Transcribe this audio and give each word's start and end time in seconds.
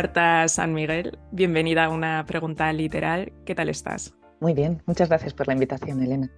Marta 0.00 0.48
San 0.48 0.72
Miguel, 0.72 1.18
bienvenida 1.30 1.84
a 1.84 1.88
una 1.90 2.24
pregunta 2.24 2.72
literal. 2.72 3.34
¿Qué 3.44 3.54
tal 3.54 3.68
estás? 3.68 4.14
Muy 4.40 4.54
bien, 4.54 4.82
muchas 4.86 5.10
gracias 5.10 5.34
por 5.34 5.46
la 5.46 5.52
invitación, 5.52 6.02
Elena. 6.02 6.30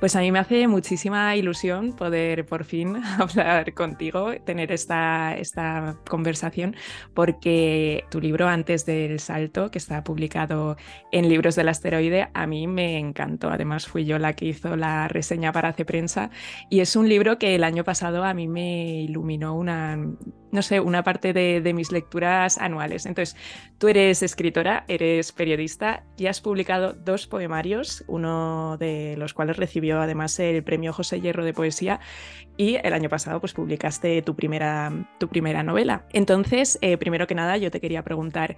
Pues 0.00 0.16
a 0.16 0.20
mí 0.20 0.32
me 0.32 0.40
hace 0.40 0.66
muchísima 0.66 1.36
ilusión 1.36 1.92
poder 1.92 2.44
por 2.44 2.64
fin 2.64 2.96
hablar 3.20 3.72
contigo, 3.72 4.32
tener 4.44 4.72
esta, 4.72 5.36
esta 5.36 5.96
conversación, 6.10 6.74
porque 7.14 8.02
tu 8.10 8.20
libro 8.20 8.48
Antes 8.48 8.84
del 8.84 9.20
Salto, 9.20 9.70
que 9.70 9.78
está 9.78 10.02
publicado 10.02 10.76
en 11.12 11.28
Libros 11.28 11.54
del 11.54 11.68
Asteroide, 11.68 12.30
a 12.34 12.48
mí 12.48 12.66
me 12.66 12.98
encantó. 12.98 13.48
Además, 13.50 13.86
fui 13.86 14.06
yo 14.06 14.18
la 14.18 14.32
que 14.32 14.46
hizo 14.46 14.74
la 14.74 15.06
reseña 15.06 15.52
para 15.52 15.68
Hace 15.68 15.84
Prensa 15.84 16.30
y 16.68 16.80
es 16.80 16.96
un 16.96 17.08
libro 17.08 17.38
que 17.38 17.54
el 17.54 17.62
año 17.62 17.84
pasado 17.84 18.24
a 18.24 18.34
mí 18.34 18.48
me 18.48 19.02
iluminó 19.02 19.54
una, 19.54 19.96
no 20.50 20.62
sé, 20.62 20.80
una 20.80 21.02
parte 21.04 21.32
de, 21.32 21.60
de 21.60 21.74
mis 21.74 21.92
lecturas 21.92 22.58
anuales. 22.58 23.06
Entonces, 23.06 23.36
tú 23.78 23.88
eres 23.88 24.22
escritora, 24.22 24.84
eres 24.88 25.32
periodista 25.32 26.04
y 26.16 26.26
has 26.26 26.40
publicado 26.40 26.92
dos 26.92 27.26
poemarios, 27.26 28.04
uno 28.06 28.76
de 28.78 29.16
los 29.18 29.34
cuales 29.34 29.56
recibió 29.56 30.00
además 30.00 30.38
el 30.38 30.62
premio 30.62 30.92
José 30.92 31.20
Hierro 31.20 31.44
de 31.44 31.52
Poesía 31.52 32.00
y 32.56 32.76
el 32.76 32.92
año 32.92 33.08
pasado 33.08 33.40
pues 33.40 33.52
publicaste 33.52 34.22
tu 34.22 34.34
primera, 34.34 34.92
tu 35.18 35.28
primera 35.28 35.62
novela. 35.62 36.06
Entonces, 36.12 36.78
eh, 36.82 36.96
primero 36.96 37.26
que 37.26 37.34
nada, 37.34 37.56
yo 37.56 37.70
te 37.70 37.80
quería 37.80 38.02
preguntar, 38.02 38.56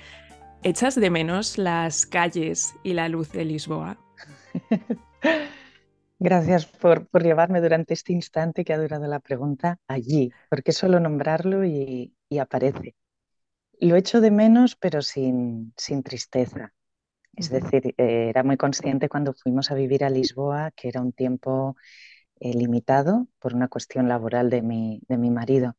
¿echas 0.62 0.94
de 0.94 1.10
menos 1.10 1.58
las 1.58 2.06
calles 2.06 2.74
y 2.82 2.94
la 2.94 3.08
luz 3.08 3.30
de 3.32 3.44
Lisboa? 3.44 3.98
Gracias 6.22 6.66
por, 6.66 7.06
por, 7.08 7.22
llevarme 7.22 7.62
durante 7.62 7.94
este 7.94 8.12
instante 8.12 8.62
que 8.62 8.74
ha 8.74 8.78
durado 8.78 9.06
la 9.06 9.20
pregunta 9.20 9.78
allí, 9.88 10.30
porque 10.50 10.72
solo 10.72 11.00
nombrarlo 11.00 11.64
y, 11.64 12.14
y 12.28 12.38
aparece. 12.38 12.94
Lo 13.80 13.96
echo 13.96 14.20
de 14.20 14.30
menos, 14.30 14.76
pero 14.76 15.00
sin, 15.00 15.72
sin 15.78 16.02
tristeza. 16.02 16.74
Es 17.34 17.50
decir, 17.50 17.94
eh, 17.96 18.28
era 18.28 18.42
muy 18.42 18.58
consciente 18.58 19.08
cuando 19.08 19.32
fuimos 19.32 19.70
a 19.70 19.74
vivir 19.74 20.04
a 20.04 20.10
Lisboa 20.10 20.72
que 20.72 20.88
era 20.88 21.00
un 21.00 21.12
tiempo 21.12 21.76
eh, 22.40 22.52
limitado 22.54 23.28
por 23.38 23.54
una 23.54 23.68
cuestión 23.68 24.08
laboral 24.08 24.50
de 24.50 24.62
mi, 24.62 25.00
de 25.08 25.16
mi 25.18 25.30
marido. 25.30 25.76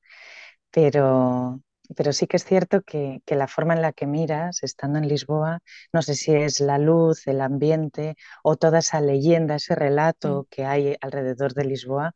Pero, 0.72 1.62
pero 1.96 2.14
sí 2.14 2.28
que 2.28 2.38
es 2.38 2.46
cierto 2.46 2.82
que, 2.82 3.22
que, 3.26 3.36
la 3.36 3.48
forma 3.48 3.74
en 3.74 3.82
la 3.82 3.94
que 3.94 4.08
miras, 4.08 4.64
estando 4.64 5.00
en 5.00 5.08
Lisboa, 5.08 5.60
no 5.94 6.02
sé 6.02 6.16
si 6.16 6.34
es 6.34 6.60
la 6.60 6.78
luz, 6.78 7.28
el 7.28 7.42
ambiente 7.42 8.16
o 8.44 8.56
toda 8.56 8.80
esa 8.80 9.02
leyenda, 9.02 9.56
ese 9.56 9.76
relato 9.76 10.44
mm. 10.44 10.46
que 10.50 10.66
hay 10.66 10.96
alrededor 11.02 11.54
de 11.54 11.66
Lisboa, 11.66 12.16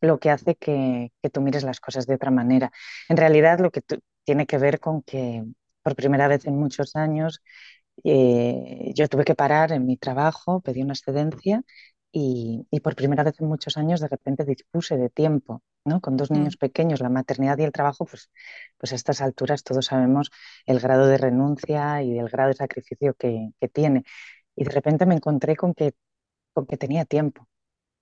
lo 0.00 0.18
que 0.18 0.30
hace 0.30 0.54
que, 0.56 1.12
que, 1.22 1.30
tú 1.30 1.40
mires 1.40 1.64
las 1.64 1.80
cosas 1.80 2.06
de 2.06 2.14
otra 2.14 2.30
manera. 2.30 2.70
En 3.08 3.16
realidad, 3.16 3.58
lo 3.60 3.70
que 3.70 3.82
tiene 4.24 4.46
que 4.46 4.58
ver 4.58 4.80
con 4.80 5.02
que 5.02 5.44
por 5.82 5.96
primera 5.96 6.28
vez 6.28 6.46
en 6.46 6.56
muchos 6.58 6.96
años 6.96 7.42
eh, 8.04 8.92
yo 8.94 9.08
tuve 9.08 9.24
que 9.24 9.34
parar 9.34 9.72
en 9.72 9.86
mi 9.86 9.96
trabajo, 9.96 10.60
pedí 10.60 10.82
una 10.82 10.92
excedencia 10.94 11.62
y, 12.12 12.66
por 12.82 12.94
primera 12.94 13.24
vez 13.24 13.40
en 13.40 13.48
muchos 13.48 13.76
años 13.76 14.00
de 14.00 14.08
repente 14.08 14.44
dispuse 14.44 14.96
de 14.96 15.10
tiempo, 15.10 15.62
¿no? 15.88 16.00
Con 16.00 16.16
dos 16.16 16.30
niños 16.30 16.56
mm. 16.56 16.58
pequeños, 16.58 17.00
la 17.00 17.08
maternidad 17.08 17.58
y 17.58 17.64
el 17.64 17.72
trabajo, 17.72 18.06
pues, 18.06 18.30
pues 18.78 18.92
a 18.92 18.96
estas 18.96 19.20
alturas 19.22 19.64
todos 19.64 19.86
sabemos 19.86 20.30
el 20.66 20.80
grado 20.80 21.06
de 21.06 21.18
renuncia 21.18 22.02
y 22.02 22.18
el 22.18 22.28
grado 22.28 22.50
de 22.50 22.54
sacrificio 22.56 23.14
que, 23.14 23.50
que 23.60 23.68
tiene. 23.68 24.04
Y 24.56 24.64
de 24.64 24.70
repente 24.70 25.06
me 25.06 25.14
encontré 25.16 25.56
con 25.56 25.74
que, 25.74 25.94
con 26.52 26.66
que 26.66 26.76
tenía 26.76 27.04
tiempo, 27.04 27.48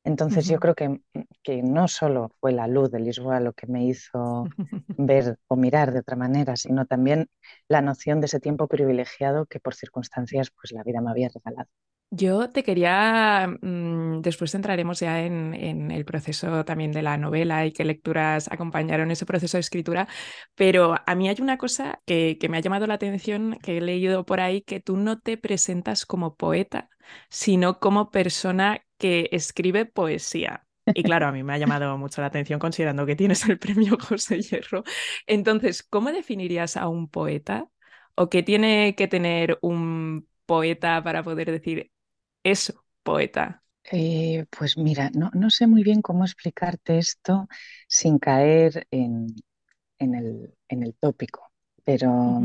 entonces 0.06 0.46
yo 0.46 0.60
creo 0.60 0.76
que, 0.76 1.00
que, 1.42 1.64
no 1.64 1.88
solo 1.88 2.30
fue 2.40 2.52
la 2.52 2.68
luz 2.68 2.92
de 2.92 3.00
Lisboa 3.00 3.40
lo 3.40 3.52
que 3.54 3.66
me 3.66 3.84
hizo 3.86 4.44
ver 4.96 5.36
o 5.48 5.56
mirar 5.56 5.92
de 5.92 5.98
otra 5.98 6.14
manera, 6.14 6.54
sino 6.54 6.86
también 6.86 7.28
la 7.66 7.82
noción 7.82 8.20
de 8.20 8.26
ese 8.26 8.38
tiempo 8.38 8.69
privilegiado 8.69 9.46
que 9.46 9.58
por 9.58 9.75
circunstancias 9.75 10.52
pues 10.52 10.70
la 10.70 10.84
vida 10.84 11.00
me 11.00 11.10
había 11.10 11.28
regalado. 11.28 11.69
Yo 12.11 12.50
te 12.50 12.62
quería, 12.62 13.49
mm, 13.61 14.21
después 14.22 14.55
entraremos 14.55 15.00
ya 15.00 15.22
en, 15.25 15.55
en, 15.55 15.91
el 15.91 16.05
proceso 16.05 16.65
también 16.65 16.93
de 16.93 17.03
la 17.03 17.19
novela 17.19 17.67
y 17.67 17.72
qué 17.72 17.84
lecturas 17.84 18.50
acompañaron 18.50 19.11
ese 19.11 19.27
proceso 19.27 19.56
de 19.56 19.61
escritura, 19.62 20.09
pero 20.55 20.94
a 21.05 21.15
mí 21.17 21.28
hay 21.28 21.37
una 21.41 21.59
cosa 21.59 22.00
que, 22.06 22.39
que 22.39 22.49
me 22.49 22.59
ha 22.59 22.61
llamado 22.61 22.87
la 22.87 22.94
atención, 22.94 23.59
que 23.61 23.78
he 23.78 23.81
leído 23.81 24.25
por 24.25 24.41
ahí, 24.41 24.62
que 24.62 24.81
tú 24.81 24.97
no 24.97 25.19
te 25.19 25.37
presentas 25.37 26.06
como 26.06 26.37
poeta, 26.37 26.89
sino 27.28 27.81
como 27.81 28.11
persona 28.11 28.84
que 28.99 29.28
escribe 29.33 29.84
poesía. 29.84 30.65
Y 30.94 31.03
claro, 31.03 31.27
a 31.27 31.33
mí 31.33 31.43
me 31.43 31.55
ha 31.55 31.59
llamado 31.59 31.99
mucho 31.99 32.21
la 32.21 32.28
atención 32.28 32.61
considerando 32.61 33.05
que 33.05 33.17
tienes 33.17 33.47
el 33.49 33.59
premio 33.59 33.99
José 34.00 34.41
Hierro. 34.41 34.84
Entonces, 35.27 35.83
¿cómo 35.83 36.12
definirías 36.12 36.77
a 36.77 36.88
un 36.88 37.09
poeta? 37.09 37.69
¿O 38.15 38.31
qué 38.31 38.43
tiene 38.44 38.94
que 38.94 39.09
tener 39.09 39.59
un 39.61 40.28
poeta 40.47 41.03
para 41.03 41.25
poder 41.25 41.50
decir 41.50 41.91
eso, 42.50 42.84
poeta? 43.02 43.62
Eh, 43.92 44.46
pues 44.50 44.76
mira, 44.76 45.10
no, 45.14 45.30
no, 45.34 45.50
sé 45.50 45.66
muy 45.66 45.82
bien 45.82 46.02
cómo 46.02 46.24
explicarte 46.24 46.98
esto 46.98 47.48
sin 47.86 48.18
caer 48.18 48.86
en, 48.90 49.26
en, 49.98 50.14
el, 50.14 50.54
en 50.68 50.82
el, 50.82 50.94
tópico, 50.94 51.52
pero... 51.84 52.42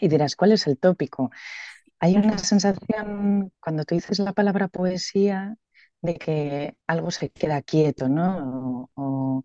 Y 0.00 0.08
dirás, 0.08 0.36
¿cuál 0.36 0.52
es 0.52 0.66
el 0.66 0.76
tópico? 0.76 1.30
Hay 2.00 2.16
una 2.16 2.36
sensación, 2.36 3.52
cuando 3.60 3.84
tú 3.84 3.94
dices 3.94 4.18
la 4.18 4.32
palabra 4.32 4.68
poesía, 4.68 5.56
de 6.02 6.16
que 6.16 6.76
algo 6.86 7.10
se 7.10 7.30
queda 7.30 7.62
quieto, 7.62 8.08
¿no? 8.08 8.90
O, 8.94 9.44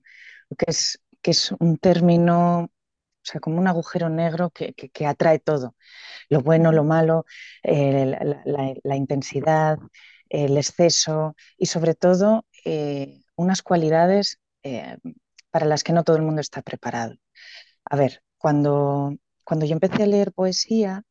que, 0.57 0.65
es, 0.67 0.99
que 1.21 1.31
es 1.31 1.53
un 1.59 1.77
término, 1.77 2.63
o 2.63 2.69
sea, 3.31 3.41
como 3.41 3.57
un 3.59 3.67
agujero 3.67 4.09
negro 4.09 4.49
que, 4.51 4.73
que, 4.73 5.05
atrae 5.05 5.39
todo. 5.39 5.75
Lo 6.29 6.41
bueno, 6.41 6.71
lo 6.71 6.83
malo, 6.83 7.25
eh, 7.63 8.35
la, 8.83 8.95
intensidad, 8.95 9.79
el 10.29 10.57
exceso 10.57 11.35
y 11.57 11.67
sobre 11.67 11.95
todo 11.95 12.45
eh, 12.65 13.21
unas 13.35 13.61
cualidades 13.61 14.39
eh, 14.63 14.97
para 15.51 15.65
las 15.65 15.83
que 15.83 15.93
no 15.93 16.03
todo 16.03 16.17
el 16.17 16.23
mundo 16.23 16.41
está 16.41 16.61
preparado. 16.61 17.15
A 17.85 17.95
ver, 17.95 18.23
cuando, 18.37 19.15
cuando 19.43 19.65
yo 19.65 19.73
empecé 19.73 20.03
a 20.03 20.07
leer 20.07 20.33
poesía, 20.33 21.03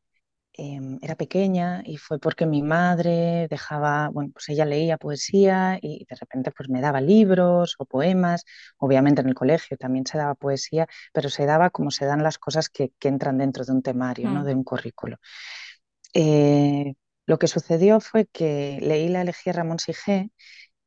Em, 0.61 0.99
era 1.01 1.15
pequeña 1.15 1.81
y 1.85 1.95
fue 1.95 2.19
porque 2.19 2.45
mi 2.45 2.61
madre 2.61 3.47
dejaba, 3.49 4.09
bueno, 4.09 4.31
pues 4.33 4.49
ella 4.49 4.65
leía 4.65 4.97
poesía 4.97 5.79
y 5.81 6.05
de 6.09 6.15
repente 6.17 6.51
pues 6.51 6.67
me 6.67 6.81
daba 6.81 6.99
libros 6.99 7.75
o 7.79 7.85
poemas, 7.85 8.43
obviamente 8.77 9.21
en 9.21 9.29
el 9.29 9.35
colegio 9.35 9.77
también 9.77 10.05
se 10.05 10.17
daba 10.17 10.35
poesía, 10.35 10.85
pero 11.13 11.29
se 11.29 11.45
daba 11.45 11.69
como 11.69 11.91
se 11.91 12.05
dan 12.05 12.23
las 12.23 12.37
cosas 12.37 12.67
que, 12.67 12.91
entran 12.99 13.37
dentro 13.37 13.63
de 13.63 13.71
un 13.71 13.81
temario, 13.81 14.29
¿no? 14.29 14.41
Mm. 14.41 14.45
de 14.45 14.53
un 14.55 14.63
currículo. 14.65 15.17
Eh, 16.13 16.93
lo 17.25 17.39
que 17.39 17.47
sucedió 17.47 18.01
fue 18.01 18.25
que 18.25 18.79
leí 18.81 19.07
la 19.07 19.21
elegía 19.21 19.53
Ramón 19.53 19.79
Sigé 19.79 20.29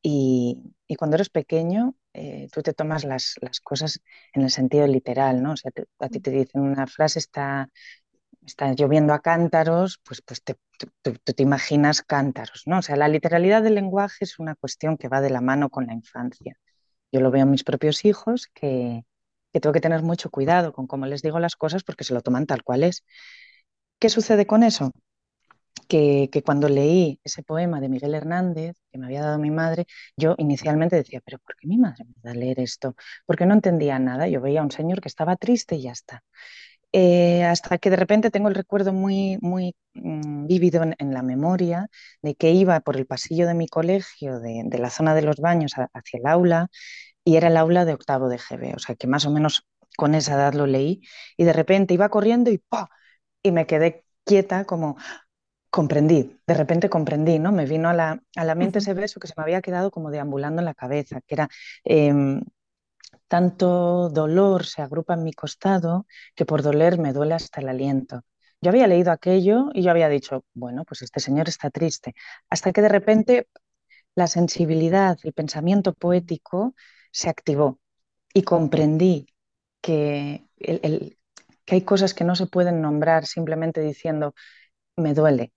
y, 0.03 0.59
y, 0.87 0.97
cuando 0.97 1.16
eres 1.16 1.31
pequeño 1.31 1.94
eh, 2.15 2.49
tú 2.53 2.62
te 2.62 2.75
tomas 2.75 3.04
las, 3.04 3.37
las, 3.41 3.60
cosas 3.60 4.00
en 4.34 4.43
el 4.43 4.50
sentido 4.50 4.87
literal, 4.87 5.43
¿no? 5.43 5.53
O 5.53 5.56
sea, 5.56 5.71
a 5.99 6.09
ti 6.09 6.21
te 6.21 6.31
dicen 6.31 6.60
una 6.60 6.87
frase 6.87 7.19
está 7.19 7.71
está 8.47 8.72
lloviendo 8.75 9.12
a 9.12 9.20
cántaros, 9.20 10.00
pues, 10.04 10.22
pues 10.22 10.42
te, 10.42 10.56
te, 11.03 11.42
imaginas 11.42 12.03
cántaros, 12.03 12.62
¿no? 12.66 12.78
O 12.78 12.82
sea, 12.82 12.97
la 12.97 13.08
literalidad 13.08 13.62
del 13.62 13.75
lenguaje 13.76 14.25
es 14.25 14.38
una 14.38 14.54
cuestión 14.56 14.97
que 14.97 15.08
va 15.08 15.20
de 15.20 15.30
la 15.30 15.41
mano 15.41 15.70
con 15.70 15.86
la 15.86 15.94
infancia. 15.94 16.56
Yo 17.12 17.20
lo 17.20 17.30
veo 17.30 17.42
en 17.44 17.50
mis 17.50 17.64
propios 17.64 18.04
hijos, 18.04 18.48
que, 18.54 19.04
que 19.53 19.60
tengo 19.60 19.72
que 19.72 19.80
tener 19.80 20.03
mucho 20.03 20.30
cuidado 20.30 20.72
con 20.72 20.86
cómo 20.86 21.06
les 21.06 21.22
digo 21.22 21.38
las 21.41 21.56
cosas 21.56 21.84
porque 21.84 22.04
se 22.04 22.14
lo 22.14 22.22
toman 22.22 22.47
tal 22.47 22.62
cual 22.64 22.84
es. 22.84 23.04
¿Qué 23.98 24.08
sucede 24.08 24.47
con 24.47 24.62
eso? 24.62 24.92
Que, 25.88 26.30
que, 26.32 26.42
cuando 26.42 26.69
leí 26.69 27.20
ese 27.24 27.42
poema 27.42 27.80
de 27.80 27.88
Miguel 27.88 28.14
Hernández, 28.14 28.76
que 28.91 28.98
me 28.98 29.06
había 29.06 29.22
dado 29.22 29.38
mi 29.38 29.50
madre, 29.50 29.86
yo 30.16 30.34
inicialmente 30.39 30.97
decía, 30.97 31.21
pero 31.24 31.39
¿por 31.39 31.56
qué 31.56 31.66
mi 31.68 31.77
madre 31.78 32.04
me 32.04 32.15
da 32.22 32.30
a 32.33 32.34
leer 32.34 32.60
esto? 32.60 32.97
Porque 33.27 33.47
no 33.47 33.54
entendía 33.54 33.98
nada. 33.98 34.27
Yo 34.28 34.41
veía 34.41 34.60
a 34.60 34.65
un 34.65 34.71
señor 34.71 35.00
que 35.00 35.09
estaba 35.09 35.36
triste 35.36 35.77
y 35.77 35.83
ya 35.83 35.92
está. 35.92 36.24
Eh, 36.92 37.42
hasta 37.44 37.78
que 37.78 37.89
de 37.91 37.97
repente 37.97 38.30
tengo 38.30 38.48
el 38.48 38.54
recuerdo 38.54 38.92
muy, 38.92 39.39
muy 39.41 39.74
mm, 39.94 40.47
vívido 40.47 40.83
en, 40.83 41.15
la 41.15 41.22
memoria 41.22 41.89
de 42.21 42.34
que 42.34 42.50
iba 42.53 42.80
por 42.80 42.97
el 42.98 43.06
pasillo 43.06 43.47
de 43.47 43.54
mi 43.54 43.66
colegio, 43.66 44.41
de, 44.41 44.78
la 44.78 44.91
zona 44.91 45.15
de 45.15 45.22
los 45.22 45.36
baños 45.36 45.72
hacia 45.74 46.18
el 46.18 46.27
aula, 46.27 46.68
y 47.24 47.36
era 47.36 47.48
el 47.48 47.56
aula 47.56 47.84
de 47.84 47.94
octavo 47.94 48.28
de 48.28 48.39
GB, 48.39 48.74
o 48.77 48.78
sea 48.78 48.97
que 48.97 49.06
más 49.06 49.27
o 49.27 49.30
menos 49.30 49.66
con 49.97 50.15
esa 50.15 50.34
edad 50.34 50.54
lo 50.54 50.66
leí, 50.66 51.03
y 51.36 51.44
de 51.44 51.53
repente 51.54 51.94
iba 51.94 52.09
corriendo 52.10 52.50
y 52.50 52.59
¡pa! 52.59 52.91
Y 53.42 53.53
me 53.53 53.66
quedé 53.66 54.04
quieta 54.24 54.65
como 54.66 54.97
comprendí, 55.71 56.41
de 56.47 56.54
repente 56.54 56.91
comprendí, 56.91 57.39
¿no? 57.39 57.53
Me 57.53 57.66
vino 57.66 57.89
a 57.89 57.94
la, 57.94 58.22
a 58.36 58.44
la 58.44 58.54
mente 58.54 58.80
ese 58.80 58.94
beso 58.94 59.21
que 59.21 59.28
se 59.28 59.34
me 59.36 59.42
había 59.44 59.62
quedado 59.62 59.91
como 59.91 60.10
deambulando 60.10 60.60
en 60.60 60.66
la 60.66 60.74
cabeza, 60.74 61.21
que 61.27 61.34
era... 61.34 61.48
Em, 61.84 62.42
tanto 63.28 64.09
dolor 64.10 64.66
se 64.66 64.82
agrupa 64.82 65.14
en 65.14 65.24
mi 65.24 65.32
costado 65.32 66.06
que 66.34 66.44
por 66.47 66.62
doler 66.62 66.98
me 66.98 67.12
duele 67.12 67.34
hasta 67.34 67.60
el 67.60 67.68
aliento. 67.68 68.22
Yo 68.60 68.70
había 68.70 68.86
leído 68.86 69.10
aquello 69.12 69.70
y 69.74 69.82
yo 69.82 69.91
había 69.91 70.09
dicho, 70.09 70.44
bueno, 70.54 70.84
pues 70.84 71.03
este 71.03 71.20
señor 71.20 71.48
está 71.48 71.70
triste, 71.70 72.14
hasta 72.50 72.72
que 72.72 72.82
de 72.82 72.88
repente 72.88 73.48
la 74.14 74.26
sensibilidad, 74.26 75.18
el 75.22 75.32
pensamiento 75.32 75.94
poético 75.94 76.74
se 77.10 77.28
activó 77.28 77.80
y 78.34 78.42
comprendí 78.42 79.26
que 79.80 80.47
el, 80.58 81.18
que 81.65 81.74
hay 81.76 81.82
cosas 81.82 82.15
que 82.15 82.24
no 82.24 82.34
se 82.36 82.47
pueden 82.47 82.80
nombrar 82.80 83.26
simplemente 83.26 83.80
diciendo 83.80 84.34
me 84.97 85.15
duele, 85.15 85.53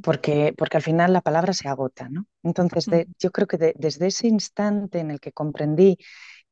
porque, 0.00 0.54
porque 0.56 0.76
al 0.76 0.82
final 0.82 1.12
la 1.12 1.20
palabra 1.22 1.52
se 1.52 1.68
agota, 1.68 2.08
¿no? 2.08 2.26
Entonces, 2.42 3.06
yo 3.18 3.30
creo 3.30 3.46
que 3.46 3.74
desde 3.76 4.06
ese 4.06 4.28
instante 4.28 5.00
en 5.00 5.10
el 5.10 5.20
que 5.20 5.32
comprendí 5.32 5.98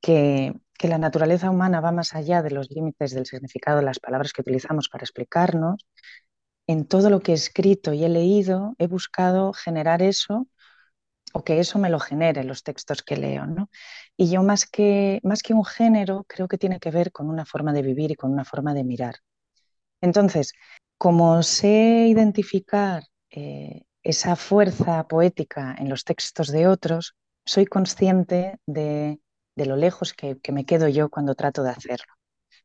que, 0.03 0.55
la 0.83 0.99
naturaleza 0.99 1.49
humana 1.49 1.81
va 1.81 1.93
más 1.93 2.13
allá 2.13 2.43
de 2.43 2.51
los 2.51 2.69
límites 2.71 3.13
del 3.13 3.25
significado 3.25 3.79
de 3.79 3.85
las 3.85 4.01
palabras 4.01 4.33
que 4.33 4.41
utilizamos 4.41 4.89
para 4.89 5.05
explicarnos, 5.05 5.87
en 6.67 6.87
todo 6.87 7.09
lo 7.09 7.21
que 7.21 7.33
he 7.33 7.35
escrito 7.37 7.93
y 7.93 8.05
he 8.05 8.09
leído, 8.09 8.75
he 8.79 8.89
buscado 8.89 9.53
generar 9.53 10.03
eso 10.03 10.49
o 11.33 11.45
que 11.45 11.61
eso 11.61 11.79
me 11.79 11.89
lo 11.89 12.01
genere 12.01 12.43
los 12.43 12.65
textos 12.65 13.03
que 13.03 13.17
leo. 13.17 13.47
¿no? 13.47 13.71
Y 14.17 14.29
yo 14.29 14.43
más 14.43 14.67
que, 14.67 15.21
más 15.23 15.43
que 15.43 15.55
un 15.55 15.65
género, 15.65 16.25
creo 16.29 16.49
que 16.49 16.59
tiene 16.59 16.81
que 16.81 16.91
ver 16.91 17.13
con 17.13 17.29
una 17.29 17.45
forma 17.45 17.73
de 17.73 17.83
vivir 17.83 18.11
y 18.11 18.17
con 18.17 18.33
una 18.33 18.45
forma 18.45 18.75
de 18.75 18.83
mirar. 18.83 19.17
Entonces, 20.01 20.53
como 20.99 21.45
sé 21.45 22.07
identificar 22.09 23.05
eh, 23.31 23.83
esa 24.03 24.35
fuerza 24.35 25.07
poética 25.07 25.77
en 25.79 25.89
los 25.89 26.05
textos 26.05 26.49
de 26.49 26.67
otros, 26.67 27.15
soy 27.45 27.67
consciente 27.67 28.59
de, 28.67 29.21
lo 29.57 29.77
lejos 29.77 30.13
que, 30.15 30.39
me 30.53 30.65
quedo 30.65 30.89
yo 30.89 31.09
cuando 31.11 31.35
trato 31.35 31.63
de 31.63 31.71
hacerlo. 31.71 32.13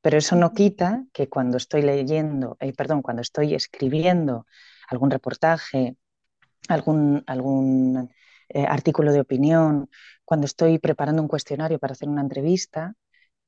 Pero 0.01 0.17
eso 0.17 0.35
no 0.35 0.53
quita 0.53 1.05
que 1.13 1.29
cuando 1.29 1.57
estoy 1.57 1.81
leyendo, 1.81 2.57
eh, 2.59 2.73
perdón, 2.73 3.01
cuando 3.01 3.21
estoy 3.21 3.55
escribiendo 3.55 4.45
algún 4.89 5.11
reportaje, 5.11 5.97
algún, 6.69 7.23
algún 7.27 8.11
eh, 8.49 8.65
artículo 8.65 9.11
de 9.11 9.21
opinión, 9.21 9.89
cuando 10.25 10.45
estoy 10.45 10.79
preparando 10.79 11.21
un 11.21 11.27
cuestionario 11.27 11.79
para 11.79 11.93
hacer 11.93 12.09
una 12.09 12.21
entrevista, 12.21 12.95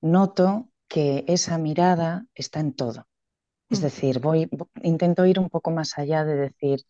noto 0.02 0.72
que 0.88 1.26
esa 1.28 1.58
mirada 1.58 2.26
está 2.36 2.60
en 2.60 2.74
todo. 2.74 3.08
Es 3.70 3.82
decir, 3.82 4.20
voy, 4.20 4.50
intento 4.82 5.26
ir 5.26 5.40
un 5.40 5.50
poco 5.50 5.72
más 5.72 5.98
allá 5.98 6.26
de 6.26 6.36
decir, 6.36 6.82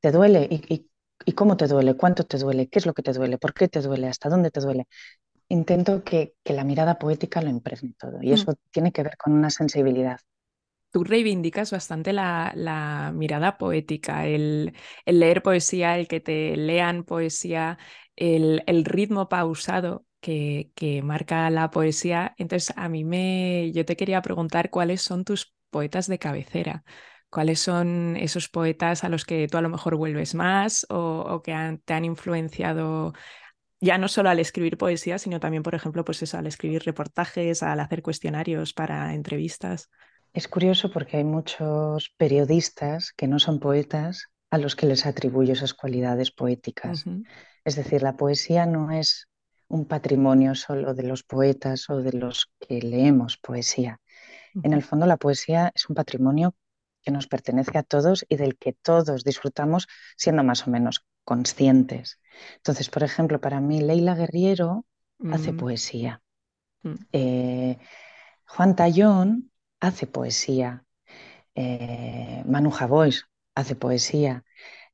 ¿te 0.00 0.12
duele? 0.12 0.48
¿Y, 0.50 1.34
cómo 1.34 1.56
te 1.56 1.66
duele? 1.66 1.96
¿Cuánto 1.96 2.24
te 2.24 2.38
duele? 2.38 2.68
¿Qué 2.68 2.78
es 2.80 2.86
lo 2.86 2.94
que 2.94 3.02
te 3.02 3.12
duele? 3.12 3.38
¿Por 3.38 3.54
qué 3.54 3.68
te 3.68 3.80
duele? 3.82 4.08
¿Hasta 4.08 4.28
dónde 4.28 4.50
te 4.50 4.60
duele? 4.60 4.86
Intento 5.50 6.02
que, 6.02 6.34
la 6.44 6.64
mirada 6.64 6.98
poética 6.98 7.42
lo 7.42 7.50
impregne 7.50 7.94
todo 7.98 8.22
y 8.22 8.30
mm. 8.30 8.34
eso 8.34 8.54
tiene 8.70 8.92
que 8.92 9.02
ver 9.02 9.16
con 9.16 9.34
una 9.34 9.50
sensibilidad 9.50 10.18
tú 10.90 11.04
reivindicas 11.04 11.70
bastante 11.70 12.12
la, 12.12 13.12
mirada 13.14 13.58
poética, 13.58 14.26
el, 14.26 14.74
leer 15.06 15.42
poesía, 15.42 15.98
el 15.98 16.08
que 16.08 16.20
te 16.20 16.56
lean 16.56 17.04
poesía, 17.04 17.78
el, 18.16 18.84
ritmo 18.84 19.28
pausado 19.28 20.06
que, 20.20 20.70
marca 21.04 21.50
la 21.50 21.70
poesía. 21.70 22.34
Entonces, 22.38 22.74
a 22.76 22.88
mí 22.88 23.04
me, 23.04 23.70
yo 23.72 23.84
te 23.84 23.96
quería 23.96 24.22
preguntar 24.22 24.70
cuáles 24.70 25.02
son 25.02 25.24
tus 25.24 25.54
poetas 25.70 26.06
de 26.08 26.18
cabecera. 26.18 26.84
¿Cuáles 27.30 27.60
son 27.60 28.16
esos 28.16 28.48
poetas 28.48 29.04
a 29.04 29.08
los 29.08 29.24
que 29.24 29.46
tú 29.46 29.56
a 29.56 29.62
lo 29.62 29.68
mejor 29.68 29.94
vuelves 29.94 30.34
más 30.34 30.84
o, 30.90 31.40
que 31.44 31.52
te 31.84 31.94
han 31.94 32.04
influenciado 32.04 33.12
ya 33.80 33.98
no 33.98 34.08
solo 34.08 34.28
al 34.28 34.38
escribir 34.38 34.76
poesía, 34.76 35.18
sino 35.18 35.40
también, 35.40 35.62
por 35.62 35.74
ejemplo, 35.74 36.04
pues 36.04 36.22
eso, 36.22 36.38
al 36.38 36.46
escribir 36.46 36.82
reportajes, 36.84 37.62
al 37.62 37.80
hacer 37.80 38.02
cuestionarios 38.02 38.72
para 38.72 39.14
entrevistas? 39.14 39.90
Es 40.32 40.46
curioso 40.46 40.90
porque 40.90 41.16
hay 41.16 41.24
muchos 41.24 42.14
periodistas 42.16 43.12
que 43.16 43.26
no 43.26 43.38
son 43.38 43.58
poetas 43.58 44.26
a 44.50 44.58
los 44.58 44.76
que 44.76 44.86
les 44.86 45.06
atribuyo 45.06 45.54
esas 45.54 45.74
cualidades 45.74 46.30
poéticas. 46.30 47.04
Es 47.64 47.76
decir, 47.76 48.02
la 48.02 48.16
poesía 48.16 48.66
no 48.66 48.90
es 48.90 49.28
un 49.68 49.86
patrimonio 49.86 50.54
solo 50.54 50.94
de 50.94 51.04
los 51.04 51.22
poetas 51.22 51.88
o 51.88 52.02
de 52.02 52.12
los 52.12 52.52
que 52.60 52.80
leemos 52.80 53.38
poesía. 53.38 54.00
En 54.62 54.72
el 54.72 54.82
fondo, 54.82 55.06
la 55.06 55.16
poesía 55.16 55.72
es 55.74 55.88
un 55.88 55.94
patrimonio 55.94 56.54
que 57.02 57.12
nos 57.12 57.28
pertenece 57.28 57.78
a 57.78 57.82
todos 57.82 58.26
y 58.28 58.36
del 58.36 58.58
que 58.58 58.72
todos 58.72 59.24
disfrutamos 59.24 59.86
siendo 60.16 60.44
más 60.44 60.66
o 60.66 60.70
menos 60.70 61.04
conscientes. 61.30 62.18
Entonces, 62.56 62.90
por 62.90 63.04
ejemplo, 63.04 63.40
para 63.40 63.60
mí 63.60 63.80
Leila 63.80 64.16
Guerriero 64.16 64.84
hace 65.30 65.52
mm. 65.52 65.56
poesía. 65.56 66.22
Mm. 66.82 66.94
Eh, 67.12 67.78
Juan 68.46 68.74
Tallón 68.74 69.52
hace 69.78 70.08
poesía. 70.08 70.82
Eh, 71.54 72.42
Manu 72.46 72.72
Javois 72.72 73.26
hace 73.54 73.76
poesía. 73.76 74.42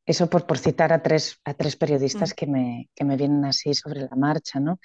Eso 0.05 0.29
por, 0.29 0.45
por 0.47 0.59
citar 0.59 0.93
a 0.93 1.03
tres, 1.03 1.41
a 1.43 1.55
tres 1.55 1.75
periodistas 1.75 2.33
mm. 2.33 2.35
que, 2.35 2.47
me, 2.47 2.91
que 2.95 3.05
me 3.05 3.17
vienen 3.17 3.47
así 3.47 3.73
sobre 3.73 4.03
la 4.03 4.15
marcha. 4.15 4.61
¿no? 4.61 4.79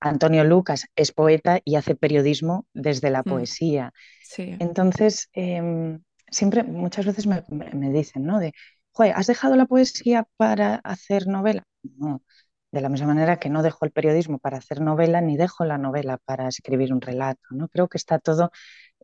Antonio 0.00 0.44
Lucas 0.44 0.84
es 0.96 1.12
poeta 1.12 1.60
y 1.64 1.76
hace 1.76 1.94
periodismo 1.94 2.66
desde 2.74 3.08
la 3.08 3.22
poesía. 3.22 3.94
Entonces, 4.36 5.30
em, 5.32 6.02
siempre, 6.28 6.62
muchas 6.62 7.06
veces 7.06 7.26
me, 7.26 7.42
me, 7.48 7.90
dicen, 7.90 8.26
¿no? 8.26 8.38
De, 8.38 8.52
¿has 9.02 9.26
dejado 9.26 9.56
la 9.56 9.66
poesía 9.66 10.26
para 10.36 10.76
hacer 10.76 11.26
novela? 11.26 11.64
No, 11.82 12.22
de 12.70 12.80
la 12.80 12.88
misma 12.88 13.08
manera 13.08 13.38
que 13.38 13.50
no 13.50 13.62
dejo 13.62 13.84
el 13.84 13.90
periodismo 13.90 14.38
para 14.38 14.58
hacer 14.58 14.80
novela, 14.80 15.20
ni 15.20 15.36
dejo 15.36 15.64
la 15.64 15.78
novela 15.78 16.18
para 16.18 16.48
escribir 16.48 16.92
un 16.92 17.00
relato. 17.00 17.42
¿no? 17.50 17.68
Creo 17.68 17.88
que 17.88 17.98
está 17.98 18.18
todo 18.18 18.50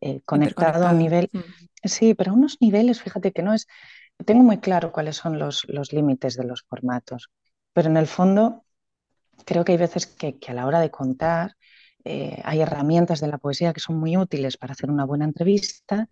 eh, 0.01 0.21
conectado 0.25 0.87
a 0.87 0.91
un 0.91 0.99
nivel. 0.99 1.29
Mm. 1.33 1.41
Sí, 1.85 2.15
pero 2.15 2.33
a 2.33 2.35
unos 2.35 2.59
niveles, 2.61 3.01
fíjate 3.01 3.33
que 3.33 3.43
no 3.43 3.55
es. 3.55 3.67
Tengo 4.25 4.43
muy 4.43 4.59
claro 4.59 4.93
cuáles 4.93 5.17
son 5.17 5.39
los, 5.39 5.65
los 5.69 5.93
límites 5.93 6.37
de 6.37 6.45
los 6.45 6.63
formatos, 6.63 7.31
pero 7.73 7.89
en 7.89 7.97
el 7.97 8.07
fondo 8.07 8.65
creo 9.45 9.65
que 9.65 9.73
hay 9.73 9.79
veces 9.79 10.07
que, 10.07 10.37
a 10.49 10.53
la 10.53 10.67
hora 10.67 10.81
de 10.81 10.91
contar 10.91 11.57
eh, 12.05 12.41
hay 12.45 12.61
herramientas 12.61 13.21
de 13.21 13.29
la 13.29 13.39
poesía 13.39 13.73
que 13.73 13.81
son 13.81 13.99
muy 13.99 14.17
útiles 14.17 14.57
para 14.57 14.73
hacer 14.73 14.91
una 14.91 15.05
buena 15.05 15.25
entrevista 15.25 16.09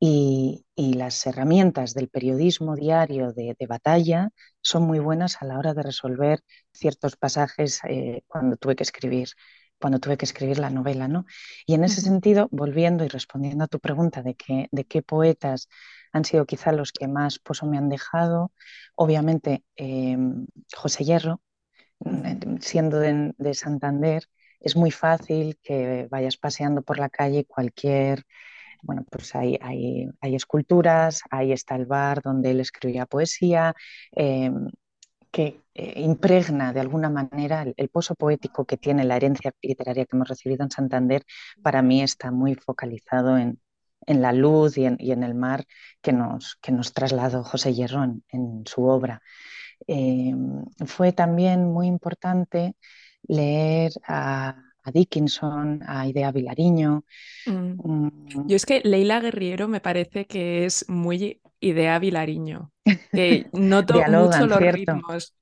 y, 0.00 0.64
las 0.76 1.26
herramientas 1.26 1.94
del 1.94 2.08
periodismo 2.08 2.76
diario 2.76 3.32
de, 3.32 3.56
batalla 3.68 4.30
son 4.60 4.84
muy 4.84 4.98
buenas 5.00 5.42
a 5.42 5.44
la 5.44 5.58
hora 5.58 5.74
de 5.74 5.82
resolver 5.82 6.40
ciertos 6.72 7.16
pasajes 7.16 7.80
eh, 7.88 8.22
cuando 8.26 8.56
tuve 8.56 8.76
que 8.76 8.84
escribir 8.84 9.28
cuando 9.80 10.00
tuve 10.00 10.16
que 10.16 10.24
escribir 10.24 10.58
la 10.58 10.70
novela, 10.70 11.08
¿no? 11.08 11.24
Y 11.66 11.74
en 11.74 11.84
ese 11.84 12.00
sentido, 12.00 12.48
volviendo 12.50 13.04
y 13.04 13.08
respondiendo 13.08 13.64
a 13.64 13.68
tu 13.68 13.80
pregunta 13.80 14.22
de, 14.22 14.34
qué, 14.34 14.68
de 14.72 14.84
qué 14.84 15.02
poetas 15.02 15.68
han 16.12 16.24
sido 16.24 16.46
quizá 16.46 16.72
los 16.72 16.92
que 16.92 17.08
más 17.08 17.38
pozo 17.38 17.66
me 17.66 17.78
han 17.78 17.88
dejado, 17.88 18.52
obviamente 18.94 19.64
em, 19.76 20.46
José 20.74 21.04
Hierro, 21.04 21.40
mm, 22.00 22.58
siendo 22.60 22.98
de, 23.00 23.54
Santander, 23.54 24.24
es 24.60 24.76
muy 24.76 24.90
fácil 24.90 25.58
que 25.62 26.08
vayas 26.10 26.36
paseando 26.36 26.82
por 26.82 26.98
la 26.98 27.08
calle 27.10 27.44
cualquier 27.46 28.24
bueno, 28.82 29.04
pues 29.10 29.34
hay, 29.34 29.58
hay, 29.60 30.08
hay, 30.20 30.34
esculturas, 30.34 31.22
ahí 31.30 31.52
está 31.52 31.76
el 31.76 31.86
bar 31.86 32.22
donde 32.22 32.50
él 32.50 32.60
escribía 32.60 33.06
poesía, 33.06 33.74
em, 34.12 34.68
que 35.30 35.60
eh, 35.74 36.00
impregna 36.00 36.72
de 36.72 36.80
alguna 36.80 37.10
manera 37.10 37.62
el, 37.76 37.88
pozo 37.90 38.14
poético 38.14 38.64
que 38.64 38.76
tiene 38.76 39.04
la 39.04 39.16
herencia 39.16 39.52
literaria 39.62 40.06
que 40.06 40.16
hemos 40.16 40.28
recibido 40.28 40.64
en 40.64 40.70
Santander, 40.70 41.24
para 41.62 41.82
mí 41.82 42.02
está 42.02 42.30
muy 42.30 42.54
focalizado 42.54 43.38
en, 43.38 43.58
la 44.06 44.32
luz 44.32 44.78
y 44.78 44.86
en, 44.86 45.22
el 45.22 45.34
mar 45.34 45.66
que 46.00 46.12
nos, 46.14 46.56
que 46.62 46.72
nos 46.72 46.94
trasladó 46.94 47.44
José 47.44 47.74
Hierrón 47.74 48.24
en 48.30 48.64
su 48.66 48.84
obra. 48.84 49.20
Eh, 49.86 50.34
fue 50.86 51.12
también 51.12 51.66
muy 51.70 51.86
importante 51.88 52.74
leer 53.22 53.92
a, 54.06 54.56
Dickinson, 54.90 55.80
a 55.86 56.06
Idea 56.06 56.32
Vilariño. 56.32 57.04
Mm. 57.46 57.80
Mm. 57.82 58.48
Yo 58.48 58.56
es 58.56 58.66
que 58.66 58.80
Leila 58.84 59.20
Guerriero 59.20 59.68
me 59.68 59.80
parece 59.80 60.26
que 60.26 60.64
es 60.64 60.88
muy 60.88 61.40
idea 61.60 61.98
Vilariño, 61.98 62.72
que 63.12 63.48
noto 63.52 63.94
mucho 64.08 64.46
los 64.46 64.58
ritmos. 64.58 65.34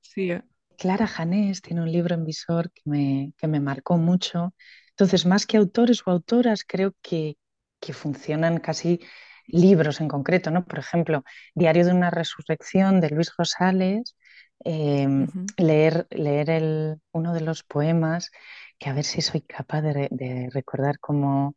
Clara 0.77 1.07
Janés 1.07 1.61
tiene 1.61 1.81
un 1.81 1.91
libro 1.91 2.15
en 2.15 2.23
visor 2.23 2.71
que 2.71 2.81
me, 2.85 3.33
que 3.37 3.47
me 3.47 3.59
marcó 3.59 3.97
mucho. 3.97 4.53
Entonces, 4.91 5.25
más 5.25 5.45
que 5.45 5.57
autores 5.57 6.03
o 6.05 6.11
autoras, 6.11 6.63
creo 6.65 6.93
que, 7.01 7.37
que 7.79 7.93
funcionan 7.93 8.59
casi 8.59 8.99
libros 9.47 10.01
en 10.01 10.07
concreto, 10.07 10.51
¿no? 10.51 10.65
Por 10.65 10.79
ejemplo, 10.79 11.23
Diario 11.55 11.85
de 11.85 11.93
una 11.93 12.09
Resurrección 12.09 13.01
de 13.01 13.09
Luis 13.09 13.31
Rosales, 13.37 14.15
em, 14.63 15.27
leer, 15.57 16.07
leer 16.11 16.49
el, 16.49 17.01
uno 17.11 17.33
de 17.33 17.41
los 17.41 17.63
poemas, 17.63 18.31
que 18.79 18.89
a 18.89 18.93
ver 18.93 19.03
si 19.03 19.21
soy 19.21 19.41
capaz 19.41 19.81
de, 19.81 20.49
recordar 20.53 20.99
cómo, 20.99 21.55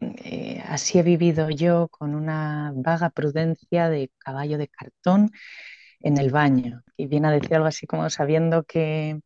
eh, 0.00 0.62
así 0.66 0.98
he 0.98 1.02
vivido 1.02 1.50
yo 1.50 1.88
con 1.88 2.14
una 2.14 2.72
vaga 2.74 3.10
prudencia 3.10 3.88
de 3.88 4.10
caballo 4.18 4.58
de 4.58 4.68
cartón 4.68 5.30
en 6.00 6.18
el 6.18 6.30
baño. 6.30 6.82
Y 6.96 7.06
viene 7.06 7.28
a 7.28 7.32
decir 7.32 7.54
algo 7.54 7.66
así 7.68 7.86
como 7.86 8.08
sabiendo 8.10 8.64
que, 8.64 9.20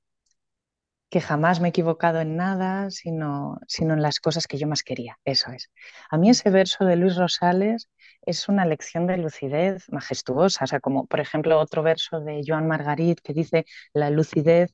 que 1.10 1.20
jamás 1.20 1.60
me 1.60 1.68
he 1.68 1.70
equivocado 1.70 2.20
en 2.20 2.36
nada, 2.36 2.90
sino, 2.90 3.60
sino 3.68 3.94
en 3.94 4.02
las 4.02 4.18
cosas 4.20 4.46
que 4.48 4.58
yo 4.58 4.66
más 4.66 4.82
quería. 4.82 5.16
Eso 5.24 5.52
es. 5.52 5.70
A 6.10 6.18
mí 6.18 6.30
ese 6.30 6.50
verso 6.50 6.84
de 6.84 6.96
Luis 6.96 7.16
Rosales 7.16 7.88
es 8.22 8.48
una 8.48 8.64
lección 8.64 9.06
de 9.06 9.18
lucidez 9.18 9.84
majestuosa. 9.90 10.64
O 10.64 10.66
sea, 10.66 10.80
como 10.80 11.06
por 11.06 11.20
ejemplo 11.20 11.60
otro 11.60 11.82
verso 11.84 12.20
de 12.20 12.42
Joan 12.46 12.66
Margarit 12.66 13.20
que 13.20 13.32
dice, 13.32 13.64
la 13.92 14.10
lucidez 14.10 14.72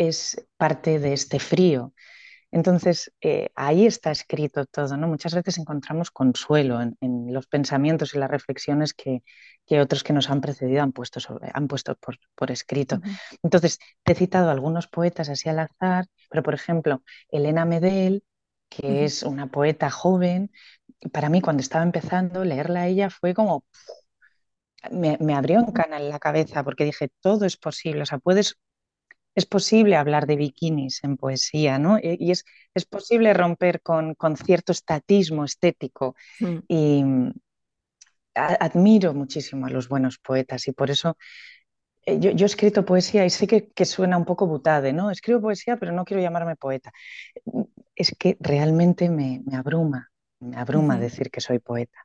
es 0.00 0.46
parte 0.56 0.98
de 0.98 1.12
este 1.12 1.38
frío. 1.38 1.92
Entonces, 2.50 3.12
eh, 3.20 3.50
ahí 3.54 3.86
está 3.86 4.10
escrito 4.10 4.64
todo, 4.64 4.96
¿no? 4.96 5.06
Muchas 5.06 5.34
veces 5.34 5.58
encontramos 5.58 6.10
consuelo 6.10 6.80
en, 6.80 6.96
los 7.32 7.46
pensamientos 7.46 8.14
y 8.14 8.18
las 8.18 8.30
reflexiones 8.30 8.94
que, 8.94 9.22
otros 9.78 10.02
que 10.02 10.14
nos 10.14 10.30
han 10.30 10.40
precedido 10.40 10.82
han 10.82 10.92
puesto, 10.92 11.20
han 11.52 11.68
puesto 11.68 11.96
por, 12.34 12.50
escrito. 12.50 13.00
Entonces, 13.42 13.78
te 14.02 14.12
he 14.12 14.14
citado 14.16 14.50
algunos 14.50 14.88
poetas 14.88 15.28
así 15.28 15.48
al 15.50 15.58
azar, 15.60 16.06
pero 16.30 16.42
por 16.42 16.54
ejemplo, 16.54 17.02
Elena 17.28 17.66
Medel, 17.66 18.24
que 18.70 19.04
es 19.04 19.22
una 19.22 19.48
poeta 19.48 19.90
joven, 19.90 20.50
para 21.12 21.28
mí 21.28 21.42
cuando 21.42 21.60
estaba 21.60 21.84
empezando, 21.84 22.44
leerla 22.44 22.82
a 22.82 22.86
ella 22.88 23.10
fue 23.10 23.34
como... 23.34 23.64
Me, 24.90 25.18
me 25.20 25.34
abrió 25.34 25.60
un 25.60 25.72
canal 25.72 26.02
en 26.02 26.08
la 26.08 26.18
cabeza 26.18 26.64
porque 26.64 26.84
dije, 26.84 27.10
todo 27.20 27.44
es 27.44 27.58
posible, 27.58 28.02
o 28.02 28.06
sea, 28.06 28.18
puedes 28.18 28.56
es 29.34 29.46
posible 29.46 29.96
hablar 29.96 30.26
de 30.26 30.36
bikinis 30.36 31.04
en 31.04 31.16
poesía, 31.16 31.78
¿no? 31.78 31.98
E, 31.98 32.16
y 32.18 32.30
es, 32.30 32.44
es 32.74 32.84
posible 32.84 33.32
romper 33.34 33.80
con, 33.80 34.14
con, 34.14 34.36
cierto 34.36 34.72
estatismo 34.72 35.44
estético. 35.44 36.14
Mm. 36.40 36.58
Y 36.68 37.04
admiro 38.34 39.12
muchísimo 39.12 39.66
a 39.66 39.70
los 39.70 39.88
buenos 39.88 40.18
poetas 40.18 40.68
y 40.68 40.72
por 40.72 40.90
eso 40.90 41.16
eh, 42.06 42.18
yo, 42.20 42.30
yo, 42.30 42.44
he 42.44 42.46
escrito 42.46 42.84
poesía 42.84 43.26
y 43.26 43.30
sé 43.30 43.46
que, 43.46 43.68
que, 43.70 43.84
suena 43.84 44.16
un 44.16 44.24
poco 44.24 44.46
butade, 44.46 44.92
¿no? 44.92 45.10
Escribo 45.10 45.40
poesía, 45.40 45.76
pero 45.76 45.92
no 45.92 46.04
quiero 46.04 46.22
llamarme 46.22 46.56
poeta. 46.56 46.92
Es 47.94 48.14
que 48.18 48.36
realmente 48.40 49.10
me, 49.10 49.42
me 49.44 49.56
abruma, 49.56 50.10
me 50.40 50.56
abruma 50.56 50.98
decir 50.98 51.30
que 51.30 51.40
soy 51.40 51.58
poeta. 51.58 51.98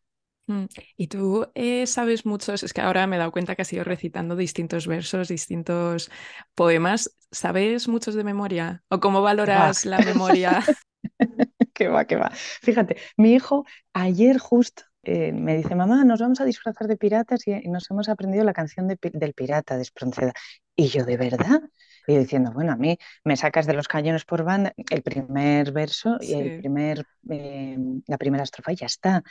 Mm, 0.47 0.65
y 0.95 1.07
tú 1.07 1.47
eh, 1.55 1.87
sabes 1.87 2.25
muchos, 2.25 2.63
es 2.63 2.73
que 2.73 2.81
ahora 2.81 3.07
me 3.07 3.15
he 3.15 3.19
dado 3.19 3.31
cuenta 3.31 3.55
que 3.55 3.63
has 3.63 3.73
ido 3.73 3.83
recitando 3.83 4.35
distintos 4.35 4.87
versos, 4.87 5.27
distintos 5.27 6.11
poemas. 6.53 7.17
¿Sabes 7.31 7.87
muchos 7.87 8.15
de 8.15 8.23
memoria? 8.23 8.83
¿O 8.89 8.99
cómo 8.99 9.21
valoras 9.21 9.85
la 9.85 9.99
memoria? 9.99 10.63
que 11.73 11.87
va, 11.87 12.05
que 12.05 12.15
va. 12.15 12.31
Fíjate, 12.61 12.97
mi 13.17 13.33
hijo 13.33 13.65
ayer 13.93 14.37
justo 14.37 14.83
eh, 15.03 15.31
me 15.31 15.55
dice, 15.57 15.75
mamá, 15.75 16.03
nos 16.03 16.19
vamos 16.19 16.41
a 16.41 16.45
disfrazar 16.45 16.87
de 16.87 16.97
piratas 16.97 17.47
y, 17.47 17.53
nos 17.69 17.89
hemos 17.91 18.09
aprendido 18.09 18.43
la 18.43 18.53
canción 18.53 18.87
del 18.87 19.33
pirata 19.33 19.75
de 19.75 19.83
Espronceda. 19.83 20.33
Y 20.75 20.87
yo, 20.87 21.05
¿de 21.05 21.17
verdad? 21.17 21.61
Y 22.07 22.17
diciendo, 22.17 22.51
bueno, 22.53 22.73
a 22.73 22.75
mí 22.75 22.97
me 23.23 23.35
sacas 23.35 23.65
de 23.65 23.73
los 23.73 23.87
cañones 23.87 24.25
por 24.25 24.43
banda 24.43 24.73
el 24.89 25.01
primer 25.01 25.71
verso 25.71 26.17
y 26.21 26.33
el 26.33 26.59
primer, 26.59 27.05
eh, 27.29 27.77
la 28.07 28.17
primera 28.17 28.43
estrofa 28.43 28.73
y 28.73 28.75
ya 28.75 28.85
está. 28.85 29.23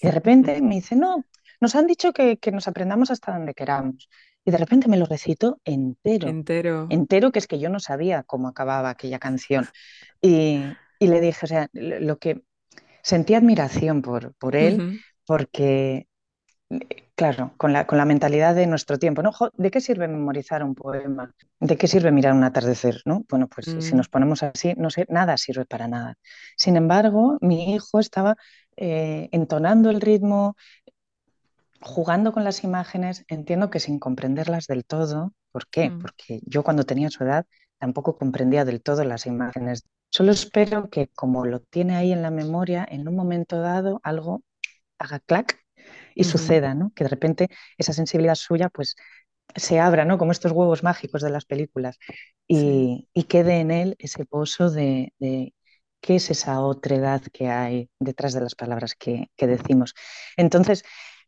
Y 0.00 0.06
de 0.06 0.12
repente 0.12 0.60
me 0.60 0.76
dice, 0.76 0.96
no, 0.96 1.24
nos 1.60 1.74
han 1.74 1.86
dicho 1.86 2.12
que, 2.12 2.38
que, 2.38 2.52
nos 2.52 2.68
aprendamos 2.68 3.10
hasta 3.10 3.32
donde 3.32 3.54
queramos. 3.54 4.08
Y 4.44 4.50
de 4.50 4.58
repente 4.58 4.88
me 4.88 4.96
lo 4.96 5.06
recito 5.06 5.60
entero. 5.64 6.28
Entero. 6.28 6.86
Entero, 6.90 7.32
que 7.32 7.38
es 7.38 7.46
que 7.46 7.58
yo 7.58 7.68
no 7.68 7.80
sabía 7.80 8.22
cómo 8.22 8.48
acababa 8.48 8.90
aquella 8.90 9.18
canción. 9.18 9.66
Y, 10.20 10.62
y 10.98 11.06
le 11.08 11.20
dije, 11.20 11.40
o 11.42 11.48
sea, 11.48 11.68
lo 11.72 12.18
que 12.18 12.42
sentí 13.02 13.34
admiración 13.34 14.02
por, 14.02 14.34
por 14.34 14.56
él, 14.56 15.00
porque 15.26 16.08
Claro, 17.16 17.54
con 17.56 17.72
la, 17.72 17.86
con 17.86 17.96
la, 17.96 18.04
mentalidad 18.04 18.54
de 18.54 18.66
nuestro 18.66 18.98
tiempo. 18.98 19.22
¿no? 19.22 19.32
¿De 19.54 19.70
qué 19.70 19.80
sirve 19.80 20.06
memorizar 20.06 20.62
un 20.62 20.74
poema? 20.74 21.32
¿De 21.58 21.78
qué 21.78 21.88
sirve 21.88 22.12
mirar 22.12 22.34
un 22.34 22.44
atardecer? 22.44 23.00
¿no? 23.06 23.24
Bueno, 23.30 23.48
pues 23.48 23.66
si 23.66 23.94
mm. 23.94 23.96
nos 23.96 24.10
ponemos 24.10 24.42
así, 24.42 24.74
no 24.76 24.90
sé, 24.90 25.06
nada 25.08 25.38
sirve 25.38 25.64
para 25.64 25.88
nada. 25.88 26.18
Sin 26.56 26.76
embargo, 26.76 27.38
mi 27.40 27.74
hijo 27.74 28.00
estaba 28.00 28.36
eh, 28.76 29.30
entonando 29.32 29.88
el 29.88 30.02
ritmo, 30.02 30.56
jugando 31.80 32.32
con 32.32 32.44
las 32.44 32.64
imágenes, 32.64 33.24
entiendo 33.28 33.70
que 33.70 33.80
sin 33.80 33.98
comprenderlas 33.98 34.66
del 34.66 34.84
todo. 34.84 35.32
¿Por 35.52 35.68
qué? 35.68 35.88
Mm. 35.88 36.00
Porque 36.00 36.40
yo 36.44 36.62
cuando 36.64 36.84
tenía 36.84 37.08
su 37.08 37.24
edad 37.24 37.46
tampoco 37.78 38.18
comprendía 38.18 38.66
del 38.66 38.82
todo 38.82 39.04
las 39.04 39.24
imágenes. 39.24 39.84
Solo 40.10 40.32
espero 40.32 40.90
que 40.90 41.08
como 41.08 41.46
lo 41.46 41.60
tiene 41.60 41.96
ahí 41.96 42.12
en 42.12 42.20
la 42.20 42.30
memoria, 42.30 42.86
en 42.90 43.08
un 43.08 43.16
momento 43.16 43.60
dado 43.62 44.00
algo 44.02 44.42
haga 44.98 45.18
clac 45.20 45.65
y 46.16 46.24
suceda, 46.24 46.74
¿no? 46.74 46.90
Que 46.94 47.04
de 47.04 47.10
repente 47.10 47.48
esa 47.78 47.92
sensibilidad 47.92 48.34
suya 48.34 48.70
pues 48.70 48.96
se 49.54 49.78
abra, 49.78 50.04
¿no? 50.04 50.18
Como 50.18 50.32
estos 50.32 50.50
huevos 50.50 50.82
mágicos 50.82 51.22
de 51.22 51.30
las 51.30 51.44
películas 51.44 51.98
y, 52.48 53.06
quede 53.28 53.60
en 53.60 53.70
él 53.70 53.96
ese 53.98 54.24
pozo 54.24 54.70
de, 54.70 55.12
qué 56.00 56.16
es 56.16 56.30
esa 56.30 56.60
otredad 56.60 57.22
que 57.32 57.48
hay 57.48 57.90
detrás 58.00 58.32
de 58.32 58.40
las 58.40 58.54
palabras 58.54 58.94
que, 58.94 59.28
decimos. 59.36 59.94
Entonces, 60.36 60.84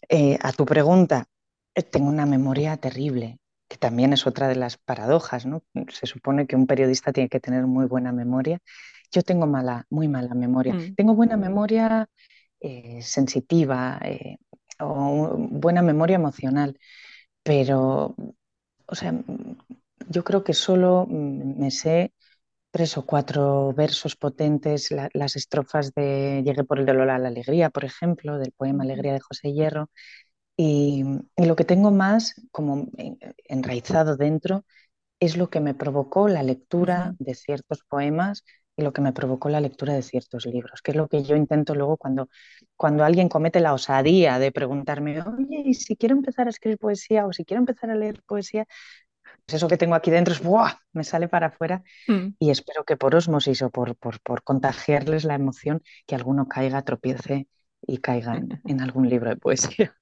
eh, 0.08 0.38
a 0.42 0.52
tu 0.52 0.64
pregunta, 0.64 1.26
eh, 1.74 1.82
tengo 1.82 2.08
una 2.08 2.26
memoria 2.26 2.76
terrible, 2.78 3.38
que 3.68 3.76
también 3.76 4.12
es 4.14 4.26
otra 4.26 4.48
de 4.48 4.56
las 4.56 4.78
paradojas, 4.78 5.44
¿no? 5.44 5.62
Se 5.92 6.06
supone 6.06 6.46
que 6.46 6.56
un 6.56 6.66
periodista 6.66 7.12
tiene 7.12 7.28
que 7.28 7.40
tener 7.40 7.66
muy 7.66 7.86
buena 7.86 8.12
memoria. 8.12 8.58
Yo 9.12 9.22
tengo 9.22 9.46
mala, 9.46 9.84
muy 9.90 10.08
mala 10.08 10.34
memoria. 10.34 10.74
Mm. 10.74 10.94
Tengo 10.94 11.14
buena 11.14 11.36
memoria 11.36 12.08
eh, 12.60 13.00
sensitiva, 13.02 14.00
o 14.80 15.36
buena 15.38 15.82
memoria 15.82 16.16
emocional, 16.16 16.78
pero, 17.42 18.16
o 18.86 18.94
sea, 18.94 19.14
yo 20.08 20.24
creo 20.24 20.44
que 20.44 20.54
solo 20.54 21.06
me 21.08 21.70
sé 21.70 22.12
tres 22.72 22.98
o 22.98 23.06
cuatro 23.06 23.72
versos 23.74 24.16
potentes, 24.16 24.90
las 25.14 25.36
estrofas 25.36 25.94
de 25.94 26.42
Llegué 26.44 26.64
por 26.64 26.78
el 26.80 26.86
dolor 26.86 27.10
a 27.10 27.18
la 27.18 27.28
alegría, 27.28 27.70
por 27.70 27.84
ejemplo, 27.84 28.38
del 28.38 28.52
poema 28.52 28.84
Alegría 28.84 29.14
de 29.14 29.20
José 29.20 29.52
Hierro, 29.54 29.90
y, 30.56 31.04
y 31.36 31.46
lo 31.46 31.56
que 31.56 31.64
tengo 31.64 31.90
más 31.90 32.34
como 32.52 32.88
enraizado 33.48 34.16
dentro 34.16 34.64
es 35.20 35.36
lo 35.36 35.50
que 35.50 35.60
me 35.60 35.74
provocó 35.74 36.28
la 36.28 36.42
lectura 36.44 37.14
de 37.18 37.34
ciertos 37.34 37.84
poemas 37.88 38.44
lo 38.82 38.92
que 38.92 39.00
me 39.00 39.12
provocó 39.12 39.48
la 39.48 39.60
lectura 39.60 39.94
de 39.94 40.02
ciertos 40.02 40.46
libros, 40.46 40.82
que 40.82 40.92
es 40.92 40.96
lo 40.96 41.08
que 41.08 41.22
yo 41.22 41.36
intento 41.36 41.74
luego 41.74 41.96
cuando, 41.96 42.28
cuando 42.76 43.04
alguien 43.04 43.28
comete 43.28 43.60
la 43.60 43.72
osadía 43.72 44.38
de 44.38 44.52
preguntarme, 44.52 45.20
oye, 45.22 45.62
¿y 45.64 45.74
si 45.74 45.96
quiero 45.96 46.14
empezar 46.14 46.46
a 46.46 46.50
escribir 46.50 46.78
poesía 46.78 47.26
o 47.26 47.32
si 47.32 47.44
quiero 47.44 47.60
empezar 47.60 47.90
a 47.90 47.94
leer 47.94 48.22
poesía? 48.26 48.66
Pues 49.44 49.56
eso 49.56 49.68
que 49.68 49.76
tengo 49.76 49.94
aquí 49.94 50.10
dentro 50.10 50.34
es, 50.34 50.42
¡buah! 50.42 50.74
me 50.92 51.04
sale 51.04 51.28
para 51.28 51.48
afuera 51.48 51.82
mm. 52.06 52.34
y 52.38 52.50
espero 52.50 52.84
que 52.84 52.96
por 52.96 53.14
osmosis 53.14 53.62
o 53.62 53.70
por, 53.70 53.96
por, 53.96 54.20
por, 54.20 54.42
contagiarles 54.42 55.24
la 55.24 55.34
emoción, 55.34 55.82
que 56.06 56.14
alguno 56.14 56.48
caiga, 56.48 56.82
tropiece 56.82 57.48
y 57.86 57.98
caiga 57.98 58.40
en 58.64 58.80
algún 58.80 59.08
libro 59.08 59.30
de 59.30 59.36
poesía. 59.36 59.94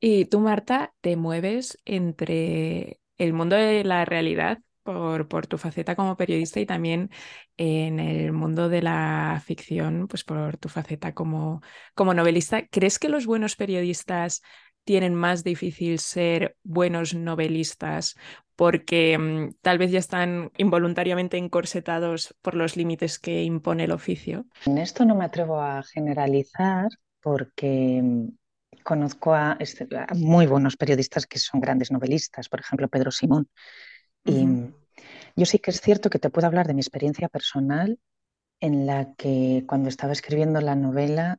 Y 0.00 0.26
tú, 0.26 0.40
Marta, 0.40 0.94
te 1.00 1.16
mueves 1.16 1.78
entre 1.84 3.00
el 3.18 3.32
mundo 3.32 3.56
de 3.56 3.82
la 3.84 4.04
realidad 4.04 4.58
por, 4.86 5.46
tu 5.46 5.58
faceta 5.58 5.94
como 5.96 6.16
periodista 6.16 6.60
y 6.60 6.66
también 6.66 7.10
en 7.56 8.00
el 8.00 8.32
mundo 8.32 8.68
de 8.68 8.82
la 8.82 9.42
ficción, 9.44 10.08
pues 10.08 10.24
por 10.24 10.56
tu 10.56 10.68
faceta 10.68 11.12
como, 11.12 11.60
como 11.94 12.14
novelista. 12.14 12.66
¿Crees 12.68 12.98
que 12.98 13.08
los 13.08 13.26
buenos 13.26 13.56
periodistas 13.56 14.42
tienen 14.84 15.14
más 15.14 15.42
difícil 15.42 15.98
ser 15.98 16.56
buenos 16.62 17.12
novelistas 17.12 18.14
porque 18.54 19.18
mm, 19.18 19.56
tal 19.60 19.78
vez 19.78 19.90
ya 19.90 19.98
están 19.98 20.50
involuntariamente 20.56 21.36
encorsetados 21.36 22.34
por 22.40 22.54
los 22.54 22.76
límites 22.76 23.18
que 23.18 23.42
impone 23.42 23.84
el 23.84 23.92
oficio? 23.92 24.46
En 24.64 24.78
esto 24.78 25.04
no 25.04 25.14
me 25.14 25.24
atrevo 25.24 25.60
a 25.60 25.82
generalizar 25.82 26.88
porque 27.20 28.00
mm, 28.02 28.28
conozco 28.84 29.36
este, 29.58 29.88
a 29.96 30.14
muy 30.14 30.46
buenos 30.46 30.76
periodistas 30.76 31.26
que 31.26 31.40
son 31.40 31.60
grandes 31.60 31.90
novelistas, 31.90 32.48
por 32.48 32.60
ejemplo 32.60 32.88
Pedro 32.88 33.10
Simón 33.10 33.48
y 34.26 34.46
yo 35.36 35.46
sí 35.46 35.58
que 35.58 35.70
es 35.70 35.80
cierto 35.80 36.10
que 36.10 36.18
te 36.18 36.30
puedo 36.30 36.46
hablar 36.46 36.66
de 36.66 36.74
mi 36.74 36.80
experiencia 36.80 37.28
personal 37.28 37.98
en 38.60 38.86
la 38.86 39.14
que 39.14 39.64
cuando 39.66 39.88
estaba 39.88 40.12
escribiendo 40.12 40.60
la 40.60 40.74
novela 40.74 41.38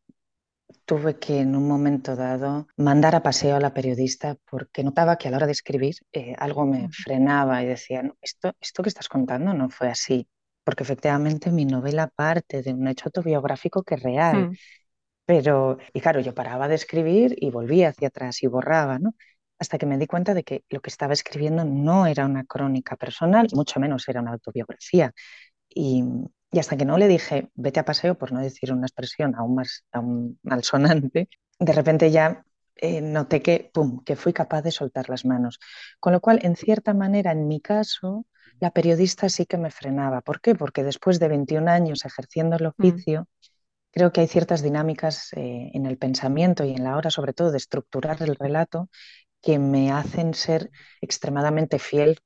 tuve 0.85 1.17
que 1.17 1.39
en 1.39 1.55
un 1.55 1.67
momento 1.67 2.15
dado 2.15 2.67
mandar 2.77 3.15
a 3.15 3.23
paseo 3.23 3.55
a 3.55 3.59
la 3.59 3.73
periodista 3.73 4.37
porque 4.49 4.83
notaba 4.83 5.17
que 5.17 5.27
a 5.27 5.31
la 5.31 5.37
hora 5.37 5.45
de 5.45 5.51
escribir 5.53 5.95
eh, 6.11 6.35
algo 6.37 6.65
me 6.65 6.89
frenaba 6.89 7.63
y 7.63 7.67
decía, 7.67 8.03
esto, 8.21 8.53
esto 8.59 8.83
que 8.83 8.89
estás 8.89 9.09
contando 9.09 9.53
no 9.53 9.69
fue 9.69 9.89
así, 9.89 10.27
porque 10.63 10.83
efectivamente 10.83 11.51
mi 11.51 11.65
novela 11.65 12.07
parte 12.07 12.61
de 12.61 12.73
un 12.73 12.87
hecho 12.87 13.05
autobiográfico 13.07 13.83
que 13.83 13.95
es 13.95 14.03
real. 14.03 14.49
Hmm. 14.49 14.55
Pero, 15.25 15.77
y 15.93 15.99
claro, 15.99 16.21
yo 16.21 16.33
paraba 16.33 16.69
de 16.69 16.75
escribir 16.75 17.35
y 17.37 17.49
volvía 17.51 17.89
hacia 17.89 18.07
atrás 18.07 18.41
y 18.43 18.47
borraba, 18.47 18.97
¿no? 18.97 19.13
Hasta 19.59 19.77
que 19.77 19.85
me 19.85 19.97
di 19.97 20.07
cuenta 20.07 20.33
de 20.33 20.43
que 20.43 20.63
lo 20.69 20.81
que 20.81 20.89
estaba 20.89 21.13
escribiendo 21.13 21.65
no 21.65 22.05
era 22.05 22.25
una 22.25 22.45
crónica 22.45 22.95
personal, 22.95 23.47
mucho 23.53 23.79
menos 23.79 24.07
era 24.07 24.21
una 24.21 24.31
autobiografía. 24.31 25.13
Y, 25.69 26.03
hasta 26.57 26.77
que 26.77 26.85
no 26.85 26.97
le 26.97 27.07
dije, 27.07 27.49
vete 27.55 27.79
a 27.79 27.85
paseo, 27.85 28.17
por 28.17 28.31
no 28.31 28.39
decir 28.39 28.71
una 28.71 28.87
expresión 28.87 29.35
aún 29.35 29.55
más 29.55 29.83
aún 29.91 30.39
malsonante, 30.43 31.29
de 31.59 31.73
repente 31.73 32.09
ya 32.09 32.45
eh, 32.75 33.01
noté 33.01 33.41
que, 33.41 33.69
pum, 33.73 34.03
que 34.03 34.15
fui 34.15 34.33
capaz 34.33 34.61
de 34.61 34.71
soltar 34.71 35.09
las 35.09 35.25
manos. 35.25 35.59
Con 35.99 36.13
lo 36.13 36.21
cual, 36.21 36.39
en 36.43 36.55
cierta 36.55 36.93
manera, 36.93 37.31
en 37.31 37.47
mi 37.47 37.59
caso, 37.59 38.25
la 38.59 38.71
periodista 38.71 39.29
sí 39.29 39.45
que 39.45 39.57
me 39.57 39.71
frenaba. 39.71 40.21
¿Por 40.21 40.41
qué? 40.41 40.55
Porque 40.55 40.83
después 40.83 41.19
de 41.19 41.27
21 41.27 41.69
años 41.69 42.05
ejerciendo 42.05 42.55
el 42.55 42.63
mm. 42.63 42.67
oficio, 42.67 43.27
creo 43.91 44.11
que 44.11 44.21
hay 44.21 44.27
ciertas 44.27 44.61
dinámicas 44.61 45.33
eh, 45.33 45.71
en 45.73 45.85
el 45.85 45.97
pensamiento 45.97 46.63
y 46.63 46.71
en 46.73 46.83
la 46.83 46.95
hora, 46.97 47.09
sobre 47.09 47.33
todo, 47.33 47.51
de 47.51 47.57
estructurar 47.57 48.21
el 48.21 48.35
relato 48.35 48.89
que 49.47 49.59
me 49.59 49.93
hacen 49.93 50.33
ser 50.33 50.71
extremadamente 50.99 51.79
fiel 51.79 52.19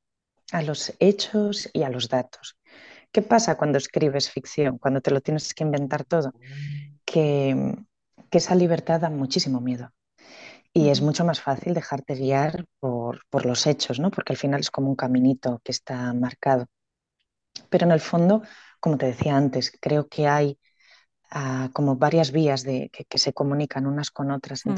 a 0.52 0.64
los 0.64 0.92
hechos 0.98 1.70
y 1.72 1.84
a 1.84 1.90
los 1.90 2.10
datos. 2.10 2.58
¿Qué 3.12 3.22
pasa 3.22 3.58
cuando 3.58 3.78
escribes 3.78 4.32
ficción, 4.32 4.80
cuando 4.80 5.02
te 5.02 5.12
lo 5.12 5.22
tienes 5.22 5.54
que 5.54 5.64
inventar 5.64 6.04
todo? 6.04 6.34
Que, 7.06 7.76
que 8.32 8.38
esa 8.40 8.56
libertad 8.56 9.02
da 9.02 9.12
muchísimo 9.12 9.62
miedo. 9.62 9.92
Y 10.74 10.90
es 10.90 11.04
mucho 11.04 11.24
más 11.24 11.40
fácil 11.40 11.76
dejarte 11.76 12.16
guiar 12.16 12.66
por, 12.80 13.22
por, 13.30 13.46
los 13.46 13.68
hechos, 13.68 14.00
¿no? 14.00 14.10
Porque 14.10 14.34
al 14.34 14.38
final 14.38 14.62
es 14.62 14.72
como 14.72 14.90
un 14.90 14.96
caminito 14.96 15.62
que 15.64 15.74
está 15.74 16.16
marcado. 16.16 16.66
Pero 17.70 17.86
en 17.86 17.92
el 17.92 18.00
fondo, 18.00 18.42
como 18.80 18.98
te 18.98 19.06
decía 19.06 19.38
antes, 19.38 19.72
creo 19.80 20.08
que 20.08 20.28
hay 20.28 20.58
uh, 21.36 21.70
como 21.72 21.98
varias 21.98 22.32
vías 22.32 22.64
de, 22.64 22.90
que, 22.92 23.06
que, 23.06 23.20
se 23.20 23.32
comunican 23.32 23.86
unas 23.86 24.10
con 24.10 24.32
otras. 24.32 24.66
Mm. 24.66 24.72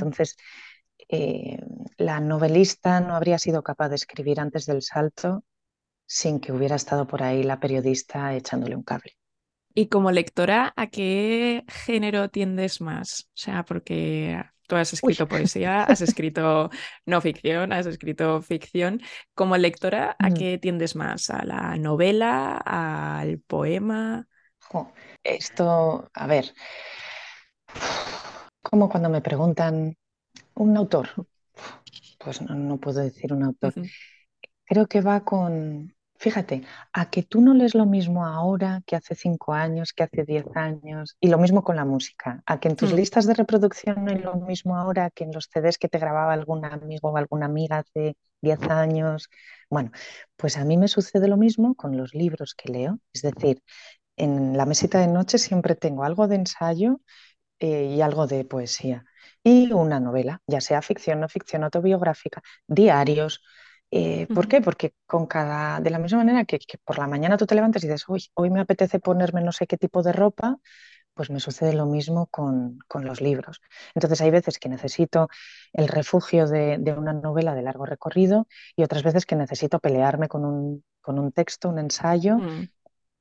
Eh, 1.15 1.59
la 1.97 2.19
novelista 2.19 2.99
no 2.99 3.15
habría 3.15 3.37
sido 3.37 3.61
capaz 3.61 3.89
de 3.89 3.95
escribir 3.97 4.39
antes 4.39 4.65
del 4.65 4.81
salto 4.81 5.43
sin 6.07 6.39
que 6.39 6.51
hubiera 6.51 6.75
estado 6.75 7.05
por 7.05 7.21
ahí 7.21 7.43
la 7.43 7.59
periodista 7.59 8.33
echándole 8.33 8.75
un 8.75 8.81
cable. 8.81 9.11
Y 9.75 9.89
como 9.89 10.09
lectora, 10.09 10.73
¿a 10.75 10.87
qué 10.87 11.65
género 11.67 12.29
tiendes 12.29 12.81
más? 12.81 13.27
O 13.27 13.31
sea, 13.35 13.63
porque 13.63 14.43
tú 14.67 14.75
has 14.75 14.91
escrito 14.93 15.25
Uy. 15.25 15.29
poesía, 15.29 15.83
has 15.83 16.01
escrito 16.01 16.71
no 17.05 17.21
ficción, 17.21 17.73
has 17.73 17.85
escrito 17.85 18.41
ficción. 18.41 18.99
Como 19.35 19.55
lectora, 19.55 20.15
¿a 20.17 20.31
mm. 20.31 20.33
qué 20.33 20.57
tiendes 20.57 20.95
más? 20.95 21.29
¿A 21.29 21.45
la 21.45 21.77
novela? 21.77 22.57
¿Al 22.57 23.37
poema? 23.37 24.27
Oh, 24.71 24.91
esto, 25.23 26.09
a 26.11 26.25
ver, 26.25 26.55
como 28.63 28.89
cuando 28.89 29.09
me 29.09 29.21
preguntan 29.21 29.95
un 30.55 30.77
autor, 30.77 31.09
pues 32.19 32.41
no, 32.41 32.55
no 32.55 32.77
puedo 32.77 33.01
decir 33.01 33.33
un 33.33 33.43
autor. 33.43 33.73
Uh 33.75 33.81
-huh. 33.81 33.91
Creo 34.65 34.87
que 34.87 35.01
va 35.01 35.23
con, 35.23 35.93
fíjate, 36.15 36.63
a 36.93 37.09
que 37.09 37.23
tú 37.23 37.41
no 37.41 37.53
lees 37.53 37.75
lo 37.75 37.85
mismo 37.85 38.25
ahora 38.25 38.81
que 38.85 38.95
hace 38.95 39.13
cinco 39.13 39.53
años, 39.53 39.93
que 39.93 40.03
hace 40.03 40.23
diez 40.23 40.45
años, 40.55 41.17
y 41.19 41.27
lo 41.27 41.37
mismo 41.37 41.63
con 41.63 41.75
la 41.75 41.85
música, 41.85 42.41
a 42.45 42.59
que 42.59 42.69
en 42.69 42.75
tus 42.75 42.93
mm. 42.93 42.95
listas 42.95 43.25
de 43.27 43.33
reproducción 43.33 44.05
no 44.05 44.11
es 44.11 44.23
lo 44.23 44.35
mismo 44.35 44.77
ahora 44.77 45.09
que 45.11 45.25
en 45.25 45.33
los 45.33 45.49
CDs 45.51 45.77
que 45.77 45.89
te 45.89 45.99
grababa 45.99 46.33
algún 46.33 46.65
amigo 46.65 47.09
o 47.09 47.17
alguna 47.17 47.45
amiga 47.47 47.79
hace 47.79 48.15
diez 48.41 48.61
años. 48.69 49.29
Bueno, 49.69 49.91
pues 50.37 50.57
a 50.57 50.65
mí 50.65 50.77
me 50.77 50.87
sucede 50.87 51.27
lo 51.27 51.37
mismo 51.37 51.75
con 51.75 51.97
los 51.97 52.13
libros 52.13 52.55
que 52.55 52.71
leo, 52.71 52.99
es 53.13 53.21
decir, 53.21 53.61
en 54.15 54.55
la 54.57 54.65
mesita 54.65 54.99
de 54.99 55.07
noche 55.07 55.37
siempre 55.37 55.75
tengo 55.75 56.03
algo 56.03 56.27
de 56.27 56.35
ensayo 56.35 57.01
eh, 57.59 57.85
y 57.95 58.01
algo 58.01 58.27
de 58.27 58.45
poesía 58.45 59.05
y 59.43 59.71
una 59.73 59.99
novela, 59.99 60.41
ya 60.47 60.61
sea 60.61 60.81
ficción, 60.81 61.19
no 61.19 61.29
ficción, 61.29 61.63
autobiográfica, 61.63 62.41
diarios, 62.67 63.41
eh, 63.95 64.25
¿Por 64.33 64.47
qué? 64.47 64.59
Porque 64.59 64.95
con 65.05 65.27
cada, 65.27 65.79
de 65.79 65.91
la 65.91 65.99
misma 65.99 66.17
manera 66.17 66.45
que, 66.45 66.57
que, 66.57 66.79
por 66.79 66.97
la 66.97 67.05
mañana 67.05 67.37
tú 67.37 67.45
te 67.45 67.53
levantas 67.53 67.83
y 67.83 67.87
dices, 67.87 68.05
hoy, 68.07 68.25
hoy 68.33 68.49
me 68.49 68.59
apetece 68.59 68.99
ponerme 68.99 69.41
no 69.41 69.51
sé 69.51 69.67
qué 69.67 69.77
tipo 69.77 70.01
de 70.01 70.11
ropa, 70.11 70.57
pues 71.13 71.29
me 71.29 71.39
sucede 71.39 71.73
lo 71.73 71.85
mismo 71.85 72.25
con, 72.25 72.79
con 72.87 73.05
los 73.05 73.21
libros. 73.21 73.61
Entonces 73.93 74.19
hay 74.21 74.31
veces 74.31 74.57
que 74.57 74.67
necesito 74.67 75.27
el 75.73 75.87
refugio 75.87 76.47
de, 76.47 76.77
de, 76.79 76.93
una 76.93 77.13
novela 77.13 77.53
de 77.53 77.61
largo 77.61 77.85
recorrido 77.85 78.47
y 78.75 78.81
otras 78.81 79.03
veces 79.03 79.27
que 79.27 79.35
necesito 79.35 79.77
pelearme 79.77 80.27
con 80.27 80.43
un, 80.43 80.83
con 80.99 81.19
un 81.19 81.31
texto, 81.31 81.69
un 81.69 81.77
ensayo. 81.77 82.37
Mm. 82.39 82.69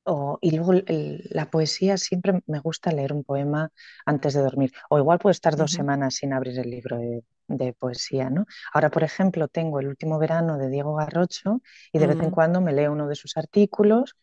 O, 0.04 0.38
y 0.40 0.50
luego 0.50 0.72
el, 0.72 1.28
la 1.30 1.48
poesía, 1.50 1.96
siempre 1.96 2.40
me 2.46 2.58
gusta 2.58 2.90
leer 2.90 3.12
un 3.12 3.22
poema 3.22 3.70
antes 4.04 4.34
de 4.34 4.40
dormir. 4.42 4.72
O 4.90 4.98
igual 4.98 5.18
puedo 5.18 5.30
estar 5.30 5.54
dos 5.56 5.72
uh 5.72 5.74
-huh. 5.74 5.76
semanas 5.76 6.14
sin 6.16 6.32
abrir 6.32 6.58
el 6.58 6.70
libro 6.70 6.98
de, 6.98 7.22
de 7.46 7.72
poesía, 7.72 8.28
¿no? 8.28 8.46
Ahora, 8.72 8.90
por 8.90 9.04
ejemplo, 9.04 9.46
tengo 9.46 9.78
el 9.78 9.86
último 9.86 10.18
verano 10.18 10.58
de 10.58 10.68
Diego 10.70 10.94
Garrocho 10.96 11.60
y 11.92 11.98
de 12.00 12.06
vez 12.08 12.20
en 12.20 12.30
cuando 12.30 12.60
me 12.60 12.72
leo 12.72 12.90
uno 12.90 13.06
de 13.06 13.14
sus 13.14 13.36
artículos 13.36 14.16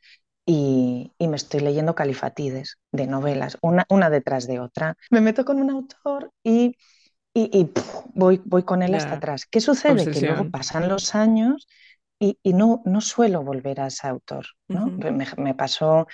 y, 0.46 1.14
y 1.18 1.28
me 1.28 1.36
estoy 1.38 1.62
leyendo 1.62 1.94
califatides 1.94 2.78
de 2.92 3.08
novelas, 3.08 3.58
una, 3.62 3.86
una, 3.90 4.10
detrás 4.10 4.48
de 4.48 4.60
otra. 4.60 4.98
Me 5.12 5.22
meto 5.22 5.46
con 5.46 5.62
un 5.62 5.70
autor 5.70 6.32
y, 6.44 6.76
y, 7.34 7.50
y 7.58 7.66
puf, 7.66 8.04
voy, 8.14 8.42
voy 8.44 8.64
con 8.64 8.82
él 8.82 8.90
yeah. 8.90 8.98
hasta 8.98 9.14
atrás. 9.14 9.46
¿Qué 9.46 9.62
sucede? 9.62 9.94
Obsesión. 9.94 10.14
Que 10.14 10.28
luego 10.28 10.52
pasan 10.52 10.90
los 10.90 11.16
años 11.16 11.68
y, 12.20 12.38
y, 12.44 12.54
no, 12.54 12.82
no 12.86 13.02
suelo 13.02 13.44
volver 13.44 13.80
a 13.80 13.88
ese 13.88 14.08
autor, 14.08 14.46
¿no? 14.68 14.86
Uh 14.86 14.90
-huh. 14.90 15.36
me, 15.38 15.44
me 15.44 15.54
pasó 15.56 16.06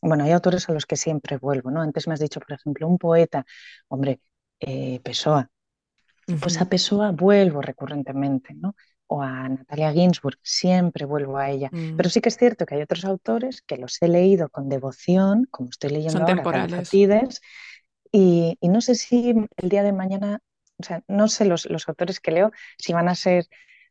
bueno, 0.00 0.24
hay 0.24 0.32
autores 0.32 0.68
a 0.68 0.72
los 0.72 0.86
que 0.86 0.96
siempre 0.96 1.38
vuelvo, 1.38 1.70
¿no? 1.70 1.80
Antes 1.80 2.06
me 2.06 2.14
has 2.14 2.20
dicho, 2.20 2.40
por 2.40 2.52
ejemplo, 2.52 2.86
un 2.86 2.98
poeta, 2.98 3.44
hombre, 3.88 4.20
eh, 4.60 5.00
Pessoa, 5.02 5.50
pues 6.40 6.60
a 6.60 6.68
Pessoa 6.68 7.10
vuelvo 7.10 7.62
recurrentemente, 7.62 8.54
¿no? 8.54 8.76
O 9.06 9.22
a 9.22 9.48
Natalia 9.48 9.92
Ginsburg, 9.92 10.38
siempre 10.42 11.06
vuelvo 11.06 11.38
a 11.38 11.48
ella. 11.48 11.70
Mm. 11.72 11.96
Pero 11.96 12.10
sí 12.10 12.20
que 12.20 12.28
es 12.28 12.36
cierto 12.36 12.66
que 12.66 12.74
hay 12.74 12.82
otros 12.82 13.06
autores 13.06 13.62
que 13.62 13.78
los 13.78 14.00
he 14.02 14.08
leído 14.08 14.50
con 14.50 14.68
devoción, 14.68 15.46
como 15.50 15.70
estoy 15.70 15.90
leyendo 15.90 16.18
Son 16.18 16.38
ahora, 16.38 16.42
Califatides, 16.42 17.40
y, 18.12 18.58
y, 18.60 18.68
no 18.68 18.82
sé 18.82 18.94
si 18.94 19.34
el 19.56 19.68
día 19.68 19.82
de 19.82 19.92
mañana, 19.92 20.40
o 20.78 20.82
sea, 20.82 21.02
no 21.08 21.28
sé 21.28 21.46
los, 21.46 21.64
los 21.66 21.88
autores 21.88 22.20
que 22.20 22.30
leo 22.30 22.52
si 22.78 22.92
van 22.92 23.08
a 23.08 23.14
ser 23.14 23.46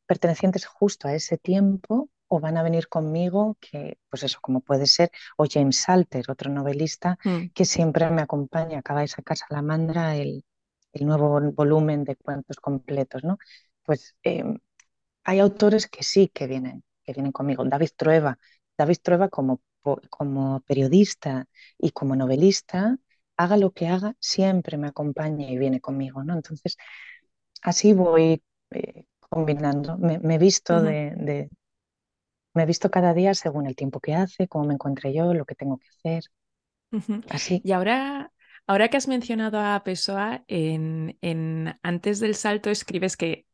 pertenecientes 0.08 0.65
justo 0.65 1.08
a 1.08 1.13
ese 1.13 1.38
tiempo 1.38 2.10
o 2.28 2.39
van 2.39 2.58
a 2.58 2.63
venir 2.63 2.88
conmigo, 2.89 3.58
que 3.60 4.00
pues 4.10 4.24
eso, 4.24 4.39
como 4.41 4.62
puede 4.62 4.88
ser, 4.88 5.12
o 5.38 5.46
James 5.50 5.78
Salter, 5.78 6.26
otro 6.30 6.52
novelista 6.52 7.17
mm. 7.24 7.50
que 7.54 7.65
siempre 7.65 8.10
me 8.10 8.22
acompaña, 8.22 8.80
acaba 8.80 9.02
de 9.02 9.08
sacar 9.08 9.38
Salamandra, 9.38 10.15
el, 10.15 10.43
el 10.93 11.06
nuevo 11.06 11.39
volumen 11.52 12.04
de 12.04 12.15
cuentos 12.15 12.58
completos, 12.58 13.24
¿no? 13.24 13.38
Pues 13.84 14.15
eh, 14.24 14.43
hay 15.24 15.39
autores 15.39 15.88
que 15.88 16.04
sí 16.04 16.30
que 16.30 16.48
vienen, 16.48 16.84
que 17.04 17.13
vienen 17.13 17.32
conmigo. 17.32 17.63
David 17.65 17.89
Trueba, 17.96 18.38
David 18.78 18.98
Trueba 19.04 19.30
como, 19.30 19.62
como 20.10 20.62
periodista 20.62 21.48
y 21.78 21.91
como 21.91 22.15
novelista, 22.15 22.98
haga 23.38 23.58
lo 23.58 23.72
que 23.72 23.88
haga, 23.88 24.15
siempre 24.20 24.78
me 24.78 24.88
acompaña 24.88 25.50
y 25.50 25.58
viene 25.58 25.80
conmigo, 25.80 26.24
¿no? 26.24 26.34
Entonces, 26.34 26.78
así 27.62 27.93
voy 27.93 28.43
eh, 28.72 29.06
combinando. 29.30 29.98
Me, 29.98 30.20
me 30.20 30.36
he 30.36 30.38
visto 30.38 30.76
uh 30.76 30.80
-huh. 30.80 30.84
de, 30.84 31.13
de, 31.18 31.50
me 32.54 32.63
he 32.63 32.66
visto 32.66 32.90
cada 32.90 33.13
día 33.13 33.34
según 33.34 33.68
el 33.68 33.76
tiempo 33.76 34.00
que 34.00 34.16
hace, 34.16 34.48
cómo 34.48 34.66
me 34.66 34.74
encuentre 34.74 35.13
yo, 35.13 35.34
lo 35.34 35.46
que 35.46 35.56
tengo 35.56 35.78
que 35.78 35.88
hacer. 35.88 36.24
Uh 36.92 37.00
-huh. 37.00 37.24
Así. 37.30 37.62
Y 37.63 37.72
ahora 37.72 38.32
Ahora 38.70 38.90
que 38.90 38.98
has 38.98 39.08
mencionado 39.08 39.62
a 39.62 39.82
Pessoa, 39.86 40.44
en, 40.50 41.18
en, 41.22 41.80
antes 41.84 42.20
del 42.20 42.36
salto 42.36 42.70
escribes 42.70 43.16
que 43.16 43.48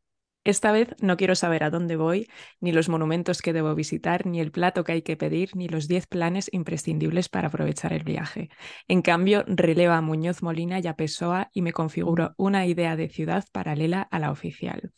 esta 0.44 0.72
vez 0.72 0.90
no 1.02 1.18
quiero 1.18 1.36
saber 1.36 1.64
a 1.64 1.70
dónde 1.70 1.96
voy, 1.96 2.28
ni 2.60 2.72
los 2.72 2.90
monumentos 2.90 3.44
que 3.44 3.54
debo 3.54 3.76
visitar, 3.76 4.26
ni 4.26 4.42
el 4.42 4.52
plato 4.52 4.84
que 4.84 4.94
hay 4.94 5.02
que 5.04 5.16
pedir, 5.16 5.56
ni 5.56 5.70
los 5.70 5.88
10 5.88 6.08
planes 6.08 6.50
imprescindibles 6.52 7.30
para 7.30 7.50
aprovechar 7.50 7.94
el 7.94 8.04
viaje. 8.04 8.50
En 8.88 9.04
cambio, 9.04 9.46
releva 9.48 9.98
a 9.98 10.02
Muñoz 10.02 10.42
Molina 10.42 10.80
y 10.80 10.88
a 10.88 10.96
Pessoa 10.96 11.52
y 11.54 11.62
me 11.62 11.74
configuro 11.74 12.34
una 12.38 12.66
idea 12.66 12.96
de 12.96 13.08
ciudad 13.08 13.46
paralela 13.52 14.02
a 14.02 14.18
la 14.18 14.32
oficial. 14.32 14.92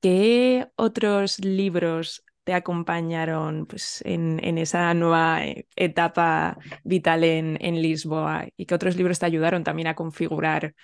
¿Qué 0.00 0.68
otros 0.76 1.38
libros 1.40 2.24
te 2.44 2.54
acompañaron 2.54 3.66
pues, 3.66 4.00
en, 4.06 4.40
en, 4.42 4.56
esa 4.56 4.94
nueva 4.94 5.44
eh, 5.44 5.66
etapa 5.76 6.56
vital 6.82 7.22
en, 7.24 7.58
en, 7.60 7.82
Lisboa 7.82 8.46
y 8.56 8.64
que 8.64 8.74
otros 8.74 8.96
libros 8.96 9.18
te 9.18 9.26
ayudaron 9.26 9.64
también 9.64 9.88
a 9.88 9.94
configurar 9.94 10.74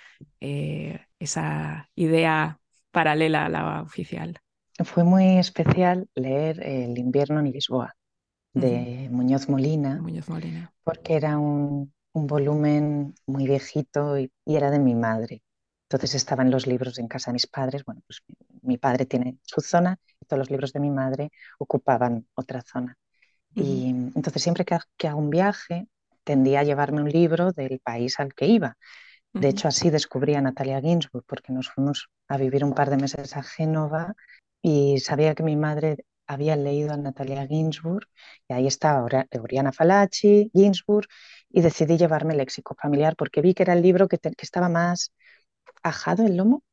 eh, 0.41 0.99
esa 1.17 1.89
idea 1.95 2.59
paralela 2.91 3.45
a 3.45 3.49
la 3.49 3.81
oficial. 3.81 4.37
Fue 4.83 5.03
muy 5.03 5.39
especial 5.39 6.07
leer 6.13 6.61
El 6.61 6.99
invierno 6.99 7.39
en 7.39 7.51
Lisboa 7.51 7.95
de 8.53 8.67
uh 8.67 8.71
-huh. 8.71 9.09
Muñoz, 9.09 9.49
Molina, 9.49 9.99
Muñoz 10.01 10.29
Molina, 10.29 10.71
porque 10.83 11.15
era 11.15 11.39
un, 11.39 11.91
un 12.13 12.27
volumen 12.27 13.15
muy 13.25 13.47
viejito 13.47 14.19
y, 14.19 14.31
y 14.45 14.55
era 14.55 14.69
de 14.69 14.79
mi 14.79 14.93
madre. 14.93 15.41
Entonces 15.89 16.15
estaban 16.15 16.49
los 16.51 16.67
libros 16.67 16.97
en 16.99 17.07
casa 17.07 17.31
de 17.31 17.33
mis 17.33 17.47
padres. 17.47 17.85
Bueno, 17.85 18.01
pues 18.07 18.23
mi 18.61 18.77
padre 18.77 19.05
tiene 19.05 19.37
su 19.43 19.61
zona 19.61 19.99
y 20.19 20.25
todos 20.25 20.39
los 20.39 20.49
libros 20.49 20.73
de 20.73 20.79
mi 20.79 20.89
madre 20.89 21.31
ocupaban 21.59 22.27
otra 22.33 22.61
zona. 22.61 22.97
Y 23.53 23.87
entonces 24.15 24.41
siempre 24.41 24.65
que, 24.65 24.77
que, 24.97 25.07
hago 25.07 25.19
un 25.19 25.29
viaje 25.29 25.87
tendía 26.23 26.59
a 26.61 26.63
llevarme 26.63 27.01
un 27.01 27.09
libro 27.09 27.51
del 27.51 27.79
país 27.79 28.19
al 28.19 28.33
que 28.33 28.47
iba. 28.47 28.77
De 29.31 29.49
hecho, 29.49 29.67
así 29.67 29.89
descubrí 29.89 30.33
a 30.35 30.41
Natalia 30.41 30.81
Ginsburg 30.81 31.25
porque 31.27 31.53
nos 31.53 31.69
fuimos 31.69 32.09
a 32.27 32.37
vivir 32.37 32.63
un 32.63 32.73
par 32.73 32.89
de 32.89 32.97
meses 32.97 33.35
a 33.35 33.43
Génova 33.43 34.15
y 34.61 34.99
sabía 34.99 35.35
que 35.35 35.43
mi 35.43 35.55
madre 35.55 36.05
había 36.27 36.55
leído 36.55 36.93
a 36.93 36.97
Natalia 36.97 37.45
Ginsburg 37.45 38.07
y 38.47 38.53
ahí 38.53 38.67
estaba 38.67 39.05
Oriana 39.39 39.71
Falaci, 39.71 40.49
Ginsburg 40.53 41.07
y 41.49 41.61
decidí 41.61 41.97
llevarme 41.97 42.33
el 42.33 42.39
léxico 42.39 42.75
familiar 42.81 43.15
porque 43.15 43.41
vi 43.41 43.53
que 43.53 43.63
era 43.63 43.73
el 43.73 43.81
libro 43.81 44.07
que, 44.07 44.17
te, 44.17 44.31
que 44.31 44.45
estaba 44.45 44.69
más 44.69 45.11
ajado 45.85 46.25
el 46.25 46.37
lomo 46.37 46.63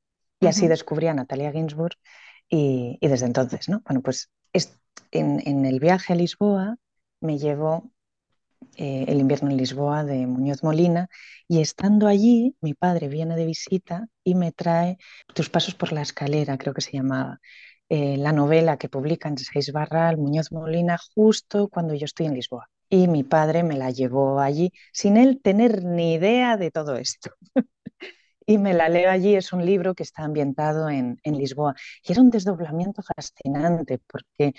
y 0.40 0.46
así 0.46 0.62
uh 0.62 0.66
-huh. 0.66 0.70
descubrí 0.70 1.06
a 1.08 1.14
Natalia 1.14 1.52
Ginsburg 1.52 1.96
y, 2.48 2.98
y, 3.00 3.08
desde 3.08 3.26
entonces, 3.26 3.68
¿no? 3.68 3.80
Bueno, 3.86 4.02
pues 4.02 4.30
es, 4.52 4.78
en, 5.10 5.40
en, 5.46 5.64
el 5.64 5.80
viaje 5.80 6.12
a 6.12 6.16
Lisboa 6.16 6.76
me 7.20 7.38
llevo 7.38 7.92
eh, 8.76 9.04
El 9.08 9.20
invierno 9.20 9.50
en 9.50 9.56
Lisboa 9.56 10.04
de 10.04 10.26
Muñoz 10.26 10.62
Molina 10.62 11.08
y 11.48 11.60
estando 11.60 12.06
allí 12.06 12.56
mi 12.60 12.74
padre 12.74 13.08
viene 13.08 13.36
de 13.36 13.46
visita 13.46 14.06
y 14.24 14.34
me 14.34 14.52
trae 14.52 14.98
Tus 15.34 15.50
pasos 15.50 15.74
por 15.74 15.92
la 15.92 16.02
escalera, 16.02 16.56
creo 16.58 16.74
que 16.74 16.80
se 16.80 16.92
llamaba, 16.92 17.40
eh, 17.88 18.16
la 18.16 18.32
novela 18.32 18.78
que 18.78 18.88
publica 18.88 19.28
en 19.28 19.36
Seis 19.38 19.72
Barral 19.72 20.16
Muñoz 20.16 20.52
Molina 20.52 20.96
justo 21.14 21.68
cuando 21.68 21.94
yo 21.94 22.06
estoy 22.06 22.26
en 22.26 22.34
Lisboa. 22.34 22.68
y 22.88 23.08
mi 23.08 23.24
padre 23.24 23.62
me 23.62 23.76
la 23.76 23.90
llevó 23.90 24.40
allí 24.40 24.70
sin 24.92 25.16
él 25.16 25.40
tener 25.42 25.84
ni 25.84 26.14
idea 26.14 26.56
de 26.56 26.70
todo 26.70 26.96
esto. 26.96 27.30
y 28.46 28.58
me 28.58 28.74
la 28.74 28.88
leo 28.88 29.10
allí, 29.10 29.34
es 29.36 29.52
un 29.52 29.64
libro 29.64 29.94
que 29.94 30.02
está 30.02 30.24
ambientado 30.24 30.88
en, 30.90 31.18
en 31.24 31.36
Lisboa. 31.36 31.74
Y 32.04 32.12
era 32.12 32.22
un 32.22 32.30
desdoblamiento 32.30 33.02
fascinante 33.02 33.98
porque 34.06 34.54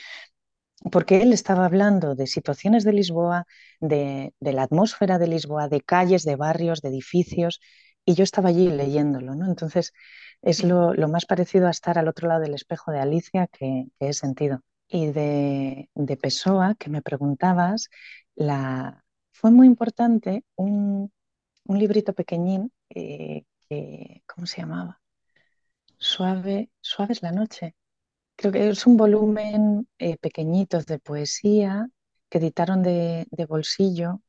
porque 0.91 1.21
él 1.21 1.33
estaba 1.33 1.65
hablando 1.65 2.15
de 2.15 2.27
situaciones 2.27 2.83
de 2.83 2.93
Lisboa, 2.93 3.45
de, 3.79 4.33
de, 4.39 4.53
la 4.53 4.63
atmósfera 4.63 5.17
de 5.17 5.27
Lisboa, 5.27 5.69
de 5.69 5.81
calles, 5.81 6.23
de 6.23 6.35
barrios, 6.35 6.81
de 6.81 6.89
edificios, 6.89 7.59
y 8.05 8.15
yo 8.15 8.23
estaba 8.23 8.49
allí 8.49 8.69
leyéndolo, 8.69 9.33
¿no? 9.35 9.45
Entonces 9.45 9.93
es 10.41 10.63
lo, 10.63 10.93
lo 10.93 11.07
más 11.07 11.25
parecido 11.25 11.67
a 11.67 11.71
estar 11.71 11.97
al 11.97 12.07
otro 12.09 12.27
lado 12.27 12.41
del 12.41 12.53
espejo 12.53 12.91
de 12.91 12.99
Alicia 12.99 13.47
que, 13.47 13.85
que 13.99 14.09
he 14.09 14.13
sentido. 14.13 14.61
Y 14.87 15.07
de, 15.11 15.89
de, 15.95 16.17
Pessoa, 16.17 16.75
que 16.75 16.89
me 16.89 17.01
preguntabas, 17.01 17.89
la, 18.35 19.03
fue 19.31 19.51
muy 19.51 19.67
importante 19.67 20.43
un, 20.55 21.11
un 21.65 21.79
librito 21.79 22.13
pequeñín, 22.13 22.71
eh, 22.89 23.43
que, 23.73 24.23
¿cómo 24.27 24.47
se 24.47 24.61
llamaba? 24.61 25.01
Suave, 25.97 26.71
Suave 26.81 27.13
es 27.13 27.21
la 27.23 27.31
noche. 27.31 27.75
Creo 28.35 28.51
que 28.51 28.69
es 28.69 28.85
un 28.87 28.97
volumen 28.97 29.87
eh, 29.99 30.17
pequeñito 30.17 30.79
de 30.81 30.99
poesía 30.99 31.87
que 32.29 32.39
editaron 32.39 32.83
de, 32.83 33.27
bolsillo 33.47 34.21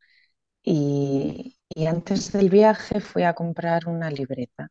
y, 0.62 1.58
antes 1.86 2.32
del 2.32 2.50
viaje 2.50 3.00
fui 3.00 3.24
a 3.24 3.34
comprar 3.34 3.88
una 3.88 4.10
libreta. 4.10 4.70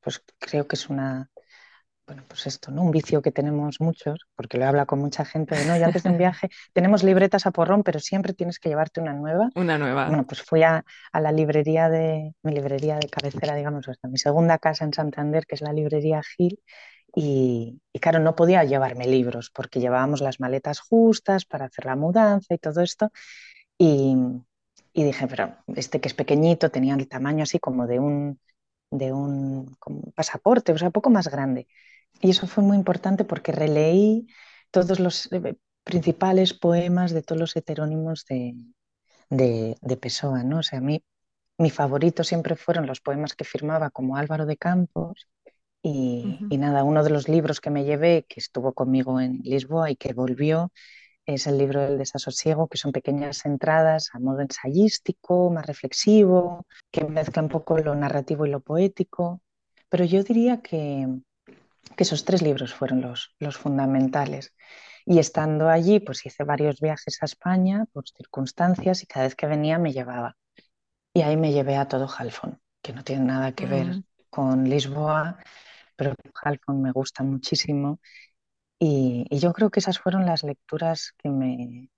Pues 0.00 0.22
creo 0.38 0.66
que 0.66 0.76
es 0.76 0.88
una, 0.90 1.30
bueno, 2.06 2.24
pues 2.28 2.46
esto, 2.46 2.70
¿no? 2.70 2.82
Un 2.82 2.90
vicio 2.90 3.22
que 3.22 3.30
tenemos 3.30 3.80
muchos, 3.80 4.26
porque 4.34 4.58
lo 4.58 4.66
habla 4.66 4.86
con 4.86 4.98
mucha 4.98 5.24
gente 5.24 5.54
de 5.54 5.66
no, 5.66 5.76
y 5.76 5.82
antes 5.82 6.02
de 6.02 6.10
un 6.10 6.18
viaje 6.18 6.48
tenemos 6.72 7.04
libretas 7.04 7.46
a 7.46 7.52
porrón, 7.52 7.82
pero 7.82 8.00
siempre 8.00 8.34
tienes 8.34 8.58
que 8.58 8.68
llevarte 8.68 9.00
una 9.00 9.12
nueva. 9.12 9.50
Una 9.54 9.78
nueva. 9.78 10.08
Bueno, 10.08 10.26
pues 10.26 10.42
fui 10.42 10.62
a, 10.62 10.84
a 11.12 11.20
la 11.20 11.32
librería 11.32 11.88
de, 11.88 12.34
mi 12.42 12.52
librería 12.52 12.96
de 12.98 13.08
cabecera, 13.08 13.54
digamos, 13.54 13.88
hasta 13.88 14.08
mi 14.08 14.18
segunda 14.18 14.58
casa 14.58 14.84
en 14.84 14.92
Santander, 14.92 15.46
que 15.46 15.54
es 15.54 15.60
la 15.60 15.72
librería 15.72 16.22
Gil, 16.22 16.60
y, 17.14 17.80
y, 17.92 17.98
claro, 18.00 18.20
no 18.20 18.34
podía 18.34 18.64
llevarme 18.64 19.06
libros 19.06 19.50
porque 19.50 19.80
llevábamos 19.80 20.22
las 20.22 20.40
maletas 20.40 20.80
justas 20.80 21.44
para 21.44 21.66
hacer 21.66 21.84
la 21.84 21.94
mudanza 21.94 22.54
y 22.54 22.58
todo 22.58 22.80
esto. 22.80 23.10
Y, 23.78 24.16
y 24.92 25.04
dije, 25.04 25.26
pero 25.26 25.56
este 25.76 26.00
que 26.00 26.08
es 26.08 26.14
pequeñito 26.14 26.70
tenía 26.70 26.94
el 26.94 27.08
tamaño 27.08 27.42
así 27.44 27.58
como 27.58 27.86
de 27.86 27.98
un, 28.00 28.40
de 28.90 29.12
un, 29.12 29.76
un 29.86 30.12
pasaporte, 30.14 30.72
o 30.72 30.78
sea, 30.78 30.90
poco 30.90 31.10
más 31.10 31.28
grande. 31.28 31.68
Y 32.20 32.30
eso 32.30 32.46
fue 32.46 32.62
muy 32.62 32.76
importante 32.76 33.24
porque 33.24 33.52
releí 33.52 34.26
todos 34.70 35.00
los 35.00 35.30
eh, 35.32 35.56
principales 35.84 36.54
poemas 36.54 37.12
de 37.12 37.22
todos 37.22 37.40
los 37.40 37.56
heterónimos 37.56 38.24
de, 38.26 38.54
de, 39.30 39.76
de 39.80 39.96
Pessoa, 39.96 40.42
¿no? 40.44 40.58
O 40.58 40.62
sea, 40.62 40.78
a 40.78 40.82
mí, 40.82 41.02
mi 41.58 41.70
favorito 41.70 42.24
siempre 42.24 42.56
fueron 42.56 42.86
los 42.86 43.00
poemas 43.00 43.34
que 43.34 43.44
firmaba 43.44 43.90
como 43.90 44.16
Álvaro 44.16 44.46
de 44.46 44.56
Campos 44.56 45.28
y, 45.82 46.38
uh 46.40 46.44
-huh. 46.44 46.46
y, 46.50 46.58
nada, 46.58 46.84
uno 46.84 47.02
de 47.02 47.10
los 47.10 47.28
libros 47.28 47.60
que 47.60 47.70
me 47.70 47.84
llevé, 47.84 48.24
que 48.28 48.40
estuvo 48.40 48.72
conmigo 48.72 49.20
en 49.20 49.40
Lisboa 49.42 49.90
y 49.90 49.96
que 49.96 50.12
volvió, 50.12 50.70
es 51.26 51.46
el 51.46 51.58
libro 51.58 51.80
del 51.80 51.98
desasosiego, 51.98 52.68
que 52.68 52.78
son 52.78 52.92
pequeñas 52.92 53.44
entradas 53.46 54.10
a 54.12 54.18
modo 54.18 54.40
ensayístico, 54.40 55.50
más 55.50 55.66
reflexivo, 55.66 56.66
que 56.90 57.04
mezcla 57.04 57.42
un 57.42 57.48
poco 57.48 57.78
lo 57.78 57.94
narrativo 57.94 58.46
y 58.46 58.50
lo 58.50 58.60
poético. 58.60 59.40
Pero 59.88 60.04
yo 60.04 60.22
diría 60.24 60.62
que, 60.62 61.06
que 61.96 62.04
esos 62.04 62.24
tres 62.24 62.42
libros 62.42 62.74
fueron 62.74 63.00
los, 63.00 63.34
los 63.38 63.56
fundamentales. 63.56 64.54
Y 65.04 65.18
estando 65.18 65.68
allí, 65.68 66.00
pues 66.00 66.24
hice 66.24 66.44
varios 66.44 66.80
viajes 66.80 67.22
a 67.22 67.26
España 67.26 67.86
por 67.92 68.08
circunstancias 68.08 69.02
y 69.02 69.06
cada 69.06 69.26
vez 69.26 69.34
que 69.34 69.46
venía 69.46 69.78
me 69.78 69.92
llevaba. 69.92 70.36
Y 71.14 71.22
ahí 71.22 71.36
me 71.36 71.52
llevé 71.52 71.76
a 71.76 71.88
todo 71.88 72.08
Halfon, 72.08 72.60
que 72.82 72.92
no 72.92 73.04
tiene 73.04 73.24
nada 73.24 73.52
que 73.52 73.66
ver 73.66 73.86
mm. 73.88 74.04
con 74.30 74.68
Lisboa, 74.68 75.38
pero 75.96 76.14
Halfon 76.42 76.82
me 76.82 76.92
gusta 76.92 77.22
muchísimo. 77.24 78.00
Y, 78.78 79.26
y, 79.30 79.38
yo 79.38 79.52
creo 79.52 79.70
que 79.70 79.80
esas 79.80 79.98
fueron 79.98 80.26
las 80.26 80.42
lecturas 80.42 81.12
que, 81.18 81.28
me, 81.30 81.90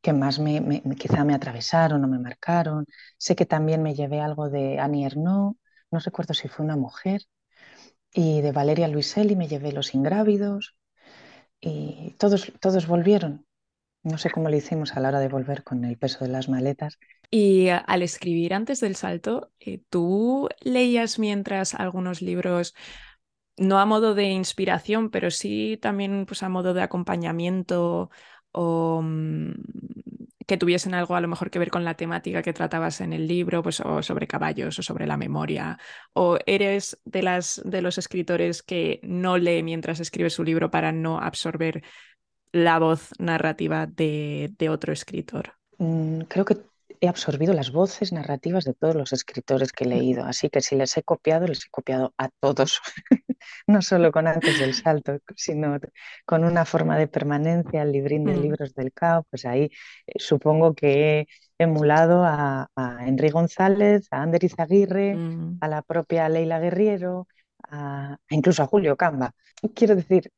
que 0.00 0.12
más 0.12 0.38
me, 0.38 0.60
me, 0.60 0.80
quizá 0.96 1.24
me 1.24 1.34
atravesaron 1.34 2.04
o 2.04 2.08
me 2.08 2.18
marcaron. 2.18 2.86
Sé 3.18 3.36
que 3.36 3.46
también 3.46 3.82
me 3.82 3.94
llevé 3.94 4.20
algo 4.20 4.48
de 4.50 4.78
Annie 4.80 5.04
Ernaux, 5.04 5.56
no 5.90 5.98
recuerdo 5.98 6.34
si 6.34 6.48
fue 6.48 6.64
una 6.64 6.76
mujer, 6.76 7.22
y 8.12 8.40
de 8.40 8.52
Valeria 8.52 8.88
Luiselli 8.88 9.36
me 9.36 9.48
llevé 9.48 9.72
Los 9.72 9.94
Ingrávidos 9.94 10.76
y 11.60 12.14
todos, 12.18 12.52
todos 12.60 12.86
volvieron. 12.86 13.46
No 14.02 14.16
sé 14.16 14.30
cómo 14.30 14.48
lo 14.48 14.56
hicimos 14.56 14.96
a 14.96 15.00
la 15.00 15.08
hora 15.08 15.20
de 15.20 15.28
volver 15.28 15.64
con 15.64 15.84
el 15.84 15.98
peso 15.98 16.24
de 16.24 16.30
las 16.30 16.48
maletas. 16.48 16.98
Y 17.30 17.68
al 17.68 18.02
escribir 18.02 18.54
antes 18.54 18.80
del 18.80 18.96
salto, 18.96 19.50
eh, 19.60 19.82
¿tú 19.90 20.48
leías 20.60 21.18
mientras 21.18 21.74
algunos 21.74 22.22
libros, 22.22 22.74
no 23.56 23.78
a 23.78 23.84
modo 23.86 24.14
de 24.14 24.24
inspiración, 24.24 25.10
pero 25.10 25.30
sí 25.30 25.78
también 25.82 26.24
pues, 26.26 26.42
a 26.42 26.48
modo 26.48 26.74
de 26.74 26.82
acompañamiento 26.82 28.10
o 28.52 28.98
um, 29.00 29.27
que 30.48 30.56
tuviesen 30.56 30.94
algo 30.94 31.14
a 31.14 31.20
lo 31.20 31.28
mejor 31.28 31.50
que 31.50 31.58
ver 31.58 31.70
con 31.70 31.84
la 31.84 31.94
temática 31.94 32.40
que 32.40 32.54
tratabas 32.54 33.02
en 33.02 33.12
el 33.12 33.28
libro, 33.28 33.62
pues 33.62 33.80
o 33.80 34.02
sobre 34.02 34.26
caballos 34.26 34.78
o 34.78 34.82
sobre 34.82 35.06
la 35.06 35.18
memoria, 35.18 35.78
o 36.14 36.38
eres 36.46 36.98
de 37.04 37.22
las 37.22 37.60
de 37.66 37.82
los 37.82 37.98
escritores 37.98 38.62
que 38.62 38.98
no 39.02 39.36
lee 39.36 39.62
mientras 39.62 40.00
escribe 40.00 40.30
su 40.30 40.44
libro 40.44 40.70
para 40.70 40.90
no 40.90 41.20
absorber 41.20 41.82
la 42.50 42.78
voz 42.78 43.10
narrativa 43.18 43.86
de, 43.86 44.50
de 44.58 44.70
otro 44.70 44.94
escritor. 44.94 45.52
Mm, 45.76 46.20
creo 46.22 46.46
que 46.46 46.56
he 47.02 47.08
absorbido 47.08 47.52
las 47.52 47.70
voces 47.70 48.10
narrativas 48.12 48.64
de 48.64 48.72
todos 48.72 48.94
los 48.94 49.12
escritores 49.12 49.70
que 49.70 49.84
he 49.84 49.88
leído, 49.88 50.24
así 50.24 50.48
que 50.48 50.62
si 50.62 50.76
les 50.76 50.96
he 50.96 51.02
copiado, 51.02 51.46
les 51.46 51.66
he 51.66 51.70
copiado 51.70 52.14
a 52.16 52.30
todos, 52.40 52.80
no 53.66 53.82
solo 53.82 54.12
con 54.12 54.26
antes 54.26 54.58
del 54.58 54.74
salto, 54.74 55.18
sino 55.36 55.78
con 56.24 56.44
una 56.44 56.64
forma 56.64 56.96
de 56.98 57.08
permanencia, 57.08 57.82
el 57.82 57.92
librín 57.92 58.24
de 58.24 58.34
mm. 58.34 58.40
libros 58.40 58.74
del 58.74 58.92
CAO, 58.92 59.24
pues 59.30 59.44
ahí 59.44 59.70
eh, 60.06 60.12
supongo 60.16 60.74
que 60.74 61.20
he 61.20 61.26
emulado 61.58 62.24
a, 62.24 62.70
a 62.74 63.06
Henry 63.06 63.30
González, 63.30 64.08
a 64.10 64.22
Ander 64.22 64.44
Izaguirre, 64.44 65.14
mm. 65.14 65.58
a 65.60 65.68
la 65.68 65.82
propia 65.82 66.28
Leila 66.28 66.60
Guerriero, 66.60 67.26
a, 67.70 68.16
incluso 68.30 68.62
a 68.62 68.66
Julio 68.66 68.96
Camba. 68.96 69.32
Quiero 69.74 69.96
decir, 69.96 70.30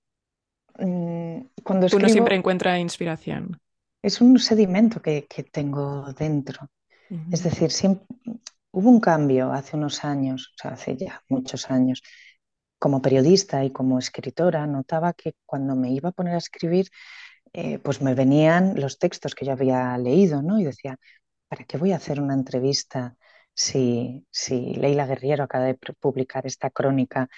mmm, 0.79 1.40
cuando 1.62 1.87
escribo... 1.87 2.05
Uno 2.05 2.09
siempre 2.09 2.37
encuentra 2.37 2.79
inspiración 2.79 3.61
es 4.03 4.20
un 4.20 4.38
sedimento 4.38 5.01
que, 5.03 5.27
que 5.27 5.42
tengo 5.42 6.12
dentro. 6.12 6.68
Uh 7.11 7.16
-huh. 7.16 7.35
Es 7.35 7.42
decir, 7.42 7.70
siempre, 7.70 8.07
hubo 8.73 8.88
un 8.90 9.01
cambio 9.01 9.53
hace 9.53 9.77
unos 9.77 10.05
años, 10.05 10.53
o 10.55 10.62
sea, 10.62 10.73
hace 10.73 10.96
ya 10.96 11.23
muchos 11.29 11.70
años, 11.70 12.03
como 12.81 13.03
periodista 13.03 13.64
y 13.64 13.71
como 13.71 13.99
escritora, 14.01 14.66
notaba 14.66 15.12
que 15.14 15.35
cuando 15.47 15.77
me 15.77 15.93
iba 15.93 16.09
a 16.11 16.12
poner 16.12 16.35
a 16.35 16.38
escribir, 16.38 16.88
eh, 17.53 17.79
pues 17.81 18.03
me 18.03 18.14
venían 18.14 18.81
los 18.81 18.99
textos 18.99 19.35
que 19.37 19.47
yo 19.47 19.53
había 19.53 19.97
leído, 19.99 20.43
¿no? 20.43 20.59
Y 20.61 20.64
decía, 20.64 20.99
¿para 21.49 21.64
qué 21.64 21.79
voy 21.79 21.93
a 21.93 21.97
hacer 21.97 22.21
una 22.21 22.35
entrevista 22.35 23.16
si, 23.55 24.27
si 24.31 24.75
Leila 24.75 25.07
Guerriero 25.07 25.45
acaba 25.45 25.64
de 25.66 25.79
publicar 26.01 26.47
esta 26.47 26.71
crónica? 26.71 27.29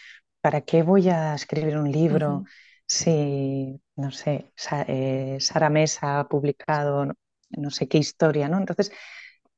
¿Para 0.41 0.63
qué 0.63 0.83
voy 0.83 1.09
a 1.11 1.35
escribir 1.35 1.77
un 1.79 1.93
libro? 1.93 2.37
Uh 2.39 2.41
-huh 2.45 2.49
si, 2.93 3.81
no 3.97 4.11
sé, 4.11 4.53
eh, 4.87 5.39
Sara 5.41 5.71
Mesa 5.71 6.21
ha 6.21 6.29
publicado 6.29 7.07
no, 7.07 7.15
no, 7.51 7.71
sé 7.71 7.89
qué 7.89 7.99
historia, 7.99 8.49
¿no? 8.49 8.59
Entonces, 8.59 8.93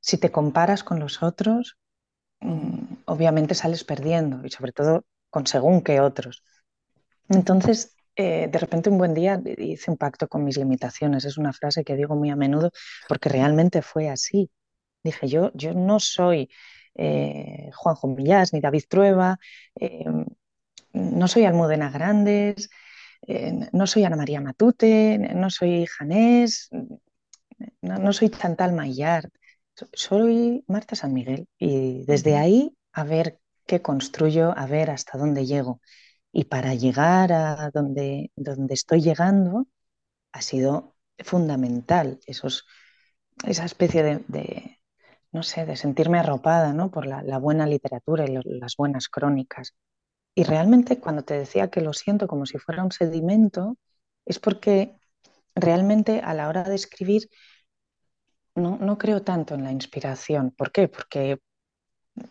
si 0.01 0.18
te 0.18 0.31
comparas 0.33 0.85
con 0.85 1.01
los 1.01 1.23
otros, 1.23 1.77
mmm, 2.40 2.79
obviamente 3.07 3.55
sales 3.55 3.85
perdiendo 3.85 4.44
y 4.47 4.51
sobre 4.51 4.73
todo 4.73 5.05
con 5.35 5.49
según 5.49 5.83
qué 5.83 6.01
otros. 6.01 6.44
Entonces, 7.29 7.97
eh, 8.14 8.47
de 8.53 8.59
repente 8.59 8.88
un 8.88 8.99
buen 8.99 9.14
día 9.14 9.42
hice 9.59 9.90
un 9.90 9.97
pacto 9.97 10.29
con 10.29 10.44
mis 10.44 10.57
limitaciones. 10.57 11.25
Es 11.25 11.38
una 11.38 11.53
frase 11.53 11.83
que 11.85 11.97
digo 11.97 12.14
muy 12.14 12.31
a 12.31 12.37
menudo 12.37 12.70
porque 13.09 13.29
realmente 13.29 13.83
fue 13.83 14.09
así. 14.09 14.49
Dije, 15.03 15.27
yo, 15.27 15.51
yo 15.55 15.75
no 15.75 15.99
soy 15.99 16.49
eh, 16.94 17.70
Juanjo 17.75 18.07
Millás 18.09 18.53
ni 18.53 18.61
David 18.61 18.85
Trueba, 18.88 19.38
eh, 19.81 20.05
no 20.92 21.27
soy 21.27 21.44
Almudena 21.47 21.90
Grandes, 21.90 22.70
eh, 23.27 23.68
no 23.73 23.87
soy 23.88 24.05
Ana 24.05 24.16
María 24.16 24.40
Matute, 24.40 25.18
no 25.35 25.51
soy 25.51 25.87
Janés, 25.87 26.70
no, 27.83 27.99
no 27.99 28.12
soy 28.12 28.31
Chantal 28.31 28.73
Maillard, 28.73 29.31
soy 29.94 30.64
Marta 30.68 30.94
San 30.94 31.12
Miguel. 31.12 31.49
Y 31.59 32.05
desde 32.07 32.37
ahí 32.37 32.77
a 32.92 33.03
ver 33.03 33.40
qué 33.66 33.83
construyo, 33.83 34.57
a 34.57 34.66
ver 34.66 34.90
hasta 34.90 35.18
dónde 35.18 35.46
llego. 35.46 35.81
Y 36.33 36.44
para 36.46 36.74
llegar 36.74 37.33
a 37.33 37.70
donde, 37.72 38.33
donde 38.37 38.74
estoy 38.74 39.00
llegando 39.03 39.68
ha 40.33 40.42
sido 40.42 40.96
fundamental 41.24 42.20
esos, 42.27 42.66
esa 43.46 43.64
especie 43.64 44.03
de, 44.03 44.81
no 45.33 45.42
sé, 45.42 45.66
de 45.66 45.77
sentirme 45.77 46.18
arropada 46.18 46.72
¿no? 46.72 46.90
por 46.90 47.07
la, 47.07 47.38
buena 47.38 47.66
literatura 47.66 48.27
y 48.27 48.38
las 48.44 48.77
buenas 48.77 49.09
crónicas. 49.09 49.74
Y 50.35 50.44
realmente 50.44 51.00
cuando 51.00 51.24
te 51.24 51.35
decía 51.35 51.70
que 51.70 51.81
lo 51.81 51.92
siento 51.92 52.29
como 52.29 52.46
si 52.46 52.59
fuera 52.59 52.85
un 52.85 52.92
sedimento, 52.92 53.77
es 54.27 54.38
porque 54.40 54.98
realmente 55.55 56.20
a 56.20 56.35
la 56.35 56.48
hora 56.48 56.64
de 56.64 56.74
escribir 56.77 57.29
no, 58.55 58.79
no 58.79 58.98
creo 58.98 59.22
tanto 59.22 59.55
en 59.55 59.64
la 59.64 59.72
inspiración. 59.72 60.53
¿Por 60.53 60.72
qué? 60.72 60.88
Porque 60.88 61.38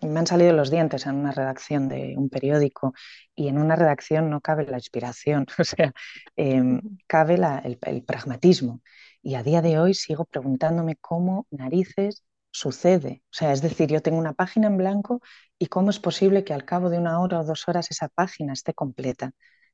me 0.02 0.20
han 0.20 0.28
salido 0.28 0.54
los 0.54 0.72
dientes 0.72 1.06
en 1.06 1.16
una 1.16 1.32
redacción 1.32 1.90
de 1.90 2.16
un 2.18 2.30
periódico 2.30 2.94
y 3.36 3.48
en 3.50 3.58
una 3.58 3.76
redacción 3.76 4.30
no 4.30 4.42
cabe 4.42 4.66
la 4.66 4.78
inspiración, 4.78 5.46
o 5.60 5.64
sea, 5.64 5.94
em, 6.36 6.82
cabe 7.08 7.36
el, 7.36 7.80
el, 7.82 8.04
pragmatismo. 8.04 8.82
Y 9.22 9.36
a 9.36 9.44
día 9.44 9.62
de 9.62 9.80
hoy 9.80 9.94
sigo 9.94 10.26
preguntándome 10.26 10.98
cómo 10.98 11.48
narices 11.52 12.24
sucede. 12.52 13.24
O 13.32 13.34
sea, 13.34 13.52
es 13.54 13.62
decir, 13.62 13.90
yo 13.90 14.02
tengo 14.02 14.20
una 14.20 14.34
página 14.34 14.68
en 14.68 14.78
blanco 14.78 15.22
y 15.58 15.68
cómo 15.68 15.90
es 15.90 16.00
posible 16.00 16.44
que 16.44 16.54
al 16.54 16.66
cabo 16.66 16.90
de 16.90 17.00
una 17.00 17.20
hora 17.20 17.40
o 17.40 17.44
dos 17.46 17.68
horas 17.68 17.90
esa 17.92 18.10
página 18.10 18.54
esté 18.54 18.74
completa. 18.74 19.32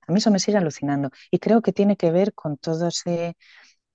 A 0.08 0.12
mí 0.12 0.20
eso 0.20 0.32
me 0.32 0.40
sigue 0.40 0.58
alucinando 0.58 1.12
y 1.32 1.40
creo 1.40 1.62
que 1.62 1.74
tiene 1.74 1.98
que 1.98 2.12
ver 2.12 2.34
con 2.34 2.58
todo 2.58 2.88
ese, 2.88 3.38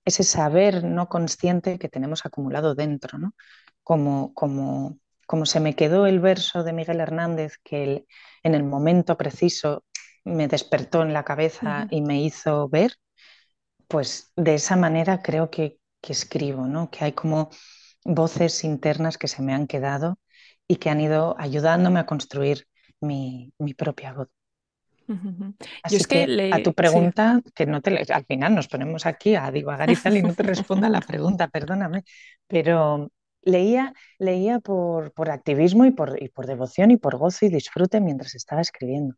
ese 0.05 0.23
saber 0.23 0.83
no 0.83 1.09
consciente 1.09 1.79
que 1.79 1.89
tenemos 1.89 2.25
acumulado 2.25 2.75
dentro, 2.75 3.17
¿no? 3.19 3.35
Como, 3.83 4.33
como 4.33 4.99
como 5.25 5.45
se 5.45 5.59
me 5.59 5.75
quedó 5.75 6.05
el 6.05 6.19
verso 6.19 6.63
de 6.63 6.73
Miguel 6.73 6.99
Hernández 6.99 7.57
que 7.63 8.05
en 8.43 8.55
el 8.55 8.63
momento 8.63 9.17
preciso 9.17 9.83
me 10.23 10.47
despertó 10.47 11.03
en 11.03 11.13
la 11.13 11.23
cabeza 11.23 11.87
y 11.89 12.01
me 12.01 12.21
hizo 12.21 12.67
ver, 12.67 12.95
pues 13.87 14.31
de 14.35 14.55
esa 14.55 14.75
manera 14.75 15.21
creo 15.21 15.49
que, 15.49 15.79
escribo, 16.07 16.67
¿no? 16.67 16.91
que 16.91 17.03
hay 17.03 17.13
como 17.13 17.49
voces 18.03 18.63
internas 18.63 19.17
que 19.17 19.27
se 19.27 19.41
me 19.41 19.55
han 19.55 19.65
quedado 19.65 20.19
y 20.67 20.75
que 20.75 20.91
han 20.91 21.01
ido 21.01 21.35
ayudándome 21.39 21.99
a 21.99 22.05
construir 22.05 22.67
mi, 23.01 23.51
propia 23.75 24.13
voz. 24.13 24.29
Así 25.81 25.95
es 25.95 26.05
que, 26.05 26.51
a 26.53 26.61
tu 26.61 26.75
pregunta, 26.75 27.41
que 27.55 27.65
no 27.65 27.81
te 27.81 28.05
al 28.13 28.25
final 28.25 28.53
nos 28.53 28.67
ponemos 28.67 29.07
aquí 29.07 29.33
a 29.33 29.49
divagar 29.49 29.89
y 29.89 29.95
tal 29.95 30.17
y 30.17 30.21
no 30.21 30.35
te 30.35 30.43
responda 30.43 30.89
la 30.89 31.01
pregunta, 31.01 31.47
perdóname, 31.47 32.03
pero 32.45 33.11
leía, 33.45 33.93
leía 34.19 34.59
por, 34.59 35.13
por 35.13 35.29
activismo 35.29 35.85
y 35.85 35.91
por, 35.91 36.21
y 36.21 36.29
por, 36.29 36.47
devoción 36.47 36.91
y 36.91 36.97
por 36.97 37.17
gozo 37.17 37.45
y 37.45 37.49
disfrute 37.49 38.01
mientras 38.01 38.35
estaba 38.35 38.61
escribiendo. 38.61 39.15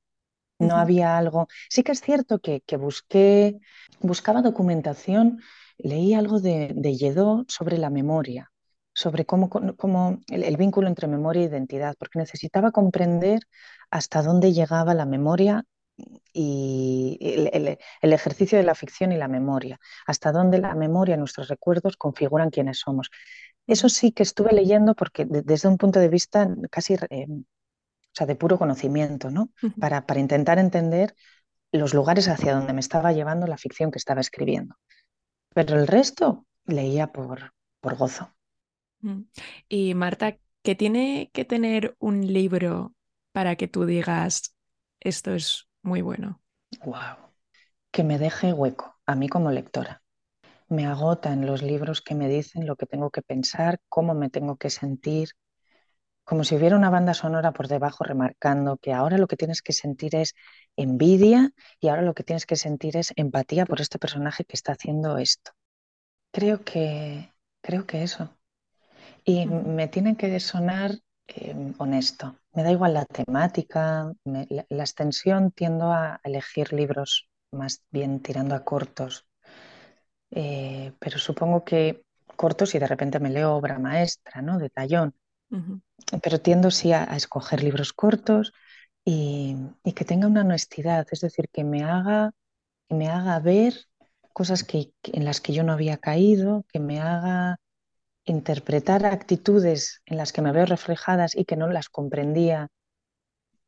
No 0.60 0.76
había 0.76 1.18
algo. 1.18 1.48
Sí 1.70 1.84
que 1.84 1.92
es 1.92 2.02
cierto 2.02 2.40
que, 2.40 2.62
que 2.62 2.78
busqué, 2.78 3.60
buscaba 4.02 4.42
documentación, 4.42 5.40
leí 5.78 6.13
algo 6.13 6.40
de, 6.40 6.72
de 6.76 7.46
sobre 7.48 7.78
la 7.78 7.90
memoria, 7.90 8.52
sobre 8.94 9.26
cómo, 9.26 9.50
cómo 9.50 10.20
el, 10.28 10.58
vínculo 10.58 10.88
entre 10.88 11.08
memoria 11.08 11.44
e 11.44 11.46
identidad, 11.46 11.96
porque 12.00 12.20
necesitaba 12.20 12.72
comprender 12.72 13.42
hasta 13.92 14.24
dónde 14.24 14.54
llegaba 14.54 14.96
la 14.96 15.06
memoria 15.06 15.63
y 16.34 17.18
el, 17.22 17.78
el, 18.02 18.13
ejercicio 18.13 18.58
de 18.58 18.63
la 18.63 18.76
ficción 18.76 19.12
y 19.12 19.18
la 19.18 19.28
memoria, 19.28 19.80
hasta 20.06 20.32
dónde 20.32 20.60
la 20.60 20.76
memoria, 20.76 21.18
nuestros 21.18 21.48
recuerdos 21.48 21.98
configuran 21.98 22.50
quiénes 22.50 22.80
somos. 22.80 23.10
Eso 23.68 23.90
sí 23.90 24.12
que 24.12 24.24
estuve 24.24 24.54
leyendo 24.54 24.96
porque 24.96 25.26
desde 25.26 25.68
un 25.68 25.78
punto 25.78 26.00
de 26.00 26.10
vista 26.10 26.50
casi 26.72 26.96
eh, 27.10 27.28
o 27.30 27.44
sea, 28.14 28.26
de 28.26 28.36
puro 28.36 28.58
conocimiento, 28.58 29.30
¿no? 29.30 29.52
para, 29.80 30.06
para 30.06 30.20
intentar 30.20 30.58
entender 30.58 31.14
los 31.72 31.94
lugares 31.94 32.28
hacia 32.30 32.56
donde 32.56 32.74
me 32.74 32.80
estaba 32.80 33.12
llevando 33.12 33.46
la 33.46 33.58
ficción 33.58 33.92
que 33.92 34.00
estaba 34.00 34.22
escribiendo. 34.22 34.76
Pero 35.54 35.76
el 35.76 35.88
resto 35.88 36.46
leía 36.66 37.08
por, 37.08 37.54
por 37.80 37.96
gozo. 37.96 38.34
Y 39.70 39.94
Marta, 39.94 40.38
¿qué 40.64 40.76
tiene 40.76 41.30
que 41.34 41.46
tener 41.46 41.96
un 42.00 42.26
libro 42.26 42.94
para 43.32 43.56
que 43.56 43.68
tú 43.68 43.86
digas 43.86 44.56
esto 45.00 45.34
es 45.34 45.68
muy 45.84 46.02
bueno? 46.02 46.42
Wow. 46.84 47.18
Que 47.92 48.04
me 48.04 48.18
deje 48.18 48.54
hueco 48.54 48.96
a 49.06 49.16
mí 49.16 49.30
como 49.30 49.52
lectora 49.52 50.02
me 50.70 50.86
agotan 50.86 51.46
los 51.46 51.62
libros 51.62 52.02
que 52.02 52.16
me 52.16 52.28
dicen 52.28 52.66
lo 52.66 52.76
que 52.76 52.86
tengo 52.86 53.10
que 53.10 53.22
pensar, 53.22 53.80
cómo 53.90 54.14
me 54.14 54.30
tengo 54.30 54.58
que 54.58 54.70
sentir, 54.70 55.30
como 56.24 56.44
si 56.44 56.56
hubiera 56.56 56.76
una 56.76 56.90
banda 56.90 57.14
sonora 57.14 57.54
por 57.54 57.70
debajo 57.70 58.04
remarcando 58.04 58.78
que 58.78 58.92
ahora 58.92 59.18
lo 59.18 59.28
que 59.28 59.38
tienes 59.38 59.62
que 59.62 59.72
sentir 59.72 60.14
es 60.16 60.34
envidia 60.76 61.52
y 61.80 61.88
ahora 61.88 62.02
lo 62.02 62.14
que 62.14 62.24
tienes 62.24 62.46
que 62.46 62.58
sentir 62.58 62.98
es 62.98 63.14
empatía 63.16 63.66
por 63.66 63.80
este 63.80 63.98
personaje 63.98 64.44
que 64.44 64.56
está 64.58 64.74
haciendo 64.74 65.18
esto. 65.18 65.52
Creo 66.32 66.66
que, 66.66 67.32
creo 67.62 67.86
que 67.86 68.04
eso. 68.04 68.38
Y 69.24 69.46
me 69.46 69.88
tiene 69.88 70.18
que 70.18 70.38
sonar 70.42 71.00
em, 71.28 71.74
honesto. 71.78 72.36
Me 72.52 72.64
da 72.64 72.72
igual 72.72 72.94
la 72.94 73.06
temática, 73.06 74.12
la, 74.26 74.66
la 74.68 74.84
extensión, 74.84 75.52
tiendo 75.52 75.94
a 75.94 76.20
elegir 76.24 76.74
libros 76.74 77.30
más 77.52 77.84
bien 77.90 78.22
tirando 78.22 78.56
a 78.56 78.66
cortos 78.66 79.27
eh, 80.32 80.94
pero 81.00 81.18
supongo 81.20 81.63
que 81.63 82.04
cortos 82.36 82.76
y 82.76 82.80
de 82.80 82.88
repente 82.88 83.20
me 83.20 83.30
leo 83.30 83.56
obra 83.56 83.80
maestra, 83.80 84.42
¿no? 84.42 84.58
De 84.60 84.70
tallón. 84.70 85.13
Pero 86.22 86.40
tiendo 86.42 86.72
sí 86.72 86.92
a, 86.92 87.04
escoger 87.16 87.63
libros 87.63 87.94
cortos 87.94 88.54
y, 89.04 89.56
que 89.96 90.06
tenga 90.06 90.28
una 90.28 90.42
honestidad, 90.42 91.08
es 91.12 91.22
decir, 91.22 91.50
que 91.50 91.63
me 91.63 91.84
haga, 91.84 92.32
me 92.90 93.08
haga 93.08 93.40
ver 93.40 93.74
cosas 94.34 94.63
que, 94.63 94.92
en 95.04 95.26
las 95.26 95.42
que 95.42 95.54
yo 95.54 95.63
no 95.63 95.74
había 95.74 95.98
caído, 95.98 96.66
que 96.72 96.80
me 96.80 97.00
haga 97.00 97.60
interpretar 98.26 99.06
actitudes 99.06 100.02
en 100.06 100.18
las 100.18 100.34
que 100.34 100.42
me 100.42 100.52
veo 100.52 100.66
reflejadas 100.66 101.36
y 101.36 101.46
que 101.46 101.56
no 101.56 101.68
las 101.70 101.90
comprendía, 101.90 102.68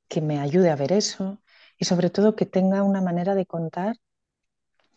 que 0.10 0.22
me 0.22 0.40
ayude 0.40 0.70
a 0.70 0.76
ver 0.76 0.92
eso 0.92 1.42
y 1.78 1.86
sobre 1.86 2.10
todo 2.10 2.36
que 2.36 2.46
tenga 2.46 2.84
una 2.84 3.02
manera 3.02 3.36
de 3.36 3.46
contar 3.46 3.96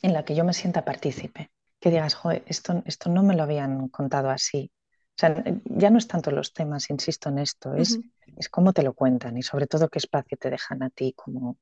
en 0.03 0.13
la 0.13 0.25
que 0.25 0.35
yo 0.35 0.45
me 0.45 0.53
sienta 0.53 0.85
partícipe, 0.85 1.51
que 1.81 1.91
digas, 1.91 2.15
joder, 2.15 2.43
esto, 2.47 2.83
esto 2.87 3.09
no 3.09 3.23
me 3.23 3.35
lo 3.35 3.45
habían 3.45 3.89
contado 3.89 4.31
así. 4.31 4.71
O 5.17 5.19
sea, 5.19 5.43
ya 5.65 5.91
no 5.91 5.99
es 5.99 6.09
tanto 6.09 6.31
los 6.31 6.53
temas, 6.53 6.91
insisto 6.91 7.29
en 7.29 7.39
esto, 7.39 7.75
es, 7.75 8.01
es 8.37 8.49
cómo 8.49 8.73
te 8.73 8.83
lo 8.83 8.95
cuentan 8.95 9.37
y 9.37 9.43
sobre 9.43 9.67
todo 9.67 9.89
qué 9.89 9.99
espacio 9.99 10.37
te 10.39 10.51
dejan 10.51 10.83
a 10.83 10.91
ti 10.91 11.13
como, 11.17 11.59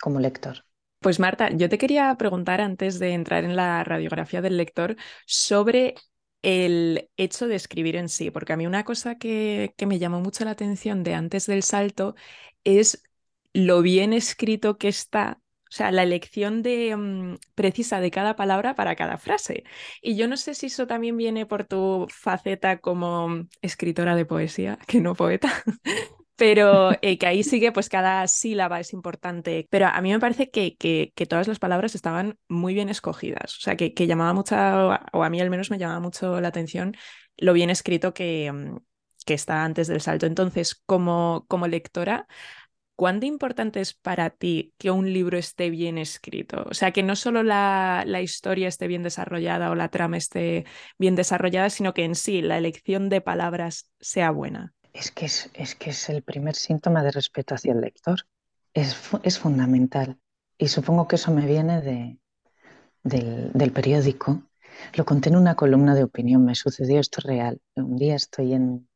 como 0.00 0.20
lector. 0.20 0.64
Pues 1.00 1.20
Marta, 1.20 1.50
yo 1.50 1.68
te 1.68 1.76
quería 1.76 2.14
preguntar 2.16 2.60
antes 2.60 2.98
de 2.98 3.12
entrar 3.12 3.44
en 3.44 3.56
la 3.56 3.84
radiografía 3.84 4.40
del 4.40 4.56
lector 4.56 4.96
sobre 5.26 5.94
el 6.40 7.10
hecho 7.16 7.46
de 7.46 7.56
escribir 7.56 7.96
en 7.96 8.08
sí, 8.08 8.30
porque 8.30 8.54
a 8.54 8.56
mí 8.56 8.66
una 8.66 8.84
cosa 8.84 9.16
que, 9.16 9.74
que 9.76 9.86
me 9.86 9.98
llamó 9.98 10.20
mucho 10.20 10.44
la 10.44 10.52
atención 10.52 11.02
de 11.02 11.14
antes 11.14 11.46
del 11.46 11.62
salto 11.62 12.14
es 12.64 13.02
lo 13.52 13.82
bien 13.82 14.12
escrito 14.12 14.78
que 14.78 14.88
está 14.88 15.40
sea, 15.76 15.90
la 15.92 16.02
elección 16.02 16.62
de, 16.62 16.96
mm, 16.96 17.36
precisa 17.54 18.00
de 18.00 18.10
cada 18.10 18.36
palabra 18.36 18.74
para 18.74 18.96
cada 18.96 19.18
frase. 19.18 19.64
Y 20.02 20.16
yo 20.16 20.28
no 20.28 20.36
sé 20.36 20.54
si 20.54 20.66
eso 20.66 20.86
también 20.86 21.16
viene 21.16 21.46
por 21.46 21.64
tu 21.64 22.06
faceta 22.10 22.78
como 22.78 23.46
escritora 23.62 24.16
de 24.16 24.24
poesía, 24.26 24.78
que 24.86 25.00
no 25.00 25.14
poeta. 25.14 25.50
pero 26.36 26.92
eh, 27.02 27.18
que 27.18 27.26
ahí 27.26 27.42
sigue, 27.42 27.72
pues 27.72 27.88
cada 27.88 28.26
sílaba 28.28 28.80
es 28.80 28.92
importante. 28.92 29.66
Pero 29.70 29.86
a 29.86 30.00
mí 30.00 30.12
me 30.12 30.20
parece 30.20 30.50
que, 30.50 30.76
que, 30.76 31.12
todas 31.26 31.48
las 31.48 31.58
palabras 31.58 31.94
estaban 31.94 32.38
muy 32.48 32.74
bien 32.74 32.88
escogidas, 32.88 33.56
o 33.58 33.60
sea, 33.60 33.76
que, 33.76 33.94
que, 33.94 34.06
llamaba 34.06 34.32
mucho, 34.32 34.56
o 35.12 35.22
a 35.24 35.30
mí 35.30 35.40
al 35.40 35.50
menos 35.50 35.70
me 35.70 35.78
llamaba 35.78 36.00
mucho 36.00 36.40
la 36.40 36.48
atención 36.48 36.96
lo 37.36 37.52
bien 37.52 37.70
escrito 37.70 38.14
que, 38.14 38.50
mm, 38.52 38.76
que 39.26 39.34
está 39.34 39.64
antes 39.64 39.88
del 39.88 40.00
salto. 40.00 40.26
Entonces, 40.26 40.74
como, 40.86 41.44
como 41.48 41.66
lectora, 41.66 42.26
¿cuánto 42.96 43.26
importante 43.26 43.80
es 43.80 43.94
para 43.94 44.30
ti 44.30 44.72
que 44.78 44.90
un 44.90 45.12
libro 45.12 45.38
esté 45.38 45.70
bien 45.70 45.98
escrito? 45.98 46.64
O 46.68 46.74
sea, 46.74 46.92
que 46.92 47.02
no 47.02 47.16
solo 47.16 47.42
la, 47.42 48.04
historia 48.22 48.68
esté 48.68 48.86
bien 48.86 49.02
desarrollada 49.02 49.70
o 49.70 49.74
la 49.74 49.88
trama 49.88 50.16
esté 50.16 50.64
bien 50.98 51.14
desarrollada, 51.14 51.70
sino 51.70 51.94
que 51.94 52.04
en 52.04 52.14
sí 52.14 52.42
la 52.42 52.58
elección 52.58 53.08
de 53.08 53.20
palabras 53.20 53.90
sea 54.00 54.30
buena. 54.30 54.72
Es 54.92 55.10
que 55.10 55.26
es, 55.26 56.08
el 56.08 56.22
primer 56.22 56.54
síntoma 56.54 57.02
de 57.02 57.10
respeto 57.10 57.54
hacia 57.54 57.72
el 57.72 57.80
lector. 57.80 58.20
Es, 58.72 58.94
fundamental. 59.38 60.18
Y 60.56 60.68
supongo 60.68 61.08
que 61.08 61.16
eso 61.16 61.32
me 61.32 61.46
viene 61.46 61.80
de, 61.80 62.18
del, 63.02 63.72
periódico. 63.72 64.42
Lo 64.94 65.04
conté 65.04 65.30
en 65.30 65.36
una 65.36 65.54
columna 65.56 65.94
de 65.94 66.04
opinión, 66.04 66.44
me 66.44 66.54
sucedió 66.54 67.00
esto 67.00 67.20
real. 67.20 67.60
Un 67.74 67.96
día 67.96 68.14
estoy 68.14 68.54
en, 68.54 68.88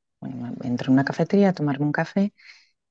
entro 0.63 0.89
en 0.89 0.93
una 0.93 1.05
cafetería 1.05 1.51
a 1.51 1.53
tomarme 1.53 1.87
un 1.87 1.93
café 1.93 2.33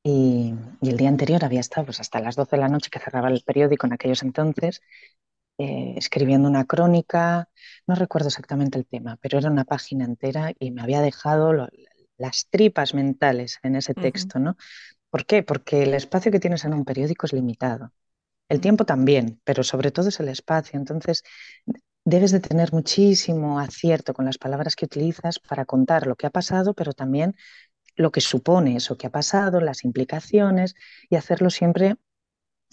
y, 0.08 0.54
el 0.82 0.96
día 0.96 1.10
anterior 1.10 1.43
había 1.43 1.60
estado 1.60 1.86
pues, 1.86 2.00
hasta 2.00 2.22
las 2.22 2.36
12 2.38 2.56
de 2.56 2.62
la 2.62 2.70
noche 2.70 2.89
que 2.89 3.00
cerraba 3.00 3.28
el 3.28 3.43
periódico 3.43 3.88
en 3.88 3.93
aquellos 3.93 4.24
entonces, 4.24 4.82
eh, 5.58 5.96
escribiendo 5.98 6.48
una 6.48 6.65
crónica, 6.65 7.50
no 7.88 7.96
recuerdo 7.96 8.30
exactamente 8.30 8.78
el 8.78 8.86
tema, 8.86 9.17
pero 9.22 9.38
era 9.38 9.52
una 9.52 9.65
página 9.65 10.06
entera 10.06 10.54
y 10.60 10.72
me 10.72 10.82
había 10.82 11.02
dejado 11.02 11.52
las 12.17 12.48
tripas 12.50 12.93
mentales 12.93 13.60
en 13.63 13.76
ese 13.76 13.93
texto, 13.93 14.39
¿no? 14.39 14.56
¿Por 15.10 15.26
qué? 15.26 15.43
Porque 15.43 15.84
el 15.84 15.93
espacio 15.93 16.32
que 16.32 16.39
tienes 16.39 16.63
en 16.63 16.74
un 16.74 16.86
periódico 16.86 17.26
es 17.26 17.34
limitado. 17.34 17.91
El 18.50 18.62
tiempo 18.62 18.86
también, 18.86 19.41
pero 19.43 19.63
sobre 19.63 19.91
todo 19.91 20.08
es 20.10 20.20
el 20.22 20.30
espacio. 20.30 20.80
Entonces, 20.80 21.24
debes 22.06 22.32
de 22.32 22.39
tener 22.39 22.72
muchísimo 22.72 23.60
acierto 23.60 24.13
con 24.13 24.24
las 24.26 24.38
palabras 24.38 24.78
que 24.78 24.86
utilizas 24.86 25.39
para 25.39 25.65
contar 25.65 26.08
lo 26.08 26.15
que 26.15 26.28
ha 26.28 26.30
pasado, 26.30 26.74
pero 26.74 26.93
también 26.93 27.36
lo 27.97 28.12
que 28.12 28.21
supone 28.21 28.77
eso 28.77 28.97
que 28.97 29.07
ha 29.07 29.12
pasado, 29.12 29.60
las 29.60 29.83
implicaciones 29.83 30.75
y 31.10 31.15
hacerlo 31.15 31.49
siempre 31.49 31.95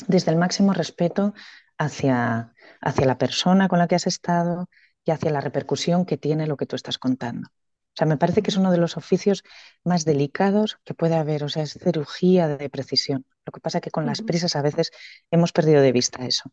desde 0.06 0.30
el 0.30 0.36
máximo 0.36 0.72
respeto 0.72 1.34
hacia, 1.78 2.52
hacia 2.80 3.06
la 3.06 3.18
persona 3.18 3.68
con 3.68 3.78
la 3.78 3.88
que 3.88 3.96
has 3.96 4.06
estado 4.06 4.68
y 5.04 5.10
hacia 5.10 5.30
la 5.30 5.40
repercusión 5.40 6.04
que 6.06 6.18
tiene 6.18 6.46
lo 6.46 6.56
que 6.56 6.66
tú 6.66 6.76
estás 6.76 6.98
contando. 6.98 7.48
O 7.48 7.96
sea, 7.96 8.06
me 8.06 8.16
parece 8.16 8.42
que 8.42 8.50
es 8.50 8.56
uno 8.56 8.72
de 8.72 8.78
los 8.78 8.96
oficios 8.96 9.44
más 9.84 10.04
delicados 10.04 10.78
que 10.84 10.94
puede 10.94 11.14
haber, 11.14 11.44
o 11.44 11.48
sea, 11.48 11.62
es 11.62 11.74
cirugía 11.74 12.48
de 12.48 12.68
precisión. 12.68 13.24
Lo 13.46 13.52
que 13.52 13.60
pasa 13.60 13.78
es 13.78 13.82
que 13.82 13.90
con 13.90 14.04
las 14.04 14.20
prisas 14.20 14.56
a 14.56 14.62
veces 14.62 14.90
hemos 15.30 15.52
perdido 15.52 15.80
de 15.80 15.92
vista 15.92 16.26
eso. 16.26 16.50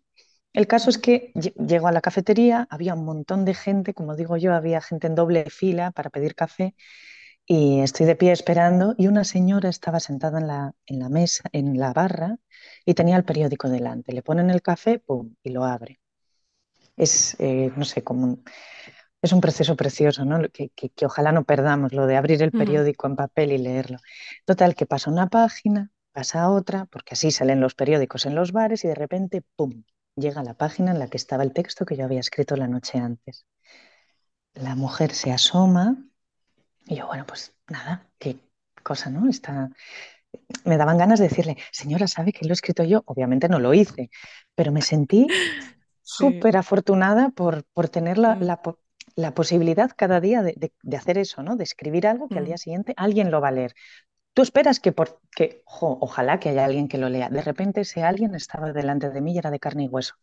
El 0.53 0.67
caso 0.67 0.89
es 0.89 0.97
que 0.97 1.31
llego 1.34 1.88
a 1.88 1.91
la 1.91 2.01
cafetería, 2.01 2.67
había 2.69 2.93
un 2.93 3.05
montón 3.05 3.45
de 3.45 3.53
gente, 3.53 3.93
como 3.93 4.15
digo 4.15 4.38
yo, 4.38 4.53
había 4.53 4.81
gente 4.81 5.07
en 5.07 5.15
doble 5.15 5.49
fila 5.49 5.91
para 5.91 6.10
pedir 6.10 6.36
café 6.36 6.75
y 7.53 7.81
estoy 7.81 8.05
de 8.05 8.15
pie 8.15 8.31
esperando 8.31 8.95
y 8.97 9.07
una 9.07 9.25
señora 9.25 9.67
estaba 9.67 9.99
sentada 9.99 10.39
en 10.39 10.47
la, 10.47 10.73
en 10.85 10.99
la 10.99 11.09
mesa, 11.09 11.43
en 11.51 11.77
la 11.77 11.91
barra 11.91 12.37
y 12.85 12.93
tenía 12.93 13.17
el 13.17 13.25
periódico 13.25 13.67
delante. 13.67 14.13
Le 14.13 14.21
ponen 14.23 14.49
el 14.49 14.61
café, 14.61 14.99
pum, 14.99 15.35
y 15.43 15.49
lo 15.49 15.65
abre. 15.65 15.99
Es, 16.95 17.35
eh, 17.39 17.73
no 17.75 17.83
sé, 17.83 18.05
como 18.05 18.23
un, 18.23 18.45
es 19.21 19.33
un 19.33 19.41
proceso 19.41 19.75
precioso, 19.75 20.23
¿no? 20.23 20.39
Que, 20.49 20.69
que, 20.69 21.05
ojalá 21.05 21.33
no 21.33 21.43
perdamos, 21.43 21.91
lo 21.91 22.07
de 22.07 22.15
abrir 22.15 22.41
el 22.41 22.53
periódico 22.53 23.07
en 23.07 23.17
papel 23.17 23.51
y 23.51 23.57
leerlo. 23.57 23.97
Total, 24.45 24.73
que 24.73 24.85
pasa 24.85 25.11
una 25.11 25.27
página, 25.27 25.91
pasa 26.13 26.49
otra, 26.49 26.85
porque 26.85 27.15
así 27.15 27.31
salen 27.31 27.59
los 27.59 27.75
periódicos 27.75 28.25
en 28.25 28.33
los 28.33 28.53
bares 28.53 28.85
y 28.85 28.87
de 28.87 28.95
repente, 28.95 29.43
¡pum!, 29.57 29.83
llega 30.15 30.41
la 30.41 30.53
página 30.53 30.91
en 30.91 30.99
la 30.99 31.09
que 31.09 31.17
estaba 31.17 31.43
el 31.43 31.51
texto 31.51 31.85
que 31.85 31.97
yo 31.97 32.05
había 32.05 32.21
escrito 32.21 32.55
la 32.55 32.69
noche 32.69 32.97
antes. 32.97 33.45
La 34.53 34.75
mujer 34.75 35.13
se 35.13 35.33
asoma 35.33 36.11
y 36.86 36.96
yo, 36.96 37.08
bueno, 37.08 37.26
pues 37.26 37.56
nada, 37.67 38.08
qué 38.20 38.38
cosa, 38.84 39.10
¿no? 39.10 39.30
Está... 39.30 39.70
Me 40.63 40.78
daban 40.78 40.98
ganas 40.98 41.20
de 41.20 41.28
decirle, 41.28 41.58
señora, 41.72 42.08
¿sabe 42.08 42.32
que 42.32 42.46
lo 42.46 42.52
he 42.52 42.54
escrito 42.54 42.84
yo? 42.84 43.04
Obviamente 43.06 43.50
no 43.50 43.60
lo 43.60 43.74
hice, 43.74 44.10
pero 44.56 44.72
me 44.72 44.82
sentí 44.82 45.28
súper 46.04 46.58
afortunada 46.58 47.30
por, 47.30 47.65
por 47.74 47.89
tener 47.89 48.17
la, 48.17 48.36
mm. 48.36 48.44
la, 48.44 48.62
la, 49.15 49.34
posibilidad 49.34 49.91
cada 49.96 50.20
día 50.20 50.41
de, 50.41 50.72
de, 50.82 50.98
hacer 50.98 51.17
eso, 51.17 51.44
¿no? 51.44 51.56
De 51.56 51.63
escribir 51.63 52.08
algo 52.08 52.30
que 52.30 52.38
al 52.38 52.46
día 52.46 52.56
mm. 52.56 52.60
siguiente 52.60 52.94
alguien 52.98 53.32
lo 53.32 53.41
va 53.41 53.50
a 53.50 53.52
leer. 53.52 53.74
Tú 54.34 54.41
esperas 54.41 54.80
que, 54.80 54.94
por, 54.94 55.20
que 55.36 55.63
ojalá 55.65 56.39
que 56.39 56.50
haya 56.50 56.63
alguien 56.63 56.88
que 56.88 56.98
lo 56.98 57.10
lea. 57.10 57.30
De 57.30 57.41
repente 57.41 57.82
ese 57.82 58.04
alguien 58.04 58.34
estaba 58.36 58.72
delante 58.72 59.10
de 59.10 59.22
mí 59.22 59.34
y 59.34 59.38
era 59.38 59.52
de 59.52 59.60
carne 59.60 59.84
y 59.84 59.88
hueso. 59.88 60.15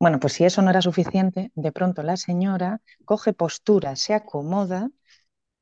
Bueno, 0.00 0.20
pues 0.20 0.34
si 0.34 0.44
eso 0.44 0.62
no 0.62 0.70
era 0.70 0.82
suficiente, 0.82 1.50
de 1.54 1.72
pronto 1.72 2.02
la 2.02 2.16
señora 2.16 2.80
coge 3.04 3.32
postura, 3.32 3.96
se 3.96 4.14
acomoda 4.14 4.90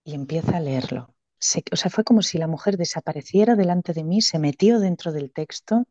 y 0.06 0.14
empieza 0.14 0.56
a 0.56 0.60
leerlo. 0.60 1.14
o 1.72 1.76
sea, 1.76 1.90
fue 1.90 2.04
como 2.04 2.22
si 2.22 2.38
la 2.38 2.46
mujer 2.46 2.76
desapareciera 2.78 3.56
delante 3.56 3.92
de 3.92 4.04
mí, 4.04 4.22
se 4.22 4.38
metió 4.38 4.80
dentro 4.80 5.12
del 5.12 5.32
texto 5.32 5.86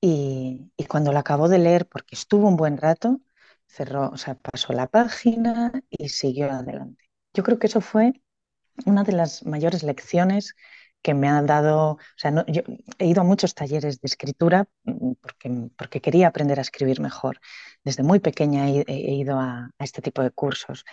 y, 0.00 0.72
y 0.76 0.84
cuando 0.86 1.12
la 1.12 1.20
acabó 1.20 1.48
de 1.48 1.58
leer, 1.58 1.86
porque 1.88 2.16
estuvo 2.16 2.48
un 2.48 2.56
buen 2.56 2.76
rato, 2.78 3.20
cerró, 3.66 4.10
o 4.10 4.16
sea, 4.18 4.34
pasó 4.36 4.72
la 4.72 4.88
página 4.88 5.72
y 5.90 6.08
siguió 6.10 6.50
adelante. 6.52 7.04
Yo 7.34 7.44
creo 7.44 7.58
que 7.58 7.68
eso 7.68 7.80
fue 7.80 8.20
una 8.86 9.04
de 9.04 9.12
las 9.12 9.44
mayores 9.46 9.82
lecciones 9.84 10.54
que 11.02 11.14
me 11.14 11.28
ha 11.28 11.40
dado, 11.42 11.92
o 11.92 11.98
sea, 12.16 12.32
he 12.98 13.06
ido 13.06 13.20
a 13.20 13.24
muchos 13.24 13.54
talleres 13.54 14.00
de 14.00 14.06
escritura 14.06 14.66
mm, 14.84 15.12
porque, 15.20 15.70
porque 15.78 16.00
quería 16.00 16.28
aprender 16.28 16.58
a 16.58 16.62
escribir 16.62 17.00
mejor. 17.00 17.40
Desde 17.84 18.02
muy 18.02 18.18
pequeña 18.20 18.68
he, 18.68 18.84
he 18.88 19.14
ido 19.14 19.38
a, 19.38 19.70
este 19.78 20.02
tipo 20.02 20.22
de 20.22 20.32
cursos. 20.32 20.84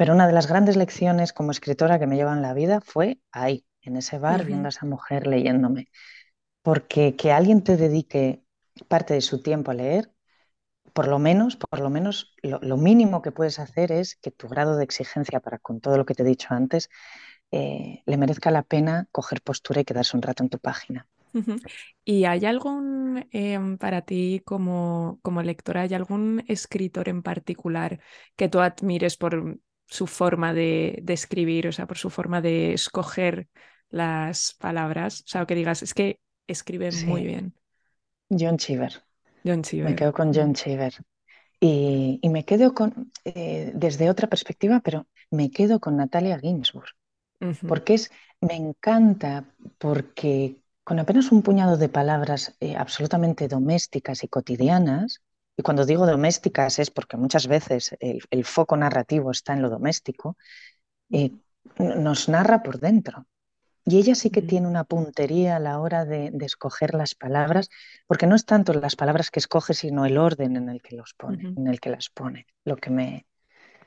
Pero 0.00 0.14
una 0.14 0.26
de 0.26 0.32
las 0.32 0.46
grandes 0.46 0.78
lecciones 0.78 1.34
como 1.34 1.50
escritora 1.50 1.98
que 1.98 2.06
me 2.06 2.16
llevan 2.16 2.40
la 2.40 2.54
vida 2.54 2.80
fue 2.80 3.20
ahí, 3.32 3.66
en 3.82 3.98
ese 3.98 4.18
bar, 4.18 4.40
uh 4.40 4.44
-huh. 4.44 4.46
viendo 4.46 4.64
a 4.64 4.70
esa 4.70 4.86
mujer 4.86 5.26
leyéndome. 5.26 5.88
Porque 6.62 7.16
que 7.16 7.32
alguien 7.32 7.62
te 7.62 7.76
dedique 7.76 8.42
parte 8.88 9.12
de 9.12 9.20
su 9.20 9.42
tiempo 9.42 9.72
a 9.72 9.74
leer, 9.74 10.10
por 10.94 11.06
lo 11.06 11.18
menos, 11.18 11.56
por 11.56 11.80
lo 11.80 11.90
menos, 11.90 12.34
lo, 12.42 12.60
lo 12.62 12.78
mínimo 12.78 13.20
que 13.20 13.30
puedes 13.30 13.58
hacer 13.58 13.92
es 13.92 14.16
que 14.16 14.30
tu 14.30 14.48
grado 14.48 14.78
de 14.78 14.84
exigencia 14.84 15.38
para 15.40 15.58
con 15.58 15.82
todo 15.82 15.98
lo 15.98 16.06
que 16.06 16.14
te 16.14 16.22
he 16.22 16.26
dicho 16.26 16.48
antes 16.54 16.88
eh, 17.50 18.02
le 18.06 18.16
merezca 18.16 18.50
la 18.50 18.62
pena 18.62 19.06
coger 19.12 19.42
postura 19.42 19.82
y 19.82 19.84
quedarse 19.84 20.16
un 20.16 20.22
rato 20.22 20.42
en 20.42 20.48
tu 20.48 20.58
página. 20.58 21.08
¿Y 22.06 22.24
hay 22.24 22.46
algún, 22.46 23.28
eh, 23.32 23.76
para 23.78 24.00
ti 24.00 24.40
como, 24.46 25.18
como 25.20 25.42
lectora, 25.42 25.82
hay 25.82 25.92
algún 25.92 26.42
escritor 26.48 27.10
en 27.10 27.22
particular 27.22 28.00
que 28.34 28.48
tú 28.48 28.60
admires 28.60 29.18
por 29.18 29.60
su 29.90 30.06
forma 30.06 30.54
de, 30.54 31.00
de, 31.02 31.12
escribir, 31.12 31.66
o 31.66 31.72
sea, 31.72 31.86
por 31.86 31.98
su 31.98 32.10
forma 32.10 32.40
de 32.40 32.72
escoger 32.72 33.48
las 33.90 34.54
palabras? 34.58 35.20
O 35.26 35.28
sea, 35.28 35.46
que 35.46 35.54
digas, 35.54 35.82
es 35.82 35.94
que 35.94 36.20
escribe 36.46 36.92
sí. 36.92 37.06
muy 37.06 37.24
bien. 37.24 37.54
John 38.30 38.56
Cheever. 38.56 39.02
John 39.44 39.62
Cheever. 39.62 39.90
Me 39.90 39.96
quedo 39.96 40.12
con 40.12 40.32
John 40.32 40.54
Cheever. 40.54 40.94
Y, 41.58 42.20
y 42.22 42.28
me 42.28 42.44
quedo 42.44 42.72
con, 42.72 43.12
eh, 43.24 43.72
desde 43.74 44.08
otra 44.08 44.28
perspectiva, 44.28 44.80
pero 44.80 45.06
me 45.30 45.50
quedo 45.50 45.80
con 45.80 45.96
Natalia 45.96 46.38
Ginsburg. 46.38 46.88
Uh 47.40 47.46
-huh. 47.46 47.68
Porque 47.68 47.94
es, 47.94 48.10
me 48.40 48.54
encanta, 48.54 49.44
porque 49.78 50.56
con 50.84 50.98
apenas 50.98 51.32
un 51.32 51.42
puñado 51.42 51.76
de 51.76 51.88
palabras 51.88 52.56
eh, 52.60 52.76
absolutamente 52.76 53.48
domésticas 53.48 54.24
y 54.24 54.28
cotidianas, 54.28 55.20
y 55.56 55.62
cuando 55.62 55.84
digo 55.84 56.06
domésticas 56.06 56.78
es 56.78 56.90
porque 56.90 57.16
muchas 57.16 57.46
veces 57.46 57.94
el, 58.00 58.20
el 58.30 58.44
foco 58.44 58.76
narrativo 58.76 59.30
está 59.30 59.52
en 59.52 59.62
lo 59.62 59.70
doméstico, 59.70 60.36
eh, 61.10 61.32
nos 61.78 62.28
narra 62.28 62.62
por 62.62 62.80
dentro. 62.80 63.26
Y 63.84 63.98
ella 63.98 64.14
sí 64.14 64.30
que 64.30 64.42
tiene 64.42 64.68
una 64.68 64.84
puntería 64.84 65.56
a 65.56 65.60
la 65.60 65.80
hora 65.80 66.04
de, 66.04 66.30
de, 66.32 66.46
escoger 66.46 66.94
las 66.94 67.14
palabras, 67.14 67.70
porque 68.06 68.26
no 68.26 68.36
es 68.36 68.44
tanto 68.44 68.72
las 68.74 68.94
palabras 68.94 69.30
que 69.30 69.40
escoge, 69.40 69.74
sino 69.74 70.04
el 70.04 70.18
orden 70.18 70.56
en 70.56 70.68
el 70.68 70.82
que 70.82 70.96
los 70.96 71.14
pone, 71.14 71.48
uh 71.48 71.50
-huh. 71.50 71.58
en 71.58 71.66
el 71.66 71.80
que 71.80 71.90
las 71.90 72.10
pone, 72.10 72.46
lo 72.64 72.76
que 72.76 72.90
me, 72.90 73.26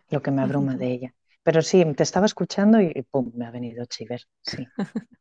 lo 0.10 0.22
que 0.22 0.32
me 0.32 0.42
abruma 0.42 0.74
uh 0.74 0.76
-huh. 0.76 0.80
de 0.80 0.92
ella. 0.92 1.16
Pero 1.44 1.62
sí, 1.62 1.86
te 1.96 2.04
estaba 2.04 2.26
escuchando 2.26 2.82
y 2.82 3.06
pum, 3.10 3.32
me 3.36 3.46
ha 3.46 3.52
venido 3.52 3.86
Chiver. 3.86 4.24
Sí. 4.42 4.66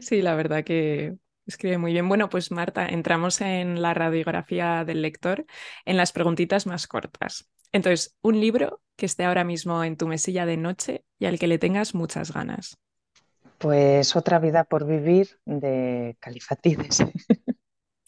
sí, 0.00 0.22
la 0.22 0.34
verdad 0.34 0.64
que 0.64 1.16
escribe 1.46 1.78
muy 1.78 1.92
bien. 1.92 2.08
Bueno, 2.08 2.28
pues 2.28 2.50
Marta, 2.50 2.86
entramos 2.88 3.40
en 3.40 3.82
la 3.82 3.94
radiografía 3.94 4.84
del 4.84 5.02
lector, 5.02 5.46
en 5.84 5.96
las 5.96 6.12
preguntitas 6.12 6.66
más 6.66 6.86
cortas. 6.86 7.48
Entonces, 7.72 8.16
un 8.22 8.40
libro 8.40 8.82
que 8.96 9.06
esté 9.06 9.24
ahora 9.24 9.44
mismo 9.44 9.84
en 9.84 9.96
tu 9.96 10.06
mesilla 10.08 10.46
de 10.46 10.56
noche 10.56 11.04
y 11.18 11.26
al 11.26 11.38
que 11.38 11.46
le 11.48 11.58
tengas 11.58 11.94
muchas 11.94 12.32
ganas. 12.32 12.78
Pues 13.58 14.16
Otra 14.16 14.40
vida 14.40 14.64
por 14.64 14.86
vivir 14.86 15.38
de 15.44 16.16
Califatides. 16.20 16.98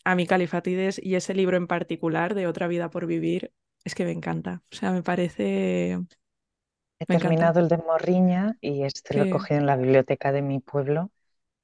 A 0.05 0.15
mí 0.15 0.27
Califatides 0.27 1.01
y 1.03 1.15
ese 1.17 1.35
libro 1.35 1.57
en 1.57 1.67
particular 1.67 2.35
de 2.35 2.47
Otra 2.47 2.67
vida 2.69 2.91
por 2.91 3.07
vivir 3.07 3.53
es 3.85 3.95
que 3.95 4.05
me 4.05 4.13
encanta. 4.13 4.63
O 4.73 4.77
sea, 4.77 4.91
me 4.93 5.03
parece 5.03 5.99
He 6.99 7.07
Me 7.07 7.17
terminado 7.17 7.61
encanta. 7.61 7.61
el 7.61 7.69
de 7.69 7.77
Morriña 7.79 8.57
y 8.61 8.85
este 8.85 9.15
lo 9.15 9.25
he 9.25 9.29
cogido 9.29 9.61
en 9.61 9.67
la 9.67 9.77
biblioteca 9.77 10.33
de 10.33 10.41
mi 10.43 10.61
pueblo 10.61 11.11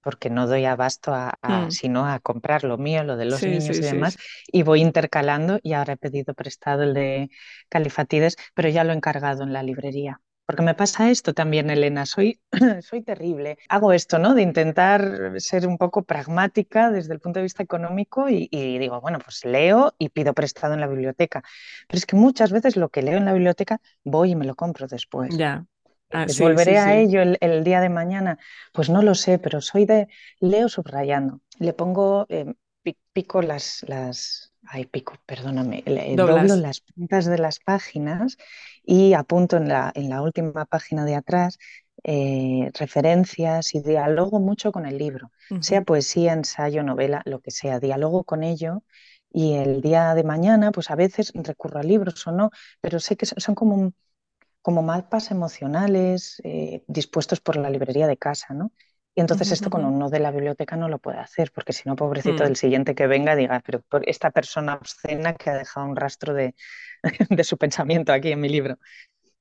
porque 0.02 0.30
no 0.30 0.46
doy 0.46 0.64
abasto 0.64 1.12
a, 1.12 1.34
a 1.42 1.66
mm. 1.66 1.70
sino 1.70 2.06
a 2.06 2.18
comprar 2.20 2.64
lo 2.64 2.78
mío, 2.78 3.04
lo 3.04 3.16
de 3.16 3.26
los 3.26 3.40
sí, 3.40 3.48
niños 3.48 3.76
sí, 3.76 3.82
y 3.82 3.87
demás, 3.87 4.14
sí. 4.14 4.18
y 4.52 4.62
voy 4.62 4.80
intercalando 4.80 5.58
y 5.62 5.72
ahora 5.72 5.94
he 5.94 5.96
pedido 5.96 6.34
prestado 6.34 6.82
el 6.82 6.94
de 6.94 7.30
Califatides, 7.68 8.37
pero 8.54 8.68
ya 8.68 8.84
lo 8.84 8.92
he 8.92 8.96
encargado 8.96 9.42
en 9.42 9.52
la 9.52 9.62
librería. 9.62 10.20
Porque 10.48 10.62
me 10.62 10.74
pasa 10.74 11.11
esto 11.11 11.34
también, 11.34 11.68
Elena, 11.68 12.06
soy, 12.06 12.40
soy 12.80 13.02
terrible. 13.02 13.58
Hago 13.68 13.92
esto, 13.92 14.18
¿no? 14.18 14.32
De 14.32 14.40
intentar 14.40 15.34
ser 15.37 15.66
un 15.66 15.76
poco 15.76 16.04
pragmática 16.04 16.90
desde 16.90 17.12
el 17.12 17.20
punto 17.20 17.38
de 17.38 17.42
vista 17.42 17.62
económico 17.62 18.30
y, 18.30 18.48
y, 18.50 18.78
digo, 18.78 18.98
bueno, 19.02 19.18
pues 19.22 19.44
leo 19.44 19.92
y 19.98 20.08
pido 20.08 20.32
prestado 20.32 20.72
en 20.72 20.80
la 20.80 20.87
biblioteca. 20.87 21.42
Pero 21.87 21.98
es 21.98 22.06
que 22.06 22.16
muchas 22.16 22.50
veces 22.50 22.76
lo 22.76 22.88
que 22.88 23.02
leo 23.02 23.18
en 23.18 23.26
la 23.26 23.34
biblioteca 23.34 23.78
voy 24.04 24.30
y 24.30 24.37
me 24.37 24.46
lo 24.46 24.54
compro 24.54 24.87
después. 24.87 25.37
Ya. 25.37 25.66
Ah, 26.11 26.27
sí, 26.29 26.42
¿Volveré 26.42 26.73
sí, 26.73 26.77
a 26.79 26.97
ello 26.97 27.23
el, 27.23 27.37
el, 27.40 27.64
día 27.64 27.81
de 27.81 27.90
mañana? 27.90 28.38
Pues 28.73 28.88
no 28.88 29.03
lo 29.03 29.14
sé, 29.14 29.38
pero 29.38 29.61
soy 29.61 29.85
de 29.85 30.09
leo 30.40 30.68
subrayando. 30.68 31.40
Le 31.59 31.73
pongo, 31.75 32.27
eh, 32.29 32.55
pico 33.12 33.42
las, 33.42 33.85
las, 33.88 34.52
ay, 34.67 34.87
pico, 34.87 35.15
perdóname, 35.27 35.83
doblo 36.17 36.42
las 36.56 36.81
puntas 36.81 37.27
de 37.27 37.38
las 37.38 37.59
páginas 37.59 38.37
y 38.85 39.15
apunto 39.15 39.56
en 39.56 39.69
la, 39.69 39.92
en 39.94 40.09
la 40.09 40.23
última 40.23 40.65
página 40.65 41.04
de 41.04 41.15
atrás 41.15 41.59
eh, 42.04 42.71
referencias 42.75 43.75
y 43.75 43.81
dialogo 43.81 44.40
mucho 44.40 44.73
con 44.73 44.87
el 44.87 44.98
libro, 44.98 45.31
uh 45.50 45.56
-huh. 45.56 45.63
sea 45.63 45.83
poesía, 45.83 46.33
ensayo, 46.33 46.83
novela, 46.83 47.23
lo 47.25 47.40
que 47.40 47.50
sea, 47.50 47.81
dialogo 47.81 48.25
con 48.25 48.42
ello 48.44 48.83
y 49.31 49.54
el 49.54 49.81
día 49.83 50.15
de 50.15 50.25
mañana, 50.25 50.71
pues 50.73 50.90
a 50.90 50.96
veces 50.96 51.33
recurro 51.35 51.81
a 51.81 51.83
libros 51.83 52.27
o 52.27 52.33
no, 52.33 52.50
pero 52.81 53.00
sé 53.00 53.17
que 53.17 53.27
son 53.27 53.54
como, 53.54 53.75
un, 53.75 53.94
como 54.69 54.83
mapas 54.83 55.31
emocionales 55.31 56.42
eh, 56.44 56.85
dispuestos 56.88 57.40
por 57.40 57.56
la 57.56 57.71
librería 57.71 58.06
de 58.06 58.19
casa, 58.19 58.52
¿no? 58.52 58.71
Y 59.14 59.23
entonces 59.23 59.50
esto 59.50 59.71
con 59.71 59.83
uno 59.87 60.10
de 60.10 60.21
la 60.21 60.31
biblioteca 60.31 60.77
no 60.77 60.90
lo 60.90 60.98
puede 60.98 61.16
hacer, 61.16 61.52
porque 61.52 61.73
si 61.73 61.88
no, 61.88 61.96
pobrecito, 61.96 62.44
mm. 62.44 62.48
el 62.48 62.56
siguiente 62.56 62.94
que 62.94 63.06
venga 63.06 63.35
diga, 63.35 63.62
pero 63.64 63.83
esta 64.04 64.31
persona 64.31 64.75
obscena 64.75 65.33
que 65.37 65.48
ha 65.48 65.54
dejado 65.54 65.87
un 65.87 65.96
rastro 65.96 66.35
de, 66.35 66.54
de, 67.31 67.44
su 67.44 67.56
pensamiento 67.56 68.12
aquí 68.12 68.31
en 68.31 68.42
mi 68.42 68.50
libro. 68.50 68.77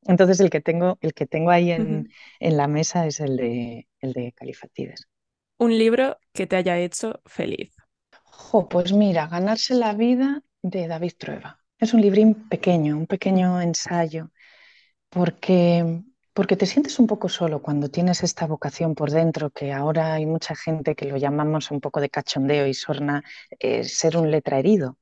Entonces 0.04 0.40
el 0.40 0.50
que 0.50 0.62
tengo, 0.62 0.98
el 1.02 1.14
que 1.14 1.26
tengo 1.26 1.52
ahí 1.52 1.72
en, 1.72 2.08
la 2.40 2.68
mesa 2.70 3.06
es 3.06 3.20
el 3.20 3.36
de, 3.36 3.90
el 4.00 4.14
de 4.14 4.32
Califatides. 4.32 5.10
Un 5.58 5.78
libro 5.78 6.20
que 6.32 6.48
te 6.48 6.56
haya 6.56 6.78
hecho 6.78 7.20
feliz. 7.26 7.76
Jo, 8.24 8.70
pues 8.70 8.94
mira, 8.94 9.28
Ganarse 9.28 9.76
la 9.76 9.92
vida 9.94 10.42
de 10.62 10.88
David 10.88 11.16
Trueba. 11.18 11.60
Es 11.80 11.94
un 11.94 12.00
librín 12.00 12.48
pequeño, 12.48 12.98
un 12.98 13.08
pequeño 13.08 13.60
ensayo, 13.60 14.32
porque 15.10 16.04
Porque 16.38 16.56
te 16.56 16.68
sientes 16.68 17.00
un 17.00 17.08
poco 17.08 17.30
solo 17.30 17.64
cuando 17.64 17.90
tienes 17.90 18.22
esta 18.22 18.46
vocación 18.46 18.94
por 18.94 19.10
dentro, 19.10 19.50
que 19.50 19.74
ahora 19.74 20.14
hay 20.14 20.28
mucha 20.28 20.54
gente 20.56 20.94
que 20.94 21.08
lo 21.08 21.18
llamamos 21.18 21.72
un 21.72 21.82
poco 21.82 22.00
de 22.00 22.12
cachondeo 22.12 22.68
y 22.68 22.76
sorna, 22.76 23.24
eh, 23.60 23.84
ser 23.84 24.18
un 24.18 24.30
letra 24.30 24.60
herido. 24.60 25.00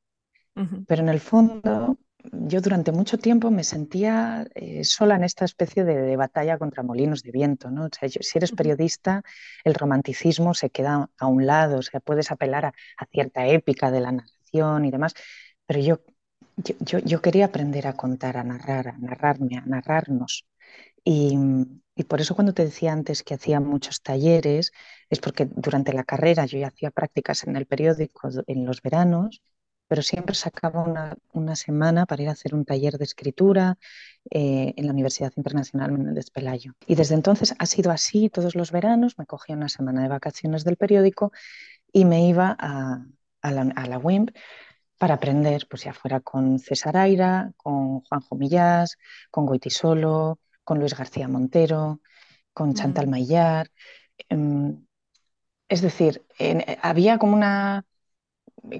Pero 0.87 1.01
en 1.01 1.09
el 1.09 1.19
fondo, 1.19 1.97
yo 2.31 2.61
durante 2.61 2.93
mucho 2.93 3.17
tiempo 3.17 3.51
me 3.51 3.65
sentía 3.65 4.47
eh, 4.55 4.85
sola 4.85 5.17
en 5.17 5.25
esta 5.25 5.43
especie 5.43 5.83
de, 5.83 6.15
batalla 6.15 6.57
contra 6.57 6.83
molinos 6.83 7.21
de 7.21 7.31
viento. 7.31 7.69
¿no? 7.69 7.87
O 7.87 7.89
sea, 7.91 8.07
si 8.07 8.37
eres 8.37 8.53
periodista, 8.53 9.21
el 9.65 9.73
romanticismo 9.73 10.53
se 10.53 10.69
queda 10.69 11.09
a 11.19 11.27
un 11.27 11.45
lado, 11.45 11.79
o 11.79 11.81
sea, 11.81 11.99
puedes 11.99 12.31
apelar 12.31 12.65
a, 12.65 12.73
cierta 13.11 13.45
épica 13.45 13.91
de 13.91 13.99
la 13.99 14.13
narración 14.13 14.85
y 14.85 14.91
demás, 14.91 15.13
pero 15.65 15.81
yo, 15.81 15.99
yo, 16.57 16.99
yo 16.99 17.21
quería 17.21 17.45
aprender 17.45 17.87
a 17.87 17.93
contar, 17.93 18.37
a 18.37 18.43
narrar, 18.43 18.89
a 18.89 18.97
narrarme, 18.97 19.57
a 19.57 19.65
narrarnos. 19.65 20.45
Y, 21.03 21.37
por 22.07 22.19
eso 22.19 22.35
cuando 22.35 22.53
te 22.53 22.65
decía 22.65 22.91
antes 22.91 23.23
que 23.23 23.35
hacía 23.35 23.59
muchos 23.59 24.01
talleres, 24.01 24.71
es 25.09 25.19
porque 25.19 25.45
durante 25.45 25.93
la 25.93 26.03
carrera 26.03 26.45
yo 26.45 26.57
ya 26.59 26.67
hacía 26.67 26.91
prácticas 26.91 27.45
en 27.45 27.55
el 27.55 27.67
periódico 27.67 28.29
en 28.47 28.65
los 28.65 28.81
veranos, 28.81 29.41
pero 29.87 30.01
siempre 30.01 30.35
sacaba 30.35 31.15
una, 31.31 31.55
semana 31.55 32.05
para 32.05 32.23
ir 32.23 32.29
a 32.29 32.33
hacer 32.33 32.55
un 32.55 32.65
taller 32.65 32.97
de 32.97 33.05
escritura 33.05 33.77
eh, 34.31 34.73
en 34.75 34.85
la 34.87 34.91
Universidad 34.93 35.31
Internacional 35.37 35.91
Menéndez 35.91 36.31
Pelayo. 36.31 36.73
Y 36.87 36.95
desde 36.95 37.15
entonces 37.15 37.53
ha 37.59 37.65
sido 37.65 37.91
así 37.91 38.29
todos 38.29 38.55
los 38.55 38.71
veranos, 38.71 39.17
me 39.17 39.25
cogía 39.25 39.55
una 39.55 39.69
semana 39.69 40.01
de 40.01 40.09
vacaciones 40.09 40.63
del 40.63 40.77
periódico 40.77 41.31
y 41.93 42.05
me 42.05 42.27
iba 42.27 42.55
a, 42.59 43.05
la, 43.43 43.61
a 43.75 43.87
la 43.87 43.99
WIMP 43.99 44.31
para 44.97 45.15
aprender, 45.15 45.67
pues 45.69 45.83
ya 45.83 45.93
fuera 45.93 46.19
con 46.19 46.59
César 46.59 46.97
Aira, 46.97 47.51
con 47.57 48.01
Juanjo 48.01 48.35
Millás, 48.35 48.97
con 49.31 49.45
Goitisolo, 49.45 50.39
con 50.63 50.79
Luis 50.79 50.95
García 50.97 51.27
Montero, 51.27 52.01
con 52.53 52.73
Chantal 52.73 53.07
Maillard. 53.07 53.67
Em, 54.29 54.85
es 55.69 55.81
decir, 55.81 56.25
había 56.81 57.17
como 57.17 57.35
una, 57.35 57.85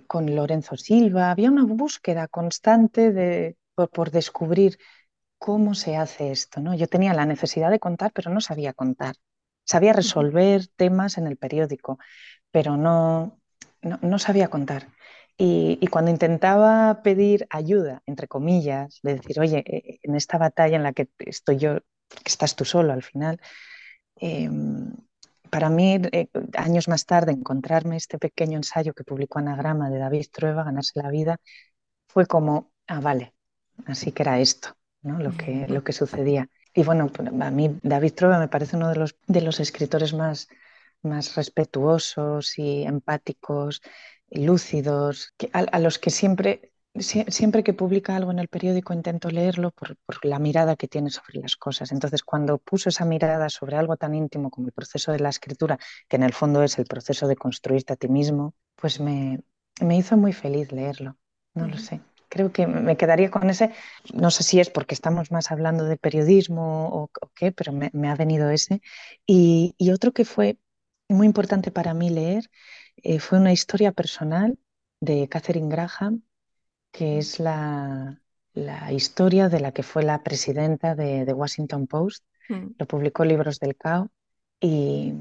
con 0.08 0.36
Lorenzo 0.36 0.78
Silva, 0.78 1.32
había 1.32 1.52
una 1.52 1.64
búsqueda 1.66 2.28
constante 2.28 3.12
de, 3.12 3.58
por, 3.76 4.12
descubrir 4.12 4.78
cómo 5.38 5.76
se 5.76 5.98
hace 5.98 6.32
esto. 6.32 6.62
¿no? 6.62 6.76
Yo 6.76 6.88
tenía 6.88 7.14
la 7.14 7.26
necesidad 7.26 7.72
de 7.72 7.80
contar, 7.80 8.12
pero 8.14 8.32
no 8.32 8.42
sabía 8.42 8.74
contar. 8.74 9.16
Sabía 9.64 9.94
resolver 9.94 10.68
temas 10.76 11.18
en 11.18 11.28
el 11.28 11.38
periódico, 11.38 12.00
pero 12.52 12.78
no, 12.78 13.40
no, 13.82 14.20
sabía 14.20 14.48
contar. 14.50 14.90
Y, 15.38 15.86
cuando 15.88 16.12
intentaba 16.12 17.02
pedir 17.04 17.46
ayuda, 17.50 18.02
entre 18.06 18.28
comillas, 18.28 19.00
de 19.04 19.16
decir, 19.16 19.40
oye, 19.40 19.64
eh, 19.68 20.00
en 20.04 20.16
esta 20.16 20.38
batalla 20.38 20.78
en 20.78 20.84
la 20.84 20.94
que 20.94 21.10
estoy 21.20 21.58
yo, 21.58 21.80
que 21.80 22.28
estás 22.28 22.56
tú 22.56 22.64
solo 22.64 22.94
al 22.94 23.04
final, 23.04 23.42
em, 24.18 24.94
para 25.50 25.70
mí, 25.70 26.00
eh, 26.12 26.30
años 26.58 26.88
más 26.88 27.06
tarde, 27.06 27.32
encontrarme 27.34 27.98
este 27.98 28.18
pequeño 28.18 28.58
ensayo 28.58 28.94
que 28.94 29.04
publicó 29.04 29.40
Anagrama 29.40 29.90
de 29.90 30.00
David 30.00 30.28
Trueba, 30.32 30.64
Ganarse 30.64 31.02
la 31.02 31.10
vida, 31.10 31.38
fue 32.08 32.26
como, 32.28 32.72
ah, 32.88 33.02
vale, 33.02 33.34
así 33.88 34.12
que 34.12 34.24
era 34.24 34.40
esto, 34.40 34.78
¿no? 35.02 35.20
lo, 35.20 35.36
que, 35.38 35.68
lo 35.68 35.84
que 35.84 35.94
sucedía. 35.94 36.50
Y 36.74 36.84
bueno, 36.84 37.08
pues, 37.10 37.30
a 37.30 37.52
mí 37.52 37.80
David 37.84 38.14
Trueba 38.14 38.40
me 38.40 38.48
parece 38.50 38.78
uno 38.78 38.90
de 38.90 38.96
los, 38.98 39.18
de 39.28 39.42
los 39.42 39.60
escritores 39.60 40.14
más, 40.14 40.48
más 41.02 41.36
respetuosos 41.36 42.58
y 42.60 42.84
empáticos 42.84 43.82
lúcidos, 44.30 45.34
a, 45.54 45.80
los 45.80 46.00
que 46.00 46.10
siempre, 46.10 46.72
siempre 46.96 47.64
que 47.64 47.74
publica 47.74 48.16
algo 48.16 48.32
en 48.32 48.40
el 48.40 48.48
periódico 48.48 48.94
intento 48.94 49.30
leerlo 49.30 49.72
por, 49.72 49.98
la 50.24 50.40
mirada 50.40 50.76
que 50.76 50.88
tiene 50.88 51.10
sobre 51.10 51.40
las 51.40 51.56
cosas. 51.56 51.92
Entonces, 51.92 52.24
cuando 52.24 52.58
puso 52.58 52.90
esa 52.90 53.06
mirada 53.06 53.50
sobre 53.50 53.78
algo 53.78 53.98
tan 53.98 54.16
íntimo 54.16 54.50
como 54.50 54.68
el 54.68 54.74
proceso 54.74 55.12
de 55.12 55.20
la 55.20 55.30
escritura, 55.30 55.78
que 56.08 56.16
en 56.16 56.24
el 56.24 56.34
fondo 56.34 56.64
es 56.64 56.78
el 56.80 56.86
proceso 56.86 57.28
de 57.28 57.36
construirte 57.36 57.94
a 57.94 57.96
ti 57.96 58.08
mismo, 58.08 58.56
pues 58.76 59.00
me, 59.00 59.42
me 59.82 59.98
hizo 59.98 60.18
muy 60.18 60.34
feliz 60.34 60.72
leerlo. 60.72 61.18
No 61.54 61.68
lo 61.68 61.78
sé. 61.78 62.02
Creo 62.28 62.52
que 62.52 62.68
me 62.68 62.98
quedaría 62.98 63.32
con 63.32 63.50
ese, 63.50 63.72
no 64.14 64.30
sé 64.30 64.44
si 64.44 64.60
es 64.60 64.70
porque 64.70 64.94
estamos 64.94 65.32
más 65.32 65.52
hablando 65.52 65.86
de 65.86 65.96
periodismo 65.96 66.90
o, 66.90 67.10
qué, 67.34 67.54
pero 67.54 67.72
me, 67.72 68.10
ha 68.10 68.16
venido 68.16 68.50
ese. 68.50 68.82
Y, 69.26 69.74
y 69.78 69.92
otro 69.92 70.12
que 70.12 70.26
fue 70.26 70.58
muy 71.08 71.28
importante 71.28 71.72
para 71.72 71.94
mí 71.94 72.10
leer 72.10 72.50
eh, 72.98 73.20
fue 73.20 73.40
una 73.40 73.52
historia 73.52 73.92
personal 73.92 74.58
de 75.00 75.28
Catherine 75.28 75.70
Graham, 75.70 76.24
que 76.92 77.18
es 77.18 77.40
la, 77.40 78.22
historia 78.92 79.50
de 79.50 79.60
la 79.60 79.72
que 79.72 79.84
fue 79.84 80.04
la 80.04 80.24
presidenta 80.24 80.96
de, 80.96 81.32
Washington 81.34 81.88
Post. 81.88 82.24
Mm. 82.50 82.68
Lo 82.78 82.86
publicó 82.86 83.26
Libros 83.26 83.60
del 83.60 83.76
Cao 83.76 84.10
y, 84.60 85.14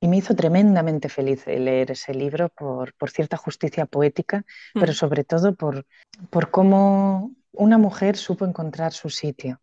me 0.00 0.16
hizo 0.16 0.36
tremendamente 0.36 1.08
feliz 1.08 1.44
leer 1.46 1.90
ese 1.90 2.14
libro 2.14 2.50
por, 2.50 2.94
cierta 3.10 3.36
justicia 3.36 3.84
poética, 3.84 4.44
pero 4.72 4.92
mm. 4.92 4.94
sobre 4.94 5.24
todo 5.24 5.56
por, 5.56 5.86
por 6.30 6.50
cómo 6.50 7.32
una 7.50 7.78
mujer 7.78 8.16
supo 8.16 8.44
encontrar 8.44 8.92
su 8.92 9.10
sitio 9.10 9.60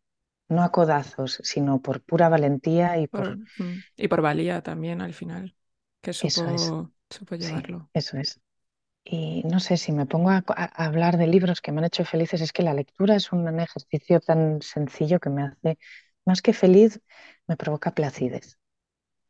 no 0.47 0.63
a 0.63 0.71
codazos, 0.71 1.39
sino 1.43 1.81
por 1.81 2.01
pura 2.01 2.29
valentía 2.29 2.97
y 2.99 3.07
por... 3.07 3.37
Mm, 3.37 3.83
y 3.97 4.07
por 4.07 4.21
valía 4.21 4.61
también 4.61 5.01
al 5.01 5.13
final, 5.13 5.55
que 6.01 6.13
supo, 6.13 6.91
llevarlo. 7.37 7.89
eso 7.93 8.17
es. 8.17 8.39
Y 9.07 9.43
no 9.43 9.59
sé, 9.59 9.77
si 9.77 9.91
me 9.91 10.07
pongo 10.07 10.31
a, 10.31 10.43
hablar 10.47 11.17
de 11.17 11.27
libros 11.27 11.61
que 11.61 11.71
me 11.71 11.79
han 11.79 11.85
hecho 11.85 12.03
felices, 12.05 12.41
es 12.41 12.51
que 12.51 12.63
la 12.63 12.73
lectura 12.73 13.15
es 13.15 13.31
un 13.31 13.47
ejercicio 13.59 14.19
tan 14.19 14.63
sencillo 14.63 15.19
que 15.19 15.29
me 15.29 15.43
hace, 15.43 15.77
más 16.25 16.41
que 16.41 16.53
feliz, 16.53 16.99
me 17.47 17.55
provoca 17.55 17.93
placidez. 17.93 18.57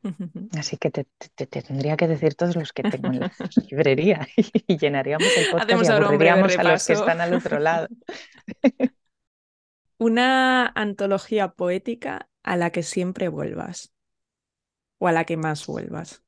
Así 0.57 0.77
que 0.77 0.91
te, 0.91 1.05
tendría 1.36 1.97
que 1.97 2.07
decir 2.07 2.36
todos 2.36 2.55
los 2.55 2.71
que 2.71 2.83
tengo 2.83 3.07
en 3.07 3.19
la 3.19 3.33
librería 3.69 4.27
y 4.36 4.77
llenaríamos 4.77 5.27
el 5.36 5.51
podcast 5.51 5.83
y 5.83 5.91
aburriríamos 5.91 6.57
a 6.57 6.63
los 6.63 6.88
que 6.88 6.93
están 6.93 7.19
al 7.19 7.33
otro 7.33 7.59
lado. 7.59 7.88
Una 9.97 10.67
antología 10.67 11.49
poética 11.49 12.29
a 12.43 12.55
la 12.55 12.69
que 12.69 12.83
siempre 12.83 13.27
vuelvas 13.27 13.93
o 14.99 15.07
a 15.07 15.11
la 15.11 15.25
que 15.25 15.36
más 15.36 15.65
vuelvas. 15.67 16.24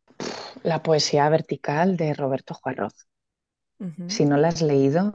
La 0.63 0.83
poesía 0.83 1.29
vertical 1.29 1.97
de 1.97 2.13
Roberto 2.13 2.53
Juarroz. 2.53 3.07
Si 4.07 4.25
no 4.25 4.37
la 4.37 4.49
has 4.49 4.61
leído, 4.61 5.13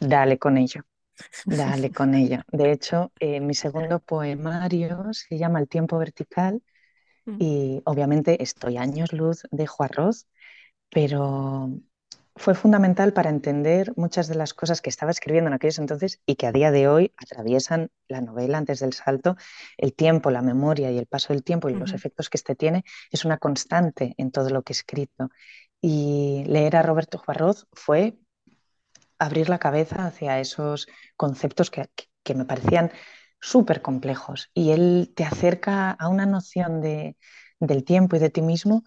dale 0.00 0.38
con 0.38 0.58
ello. 0.58 0.82
Dale 1.44 1.92
con 1.92 2.14
ello. 2.14 2.40
De 2.50 2.72
hecho, 2.72 3.12
eh, 3.20 3.40
mi 3.40 3.54
segundo 3.54 3.98
poemario 3.98 5.12
se 5.12 5.36
llama 5.36 5.60
El 5.60 5.68
tiempo 5.68 5.98
vertical 5.98 6.62
y 7.38 7.82
obviamente 7.84 8.42
estoy 8.42 8.78
años 8.78 9.12
luz 9.12 9.42
de 9.50 9.66
Juarroz, 9.66 10.26
pero 10.90 11.70
fue 12.40 12.54
fundamental 12.54 13.12
para 13.12 13.28
entender 13.28 13.92
muchas 13.96 14.26
de 14.26 14.34
las 14.34 14.54
cosas 14.54 14.80
que 14.80 14.88
estaba 14.88 15.10
escribiendo 15.10 15.48
en 15.48 15.54
aquellos 15.54 15.78
entonces 15.78 16.22
y 16.24 16.36
que 16.36 16.46
a 16.46 16.52
día 16.52 16.70
de 16.70 16.88
hoy 16.88 17.12
atraviesan 17.18 17.90
la 18.08 18.22
novela 18.22 18.56
antes 18.56 18.80
del 18.80 18.94
salto. 18.94 19.36
El 19.76 19.92
tiempo, 19.92 20.30
la 20.30 20.40
memoria 20.40 20.90
y 20.90 20.96
el 20.96 21.06
paso 21.06 21.34
del 21.34 21.44
tiempo 21.44 21.68
y 21.68 21.74
los 21.74 21.92
efectos 21.92 22.30
que 22.30 22.38
este 22.38 22.56
tiene 22.56 22.84
es 23.10 23.26
una 23.26 23.36
constante 23.36 24.14
en 24.16 24.30
todo 24.30 24.48
lo 24.48 24.62
que 24.62 24.72
he 24.72 24.76
escrito. 24.76 25.28
Y 25.82 26.44
leer 26.46 26.76
a 26.76 26.82
Roberto 26.82 27.18
Juarroz 27.18 27.66
fue 27.74 28.18
abrir 29.18 29.50
la 29.50 29.58
cabeza 29.58 30.06
hacia 30.06 30.40
esos 30.40 30.88
conceptos 31.18 31.70
que, 31.70 31.90
me 32.34 32.46
parecían 32.46 32.90
súper 33.38 33.82
complejos. 33.82 34.50
Y 34.54 34.70
él 34.70 35.12
te 35.14 35.24
acerca 35.24 35.90
a 35.90 36.08
una 36.08 36.24
noción 36.24 36.80
de, 36.80 37.18
del 37.58 37.84
tiempo 37.84 38.16
y 38.16 38.18
de 38.18 38.30
ti 38.30 38.40
mismo 38.40 38.82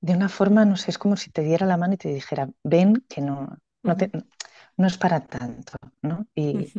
de 0.00 0.14
una 0.14 0.28
forma, 0.28 0.64
no 0.64 0.76
sé, 0.76 0.90
es 0.90 0.98
como 0.98 1.16
si 1.16 1.30
te 1.30 1.42
diera 1.42 1.66
la 1.66 1.76
mano 1.76 1.94
y 1.94 1.98
te 1.98 2.12
dijera, 2.12 2.48
ven 2.64 3.04
que 3.08 3.20
no, 3.20 3.58
no, 3.82 4.86
es 4.86 4.96
para 4.96 5.20
tanto, 5.20 5.72
¿no? 6.02 6.26
Y, 6.34 6.72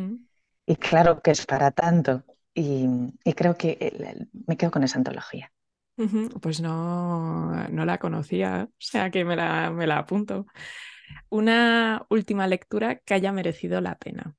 claro 0.78 1.22
que 1.22 1.30
es 1.30 1.46
para 1.46 1.70
tanto. 1.70 2.24
Y, 2.54 2.86
creo 3.36 3.56
que 3.56 4.18
me 4.46 4.56
quedo 4.56 4.70
con 4.70 4.82
esa 4.82 4.98
antología. 4.98 5.52
Pues 6.40 6.60
no, 6.60 7.68
no 7.68 7.84
la 7.84 7.98
conocía, 7.98 8.68
o 8.68 8.74
sea 8.78 9.10
que 9.10 9.24
me 9.24 9.36
la, 9.36 9.70
me 9.70 9.86
la 9.86 9.98
apunto. 9.98 10.46
Una 11.28 12.06
última 12.08 12.46
lectura 12.46 12.96
que 12.96 13.14
haya 13.14 13.30
merecido 13.32 13.80
la 13.80 13.96
pena. 13.96 14.34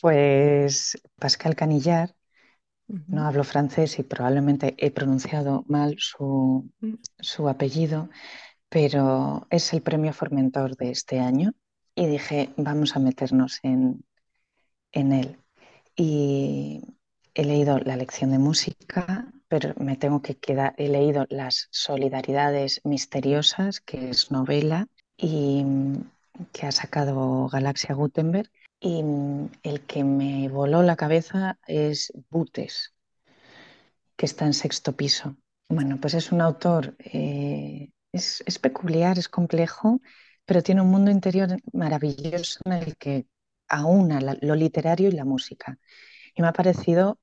Pues 0.00 1.00
Pascal 1.16 1.56
Canillar, 1.56 2.14
no 2.88 3.26
hablo 3.26 3.44
francés 3.44 3.98
y 3.98 4.02
probablemente 4.02 4.74
he 4.78 4.90
pronunciado 4.90 5.64
mal 5.68 5.96
su, 5.98 6.70
mm. 6.80 6.94
su, 7.20 7.48
apellido, 7.48 8.08
pero 8.68 9.46
es 9.50 9.72
el 9.72 9.82
premio 9.82 10.12
Formentor 10.12 10.76
de 10.76 10.90
este 10.90 11.20
año 11.20 11.52
y 11.94 12.06
dije, 12.06 12.50
vamos 12.56 12.96
a 12.96 13.00
meternos 13.00 13.60
en, 13.62 14.04
en 14.92 15.12
él. 15.12 15.38
Y 15.96 16.82
he 17.34 17.44
leído 17.44 17.78
la 17.78 17.96
lección 17.96 18.30
de 18.30 18.38
música, 18.38 19.32
pero 19.48 19.74
me 19.76 19.96
tengo 19.96 20.22
que 20.22 20.36
quedar, 20.36 20.74
he 20.76 20.88
leído 20.88 21.26
Las 21.28 21.68
Solidaridades 21.70 22.80
Misteriosas, 22.84 23.80
que 23.80 24.10
es 24.10 24.30
novela, 24.30 24.88
y 25.16 25.64
que 26.52 26.66
ha 26.66 26.72
sacado 26.72 27.48
Galaxia 27.48 27.94
Gutenberg. 27.94 28.50
Y 28.80 29.02
el 29.62 29.80
que 29.86 30.04
me 30.04 30.48
voló 30.48 30.82
la 30.82 30.96
cabeza 30.96 31.58
es 31.66 32.12
Butes. 32.30 32.94
que 34.16 34.26
está 34.26 34.46
en 34.46 34.54
sexto 34.54 34.96
piso. 34.96 35.36
Bueno, 35.68 35.98
pues 36.00 36.14
es 36.14 36.32
un 36.32 36.40
autor, 36.40 36.96
eh, 36.98 37.90
es, 38.12 38.42
peculiar, 38.60 39.18
es 39.18 39.28
complejo, 39.28 40.00
pero 40.44 40.62
tiene 40.62 40.82
un 40.82 40.90
mundo 40.90 41.10
interior 41.10 41.56
maravilloso 41.72 42.60
en 42.64 42.72
el 42.72 42.96
que 42.96 43.26
aúna 43.68 44.20
lo 44.40 44.54
literario 44.54 45.08
y 45.08 45.12
la 45.12 45.24
música. 45.24 45.78
Y 46.34 46.42
me 46.42 46.48
ha 46.48 46.52
parecido 46.52 47.20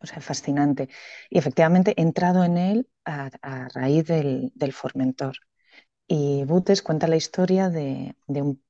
o 0.00 0.06
sea, 0.06 0.20
fascinante. 0.20 0.88
Y 1.28 1.38
efectivamente 1.38 1.94
he 1.96 2.02
entrado 2.02 2.44
en 2.44 2.56
él 2.56 2.88
a, 3.04 3.30
raíz 3.74 4.06
del, 4.06 4.72
Formentor. 4.72 5.36
Y 6.06 6.44
Butes 6.44 6.82
cuenta 6.82 7.06
la 7.06 7.16
historia 7.16 7.68
de 7.68 8.14
un, 8.28 8.62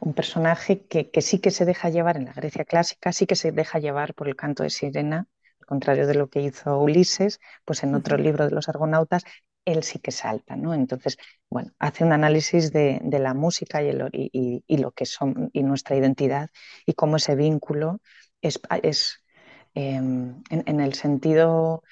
un, 0.00 0.14
personaje 0.14 0.86
que, 0.86 1.10
que, 1.10 1.22
sí 1.22 1.38
que 1.38 1.50
se 1.50 1.64
deja 1.64 1.90
llevar 1.90 2.16
en 2.16 2.26
la 2.26 2.32
Grecia 2.32 2.64
clásica, 2.64 3.12
sí 3.12 3.26
que 3.26 3.36
se 3.36 3.52
deja 3.52 3.78
llevar 3.78 4.14
por 4.14 4.28
el 4.28 4.36
canto 4.36 4.62
de 4.62 4.70
sirena, 4.70 5.28
al 5.60 5.66
contrario 5.66 6.06
de 6.06 6.14
lo 6.14 6.28
que 6.28 6.42
hizo 6.42 6.78
Ulises, 6.80 7.40
pues 7.64 7.82
en 7.82 7.94
otro 7.94 8.16
libro 8.16 8.44
de 8.44 8.50
los 8.50 8.68
argonautas, 8.68 9.24
él 9.64 9.82
sí 9.82 9.98
que 9.98 10.10
salta, 10.12 10.56
¿no? 10.56 10.74
Entonces, 10.74 11.16
bueno, 11.48 11.72
hace 11.78 12.04
un 12.04 12.12
análisis 12.12 12.72
de, 12.72 13.00
de 13.02 13.18
la 13.18 13.34
música 13.34 13.82
y, 13.82 13.88
el, 13.88 14.10
y, 14.12 14.62
y, 14.66 14.76
lo 14.78 14.92
que 14.92 15.06
son 15.06 15.50
y 15.52 15.62
nuestra 15.62 15.96
identidad 15.96 16.50
y 16.86 16.94
cómo 16.94 17.16
ese 17.16 17.34
vínculo 17.34 18.00
es, 18.42 18.60
es 18.82 19.24
eh, 19.74 19.94
en, 19.94 20.42
en, 20.50 20.80
el 20.80 20.94
sentido 20.94 21.82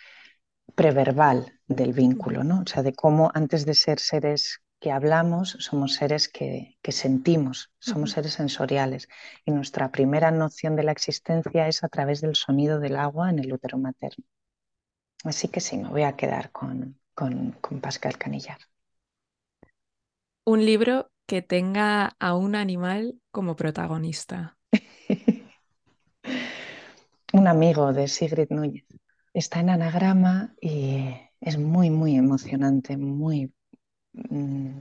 preverbal 0.74 1.61
del 1.66 1.92
vínculo, 1.92 2.44
¿no? 2.44 2.62
O 2.62 2.66
sea, 2.66 2.82
de 2.82 2.92
cómo 2.94 3.30
antes 3.34 3.64
de 3.64 3.74
ser 3.74 3.98
seres 4.00 4.61
que 4.83 4.91
hablamos, 4.91 5.57
somos 5.61 5.95
seres 5.95 6.28
que, 6.28 6.76
que 6.83 6.91
sentimos, 6.91 7.70
somos 7.78 8.11
seres 8.11 8.33
sensoriales. 8.33 9.09
Y 9.47 9.53
nuestra 9.53 9.93
primera 9.93 10.33
noción 10.33 10.74
de 10.74 10.83
la 10.83 10.91
existencia 10.91 11.68
es 11.68 11.85
a 11.85 11.89
través 11.89 12.20
del 12.20 12.35
sonido 12.35 12.80
del 12.80 12.97
agua 12.97 13.30
en 13.30 13.39
el 13.39 13.53
útero 13.53 13.78
materno. 13.78 14.24
Así 15.22 15.47
que 15.47 15.61
sí, 15.61 15.78
me 15.78 15.89
voy 15.89 16.03
a 16.03 16.16
quedar 16.16 16.51
con, 16.51 16.99
con, 17.14 17.53
con 17.61 17.80
Pascal 17.80 18.18
Canillar. 18.18 18.59
Un 20.45 20.66
libro 20.66 21.12
que 21.26 21.43
tenga 21.43 22.16
a 22.18 22.35
un 22.35 22.57
animal 22.57 23.20
como 23.30 23.55
protagonista. 23.55 24.59
un 27.33 27.47
amigo 27.47 27.93
de 27.93 28.09
Sigrid 28.09 28.51
Núñez. 28.51 28.85
Está 29.33 29.61
en 29.61 29.70
anagrama 29.70 30.57
y 30.61 31.09
es 31.41 31.57
muy, 31.57 31.89
muy 31.91 32.16
emocionante, 32.16 32.97
muy... 32.97 33.53
Mm, 34.13 34.79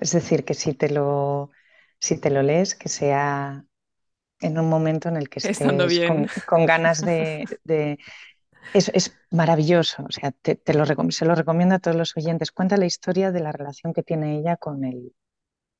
es 0.00 0.12
decir, 0.12 0.44
que 0.44 0.54
si 0.54 0.74
te 0.74 0.90
lo, 0.90 1.50
si 1.98 2.18
te 2.18 2.30
lo 2.30 2.42
lees, 2.42 2.74
que 2.74 2.88
sea 2.88 3.64
en 4.40 4.58
un 4.58 4.68
momento 4.68 5.08
en 5.08 5.16
el 5.16 5.28
que 5.28 5.38
estés 5.40 5.58
con, 5.58 6.26
con, 6.46 6.66
ganas 6.66 7.04
de... 7.04 7.46
de... 7.64 7.98
Es, 8.74 8.90
es, 8.92 9.16
maravilloso, 9.30 10.04
o 10.06 10.12
sea, 10.12 10.30
te, 10.30 10.54
te 10.54 10.74
lo, 10.74 10.84
se 11.10 11.24
lo 11.24 11.34
recomiendo 11.34 11.74
a 11.74 11.78
todos 11.78 11.96
los 11.96 12.14
oyentes. 12.16 12.52
Cuenta 12.52 12.76
la 12.76 12.84
historia 12.84 13.32
de 13.32 13.40
la 13.40 13.50
relación 13.50 13.94
que 13.94 14.02
tiene 14.02 14.38
ella 14.38 14.56
con 14.58 14.84
el, 14.84 15.14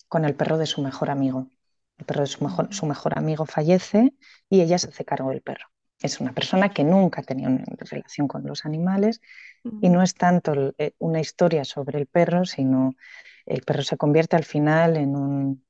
con 0.09 0.25
el 0.25 0.35
perro 0.35 0.57
de 0.57 0.67
su 0.67 0.81
mejor 0.81 1.11
amigo. 1.11 1.51
El 1.99 2.07
perro 2.07 2.23
de 2.23 2.29
su 2.29 2.43
mejor, 2.43 2.73
su 2.73 2.87
mejor 2.87 3.19
amigo 3.19 3.45
fallece 3.45 4.15
y 4.49 4.63
ella 4.63 4.79
se 4.79 4.89
hace 4.89 5.05
cargo 5.05 5.31
del 5.31 5.43
perro 5.43 5.67
es 6.01 6.21
una 6.21 6.33
persona 6.33 6.71
que 6.71 6.85
nunca 6.85 7.21
ha 7.21 7.25
tenido 7.25 7.51
una 7.51 7.65
relación 7.81 8.29
con 8.29 8.47
los 8.47 8.65
animales. 8.65 9.21
Y 9.65 9.89
no 9.89 10.03
es 10.03 10.15
tanto 10.15 10.75
eh, 10.79 10.93
una 10.99 11.21
historia 11.21 11.65
sobre 11.65 11.99
el 11.99 12.07
perro, 12.07 12.45
sino 12.45 12.95
el 13.47 13.63
perro 13.63 13.83
se 13.83 13.97
convierte 13.97 14.37
al 14.37 14.45
final 14.45 14.97
en 14.97 15.17
un, 15.17 15.65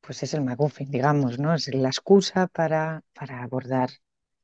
pues 0.00 0.22
es 0.22 0.34
el 0.34 0.40
McGuffin, 0.42 0.90
digamos, 0.90 1.38
¿no? 1.38 1.54
Es 1.54 1.72
la 1.74 1.88
excusa 1.88 2.48
para, 2.48 3.02
para 3.14 3.42
abordar 3.42 3.90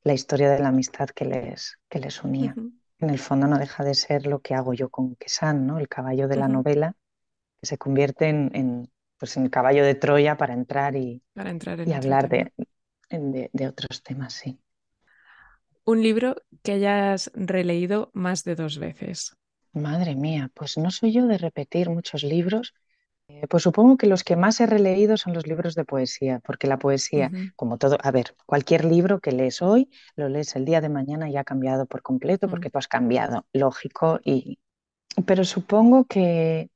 la 0.02 0.12
historia 0.12 0.50
de 0.50 0.60
la 0.60 0.68
amistad 0.68 1.08
que 1.08 1.24
les, 1.24 1.78
que 1.88 1.98
les 1.98 2.22
unía. 2.22 2.54
Uh 2.56 2.60
-huh. 2.60 2.72
En 3.00 3.10
el 3.10 3.18
fondo 3.18 3.46
no 3.46 3.58
deja 3.58 3.84
de 3.84 3.94
ser 3.94 4.26
lo 4.26 4.40
que 4.40 4.54
hago 4.54 4.74
yo 4.74 4.88
con 4.88 5.16
Quesan, 5.16 5.66
¿no? 5.66 5.78
El 5.78 5.88
caballo 5.88 6.28
de 6.28 6.36
la 6.36 6.46
uh 6.46 6.48
-huh. 6.48 6.52
novela, 6.52 6.96
que 7.60 7.66
se 7.66 7.78
convierte 7.78 8.28
en, 8.28 8.50
en, 8.54 8.90
pues 9.18 9.36
en 9.36 9.44
el 9.44 9.50
caballo 9.50 9.84
de 9.84 9.94
Troya 9.94 10.36
para 10.36 10.54
entrar 10.54 10.94
y, 10.96 11.22
para 11.34 11.50
entrar 11.50 11.86
y 11.86 11.92
hablar 11.92 12.28
de, 12.28 12.52
de, 13.10 13.50
de 13.52 13.66
otros 13.66 14.02
temas, 14.02 14.32
sí. 14.34 14.58
Un 15.88 16.02
libro 16.02 16.36
que 16.62 16.72
hayas 16.72 17.30
releído 17.34 18.10
más 18.12 18.44
de 18.44 18.56
dos 18.56 18.76
veces. 18.76 19.34
Madre 19.72 20.16
mía, 20.16 20.50
pues 20.52 20.76
no 20.76 20.90
soy 20.90 21.12
yo 21.14 21.26
de 21.26 21.38
repetir 21.38 21.88
muchos 21.88 22.24
libros. 22.24 22.74
Eh, 23.28 23.46
pues 23.48 23.62
supongo 23.62 23.96
que 23.96 24.06
los 24.06 24.22
que 24.22 24.36
más 24.36 24.60
he 24.60 24.66
releído 24.66 25.16
son 25.16 25.32
los 25.32 25.46
libros 25.46 25.74
de 25.74 25.86
poesía, 25.86 26.40
porque 26.44 26.66
la 26.66 26.76
poesía, 26.78 27.30
uh 27.32 27.36
-huh. 27.36 27.52
como 27.56 27.78
todo, 27.78 27.96
a 28.02 28.10
ver, 28.10 28.34
cualquier 28.44 28.84
libro 28.84 29.20
que 29.20 29.32
lees 29.32 29.62
hoy, 29.62 29.88
lo 30.14 30.28
lees 30.28 30.54
el 30.56 30.66
día 30.66 30.82
de 30.82 30.90
mañana 30.90 31.30
y 31.30 31.38
ha 31.38 31.44
cambiado 31.44 31.86
por 31.86 32.02
completo, 32.02 32.44
uh 32.44 32.48
-huh. 32.48 32.50
porque 32.50 32.68
tú 32.68 32.76
has 32.76 32.88
cambiado, 32.88 33.46
lógico. 33.54 34.20
Y... 34.22 34.58
Pero 35.24 35.42
supongo 35.44 36.04
que, 36.04 36.68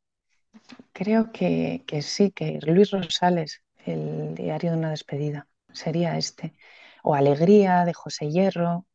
creo 0.95 1.33
que, 1.33 1.85
que 1.87 2.01
sí, 2.01 2.31
que 2.31 2.61
Luis 2.63 2.91
Rosales, 2.93 3.61
el 3.85 4.35
diario 4.35 4.71
de 4.71 4.79
una 4.79 4.91
despedida, 4.91 5.49
sería 5.71 6.17
este. 6.17 6.55
O 7.03 7.15
Alegría 7.15 7.85
de 7.85 7.93
José 7.93 8.31
Hierro, 8.31 8.87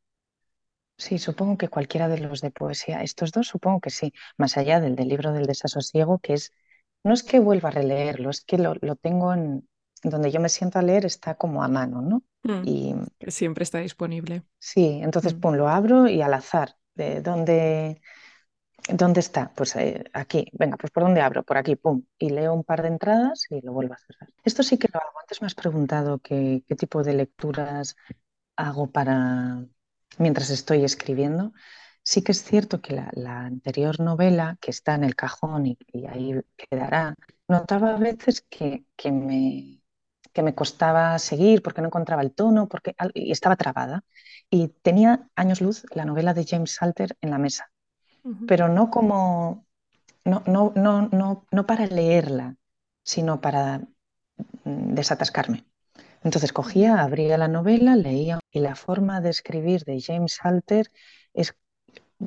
Sí, 0.97 1.19
supongo 1.19 1.57
que 1.57 1.69
cualquiera 1.69 2.07
de 2.07 2.19
los 2.19 2.41
de 2.41 2.51
poesía. 2.51 3.03
Estos 3.03 3.31
dos 3.31 3.47
supongo 3.47 3.79
que 3.81 3.89
sí, 3.91 4.13
más 4.37 4.57
allá 4.57 4.79
del 4.79 4.95
del 4.95 5.07
libro 5.09 5.31
del 5.31 5.45
desasosiego, 5.45 6.19
que 6.19 6.33
es, 6.33 6.51
no 7.03 7.13
es 7.13 7.23
que 7.23 7.39
vuelva 7.39 7.69
a 7.69 7.71
releerlo, 7.71 8.29
es 8.29 8.41
que 8.41 8.57
lo, 8.57 8.75
lo 8.81 8.95
tengo 8.95 9.33
en 9.33 9.67
donde 10.03 10.31
yo 10.31 10.39
me 10.39 10.49
siento 10.49 10.79
a 10.79 10.81
leer, 10.81 11.05
está 11.05 11.35
como 11.35 11.63
a 11.63 11.67
mano, 11.67 12.01
¿no? 12.01 12.23
Mm, 12.43 12.67
y 12.67 12.95
siempre 13.27 13.63
está 13.63 13.79
disponible. 13.79 14.43
Sí, 14.59 14.99
entonces, 15.01 15.33
mm. 15.35 15.39
pum, 15.39 15.55
lo 15.55 15.67
abro 15.67 16.07
y 16.07 16.21
al 16.21 16.33
azar, 16.33 16.75
de 16.95 17.21
dónde, 17.21 18.01
dónde 18.89 19.19
está, 19.19 19.51
pues 19.55 19.75
eh, 19.75 20.03
aquí, 20.13 20.47
venga, 20.53 20.77
pues 20.77 20.91
por 20.91 21.03
dónde 21.03 21.21
abro, 21.21 21.43
por 21.43 21.57
aquí, 21.57 21.75
pum, 21.75 22.03
y 22.17 22.29
leo 22.29 22.53
un 22.53 22.63
par 22.63 22.81
de 22.81 22.89
entradas 22.89 23.45
y 23.49 23.61
lo 23.61 23.73
vuelvo 23.73 23.93
a 23.93 23.97
cerrar. 23.97 24.29
Esto 24.43 24.63
sí 24.63 24.77
que 24.77 24.89
lo 24.91 24.99
hago. 24.99 25.19
Antes 25.19 25.41
me 25.41 25.47
has 25.47 25.55
preguntado 25.55 26.19
qué, 26.19 26.63
qué 26.67 26.75
tipo 26.75 27.03
de 27.03 27.13
lecturas 27.13 27.95
hago 28.55 28.87
para 28.91 29.63
mientras 30.17 30.49
estoy 30.49 30.83
escribiendo. 30.83 31.53
Sí 32.03 32.21
que 32.21 32.31
es 32.31 32.43
cierto 32.43 32.81
que 32.81 32.93
la, 32.95 33.09
la 33.13 33.41
anterior 33.41 33.99
novela, 33.99 34.57
que 34.61 34.71
está 34.71 34.95
en 34.95 35.03
el 35.03 35.15
cajón 35.15 35.65
y, 35.67 35.77
y 35.91 36.05
ahí 36.07 36.41
quedará, 36.55 37.15
notaba 37.47 37.95
a 37.95 37.97
veces 37.97 38.45
que, 38.49 38.85
que, 38.95 39.11
me, 39.11 39.81
que 40.33 40.41
me 40.43 40.55
costaba 40.55 41.19
seguir 41.19 41.61
porque 41.61 41.81
no 41.81 41.87
encontraba 41.87 42.21
el 42.21 42.33
tono 42.33 42.67
porque, 42.69 42.95
y 43.13 43.31
estaba 43.31 43.57
trabada. 43.57 44.03
Y 44.49 44.69
tenía 44.69 45.27
años 45.35 45.59
luz 45.61 45.85
la 45.91 46.05
novela 46.05 46.33
de 46.33 46.45
James 46.45 46.71
Salter 46.75 47.17
en 47.21 47.31
la 47.31 47.37
mesa, 47.37 47.69
uh 48.23 48.29
-huh. 48.31 48.45
pero 48.47 48.69
no 48.69 48.89
como, 48.89 49.65
no, 50.23 50.43
no, 50.45 50.71
no, 50.75 51.09
no, 51.11 51.45
no 51.51 51.65
para 51.65 51.87
leerla, 51.87 52.55
sino 53.03 53.41
para 53.41 53.81
desatascarme. 54.63 55.65
Entonces 56.23 56.51
cogía, 56.51 57.01
abría 57.01 57.37
la 57.37 57.47
novela, 57.47 57.95
leía 57.95 58.39
y 58.51 58.59
la 58.59 58.75
forma 58.75 59.21
de 59.21 59.29
escribir 59.29 59.83
de 59.85 60.01
James 60.01 60.39
Halter 60.41 60.91
es 61.33 61.55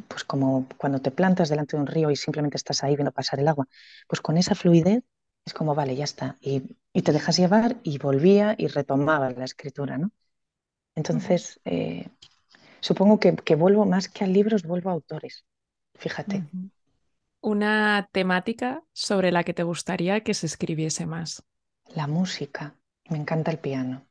pues 0.08 0.24
como 0.24 0.66
cuando 0.76 1.00
te 1.00 1.10
plantas 1.10 1.48
delante 1.48 1.76
de 1.76 1.82
un 1.82 1.86
río 1.86 2.10
y 2.10 2.16
simplemente 2.16 2.56
estás 2.56 2.84
ahí 2.84 2.94
viendo 2.94 3.12
pasar 3.12 3.40
el 3.40 3.48
agua, 3.48 3.66
pues 4.08 4.20
con 4.20 4.36
esa 4.36 4.54
fluidez 4.54 5.02
es 5.44 5.54
como, 5.54 5.74
vale, 5.74 5.96
ya 5.96 6.04
está. 6.04 6.36
Y, 6.40 6.62
y 6.92 7.02
te 7.02 7.12
dejas 7.12 7.36
llevar 7.36 7.76
y 7.82 7.98
volvía 7.98 8.54
y 8.56 8.68
retomaba 8.68 9.30
la 9.30 9.44
escritura, 9.44 9.98
¿no? 9.98 10.12
Entonces, 10.94 11.60
eh, 11.64 12.08
supongo 12.80 13.18
que, 13.18 13.34
que, 13.36 13.54
vuelvo 13.54 13.86
más 13.86 14.08
que 14.08 14.24
a 14.24 14.26
libros, 14.26 14.64
vuelvo 14.64 14.90
a 14.90 14.94
autores, 14.94 15.44
fíjate. 15.94 16.44
Una 17.40 18.08
temática 18.12 18.82
sobre 18.92 19.32
la 19.32 19.44
que 19.44 19.54
te 19.54 19.62
gustaría 19.62 20.22
que 20.22 20.34
se 20.34 20.46
escribiese 20.46 21.06
más. 21.06 21.42
La 21.94 22.06
música. 22.06 22.74
Me 23.10 23.18
encanta 23.18 23.50
el 23.50 23.58
piano. 23.58 24.06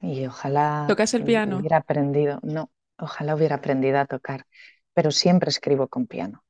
Y 0.00 0.26
ojalá 0.26 0.84
¿Tocas 0.86 1.14
el 1.14 1.24
piano? 1.24 1.58
hubiera 1.58 1.78
aprendido, 1.78 2.40
no, 2.42 2.70
ojalá 2.98 3.34
hubiera 3.34 3.56
aprendido 3.56 3.98
a 3.98 4.04
tocar, 4.04 4.44
pero 4.92 5.10
siempre 5.10 5.48
escribo 5.48 5.88
con 5.88 6.06
piano. 6.06 6.44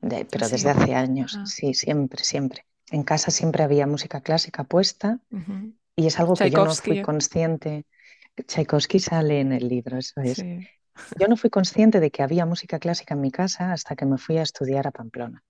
De, 0.00 0.26
pero 0.26 0.46
¿Sí? 0.46 0.52
desde 0.52 0.70
hace 0.70 0.94
años, 0.94 1.36
ah. 1.38 1.46
sí, 1.46 1.74
siempre, 1.74 2.22
siempre. 2.22 2.66
En 2.90 3.02
casa 3.02 3.30
siempre 3.30 3.64
había 3.64 3.86
música 3.86 4.20
clásica 4.20 4.64
puesta 4.64 5.18
uh 5.30 5.38
-huh. 5.38 5.74
y 5.96 6.06
es 6.06 6.20
algo 6.20 6.34
que 6.34 6.50
yo 6.50 6.64
no 6.64 6.74
fui 6.74 7.02
consciente. 7.02 7.86
Tchaikovsky 8.46 9.00
sale 9.00 9.40
en 9.40 9.52
el 9.52 9.68
libro, 9.68 9.96
eso 9.96 10.20
es. 10.20 10.36
Sí. 10.36 10.68
Yo 11.18 11.26
no 11.26 11.36
fui 11.36 11.50
consciente 11.50 11.98
de 12.00 12.10
que 12.10 12.22
había 12.22 12.46
música 12.46 12.78
clásica 12.78 13.14
en 13.14 13.20
mi 13.22 13.30
casa 13.30 13.72
hasta 13.72 13.96
que 13.96 14.04
me 14.04 14.18
fui 14.18 14.36
a 14.38 14.42
estudiar 14.42 14.86
a 14.86 14.90
Pamplona. 14.92 15.42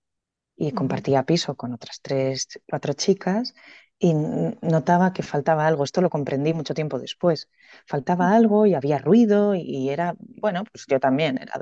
Y 0.55 0.67
uh 0.67 0.69
-huh. 0.69 0.73
compartía 0.73 1.23
piso 1.23 1.55
con 1.55 1.73
otras 1.73 1.99
tres, 2.01 2.47
cuatro 2.65 2.93
chicas 2.93 3.53
y 3.99 4.13
notaba 4.61 5.13
que 5.13 5.23
faltaba 5.23 5.67
algo. 5.67 5.83
Esto 5.83 6.01
lo 6.01 6.09
comprendí 6.09 6.53
mucho 6.53 6.73
tiempo 6.73 6.99
después. 6.99 7.49
Faltaba 7.87 8.33
algo 8.35 8.65
y 8.65 8.73
había 8.75 8.97
ruido 8.99 9.55
y 9.55 9.89
era, 9.89 10.15
bueno, 10.19 10.63
pues 10.71 10.85
yo 10.87 10.99
también 10.99 11.39
era 11.41 11.53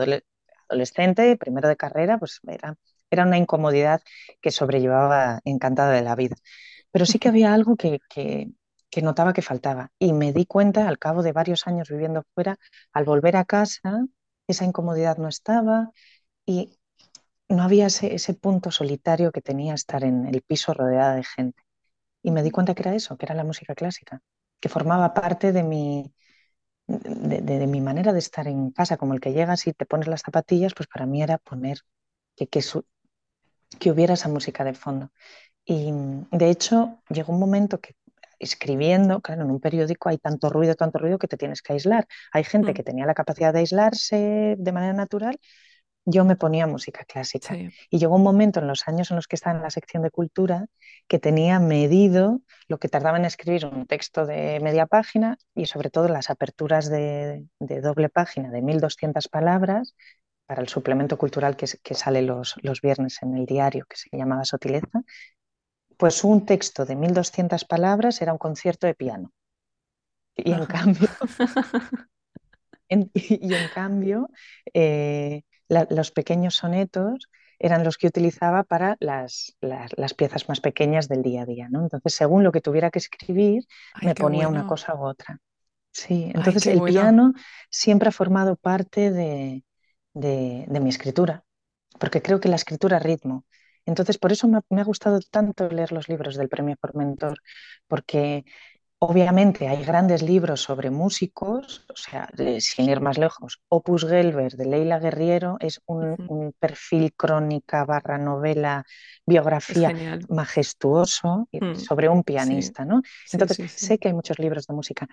adolescente, 0.70 1.38
primero 1.38 1.68
de 1.70 1.78
carrera, 1.78 2.18
pues 2.18 2.40
era, 2.48 2.76
era 3.12 3.24
una 3.26 3.38
incomodidad 3.38 4.02
que 4.42 4.52
sobrellevaba 4.52 5.40
encantada 5.46 5.92
de 5.94 6.02
la 6.02 6.16
vida. 6.16 6.36
Pero 6.92 7.06
sí 7.06 7.20
que 7.20 7.30
había 7.30 7.54
algo 7.54 7.76
que, 7.78 8.00
que, 8.10 8.52
que 8.90 9.02
notaba 9.02 9.34
que 9.34 9.42
faltaba 9.42 9.92
y 10.00 10.14
me 10.14 10.34
di 10.34 10.46
cuenta 10.46 10.88
al 10.88 11.00
cabo 11.00 11.24
de 11.24 11.32
varios 11.34 11.68
años 11.68 11.90
viviendo 11.90 12.24
fuera, 12.36 12.58
al 12.94 13.06
volver 13.06 13.36
a 13.38 13.46
casa, 13.46 14.06
esa 14.48 14.66
incomodidad 14.66 15.18
no 15.18 15.28
estaba 15.30 15.92
y 16.46 16.80
no 17.50 17.64
había 17.64 17.88
ese, 17.88 18.16
ese 18.16 18.34
punto 18.36 18.72
solitario 18.72 19.32
que 19.32 19.42
tenía 19.42 19.74
estar 19.76 20.04
en 20.04 20.28
el 20.28 20.42
piso 20.44 20.74
rodeada 20.74 21.16
de 21.16 21.24
gente. 21.24 21.64
Y 22.24 22.32
me 22.32 22.41
di 22.41 22.49
cuenta 22.49 22.74
que 22.74 22.82
era 22.82 22.95
eso, 22.95 23.17
que 23.17 23.26
era 23.26 23.36
la 23.36 23.43
música 23.43 23.76
clásica, 23.76 24.21
que 24.59 24.69
formaba 24.69 25.13
parte 25.13 25.51
de 25.51 25.63
mi, 25.63 26.13
de, 26.88 27.41
de, 27.41 27.67
mi 27.67 27.82
manera 27.82 28.13
de 28.13 28.19
estar 28.19 28.47
en 28.47 28.71
casa, 28.71 28.97
como 28.97 29.13
el 29.13 29.19
que 29.19 29.34
llegas 29.34 29.67
y 29.67 29.74
te 29.74 29.86
pones 29.86 30.07
las 30.07 30.21
zapatillas, 30.21 30.74
pues 30.74 30.88
para 30.88 31.05
mí 31.05 31.21
era 31.21 31.38
poner 31.38 31.80
que, 32.36 32.47
que, 32.47 32.61
su, 32.61 32.86
que 33.80 33.91
hubiera 33.91 34.15
esa 34.15 34.30
música 34.30 34.63
de 34.63 34.74
fondo. 34.74 35.11
Y 35.65 35.91
de 36.32 36.49
hecho 36.49 37.01
llegó 37.09 37.34
un 37.34 37.39
momento 37.39 37.80
que 37.80 37.95
escribiendo, 38.39 39.21
claro, 39.21 39.43
en 39.43 39.51
un 39.51 39.59
periódico 39.59 40.09
hay 40.09 40.17
tanto 40.17 40.49
ruido, 40.49 40.76
tanto 40.76 40.99
ruido 40.99 41.17
que 41.17 41.28
te 41.28 41.38
tienes 41.38 41.61
que 41.61 41.74
aislar. 41.74 42.07
Hay 42.32 42.43
gente 42.43 42.71
mm. 42.71 42.74
que 42.76 42.84
tenía 42.84 43.05
la 43.05 43.13
capacidad 43.13 43.53
de 43.53 43.59
aislarse 43.59 44.55
de 44.57 44.71
manera 44.71 44.93
natural. 44.93 45.39
Yo 46.06 46.26
me 46.26 46.36
ponía 46.36 46.68
música 46.68 47.06
clásica. 47.06 47.54
Sí. 47.56 47.70
Y 47.89 47.99
llegó 47.99 48.16
un 48.16 48.24
momento 48.24 48.60
en 48.60 48.68
los 48.68 48.88
años 48.88 49.10
en 49.12 49.16
los 49.16 49.28
que 49.28 49.36
estaba 49.36 49.56
en 49.56 49.64
la 49.64 49.70
sección 49.70 50.04
de 50.04 50.12
cultura 50.12 50.66
que 51.08 51.20
tenía 51.20 51.60
medido 51.60 52.41
lo 52.68 52.78
que 52.78 52.89
tardaba 52.89 53.18
en 53.18 53.26
escribir 53.26 53.66
un 53.66 53.86
texto 53.86 54.26
de 54.26 54.60
media 54.62 54.86
página 54.86 55.38
y 55.56 55.66
sobre 55.66 55.89
todo 55.89 56.08
las 56.08 56.30
aperturas 56.30 56.89
de, 56.89 57.45
de 57.60 57.82
doble 57.82 58.10
página 58.10 58.49
de 58.51 58.62
1200 58.62 59.28
palabras 59.30 59.95
para 60.45 60.62
el 60.62 60.68
suplemento 60.68 61.18
cultural 61.18 61.56
que, 61.56 61.68
que 61.82 61.95
sale 61.95 62.22
los, 62.22 62.56
los, 62.62 62.82
viernes 62.82 63.22
en 63.22 63.36
el 63.38 63.45
diario, 63.45 63.86
que 63.88 63.95
se 63.95 64.10
llamaba 64.12 64.43
Sotileza, 64.45 65.01
pues 65.97 66.24
un 66.24 66.45
texto 66.45 66.86
de 66.86 66.95
1200 66.95 67.66
palabras 67.66 68.22
era 68.22 68.34
un 68.34 68.38
concierto 68.38 68.88
de 68.88 68.93
piano. 68.95 69.32
Y 70.36 70.51
en 70.51 70.66
cambio, 70.66 71.08
en, 72.89 73.12
y 73.14 73.54
en 73.54 73.68
cambio 73.70 74.30
eh, 74.74 75.43
la, 75.68 75.88
los 75.89 76.11
pequeños 76.11 76.55
sonetos 76.55 77.30
eran 77.59 77.84
los 77.84 77.97
que 77.97 78.07
utilizaba 78.07 78.64
para 78.64 78.97
las, 78.99 79.55
las, 79.61 79.91
las, 79.97 80.14
piezas 80.14 80.49
más 80.49 80.59
pequeñas 80.59 81.07
del 81.07 81.24
día 81.24 81.43
a 81.43 81.45
día. 81.45 81.70
¿no? 81.70 81.82
Entonces, 81.82 82.14
según 82.14 82.43
lo 82.43 82.51
que 82.51 82.61
tuviera 82.61 82.91
que 82.91 82.99
escribir, 82.99 83.66
Ay, 83.93 84.07
me 84.07 84.16
ponía 84.16 84.47
bueno. 84.47 84.61
una 84.61 84.68
cosa 84.68 84.95
u 84.95 85.05
otra. 85.05 85.39
Sí, 85.91 86.32
entonces 86.34 86.68
Ay, 86.68 86.74
el 86.74 86.80
bueno. 86.80 86.93
piano 86.93 87.34
siempre 87.70 88.09
ha 88.09 88.11
formado 88.11 88.55
parte 88.55 89.11
de, 89.11 89.64
de, 90.14 90.66
de, 90.68 90.80
mi 90.80 90.89
escritura, 90.89 91.45
porque 91.99 92.22
creo 92.22 92.39
que 92.39 92.49
la 92.49 92.55
escritura 92.55 92.97
es 92.97 93.03
ritmo. 93.03 93.45
Entonces, 93.86 94.18
por 94.18 94.32
eso 94.32 94.47
me, 94.47 94.59
me, 94.70 94.82
ha 94.82 94.86
gustado 94.86 95.20
tanto 95.30 95.70
leer 95.70 95.91
los 95.91 96.09
libros 96.09 96.36
del 96.36 96.49
Premio 96.49 96.76
Formentor, 96.82 97.38
porque 97.88 98.43
obviamente 99.04 99.68
hay 99.68 99.84
grandes 99.84 100.22
libros 100.22 100.62
sobre 100.62 100.89
músicos, 100.89 101.86
o 101.89 101.95
sea, 101.95 102.30
de, 102.34 102.62
sin 102.62 102.89
ir 102.89 103.01
más 103.01 103.18
lejos, 103.18 103.62
Opus 103.68 104.06
Gelber 104.06 104.54
de 104.54 104.66
Leila 104.66 104.97
Guerriero 104.97 105.58
es 105.60 105.82
un, 105.86 106.54
perfil 106.58 107.14
crónica 107.14 107.84
barra 107.84 108.18
novela, 108.18 108.86
biografía 109.26 109.91
majestuoso 110.30 111.49
mm, 111.51 111.76
sobre 111.76 112.08
un 112.08 112.24
pianista, 112.24 112.84
sí. 112.84 112.89
¿no? 112.89 113.01
Entonces, 113.34 113.58
sí, 113.58 113.68
sí, 113.68 113.86
sé 113.86 113.97
que 113.97 114.08
hay 114.08 114.14
muchos 114.14 114.39
libros 114.39 114.68
de 114.68 114.74
música, 114.74 115.06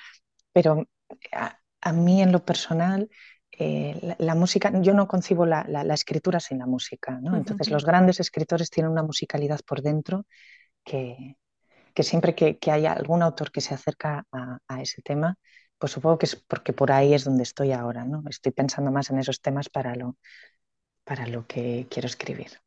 pero 0.52 0.84
a, 1.32 1.58
a 1.80 1.92
mí 1.92 2.22
en 2.22 2.30
lo 2.30 2.44
personal 2.44 3.08
eh, 3.50 3.98
la, 4.02 4.16
la, 4.20 4.34
música, 4.36 4.70
yo 4.80 4.94
no 4.94 5.08
concibo 5.08 5.46
la, 5.46 5.64
la, 5.68 5.82
la, 5.82 5.94
escritura 5.94 6.38
sin 6.38 6.58
la 6.58 6.66
música, 6.66 7.18
¿no? 7.20 7.36
Entonces 7.36 7.66
uh 7.66 7.70
-huh. 7.70 7.74
los 7.74 7.84
grandes 7.84 8.20
escritores 8.20 8.70
tienen 8.70 8.92
una 8.92 9.02
musicalidad 9.02 9.60
por 9.66 9.82
dentro 9.82 10.26
que, 10.84 11.36
que 11.92 12.02
siempre 12.02 12.34
que, 12.34 12.58
que, 12.58 12.70
haya 12.70 12.92
algún 12.92 13.22
autor 13.22 13.50
que 13.52 13.60
se 13.60 13.74
acerca 13.74 14.26
a, 14.32 14.58
a, 14.68 14.82
ese 14.82 15.02
tema, 15.02 15.36
pues 15.78 15.92
supongo 15.92 16.18
que 16.18 16.26
es 16.26 16.36
porque 16.36 16.72
por 16.72 16.92
ahí 16.92 17.14
es 17.14 17.24
donde 17.24 17.42
estoy 17.42 17.72
ahora, 17.72 18.04
¿no? 18.04 18.22
Estoy 18.28 18.52
pensando 18.52 18.90
más 18.90 19.10
en 19.10 19.18
esos 19.18 19.40
temas 19.40 19.68
para 19.68 19.94
lo, 19.94 20.16
para 21.04 21.26
lo 21.26 21.46
que 21.46 21.86
quiero 21.90 22.06
escribir. 22.06 22.60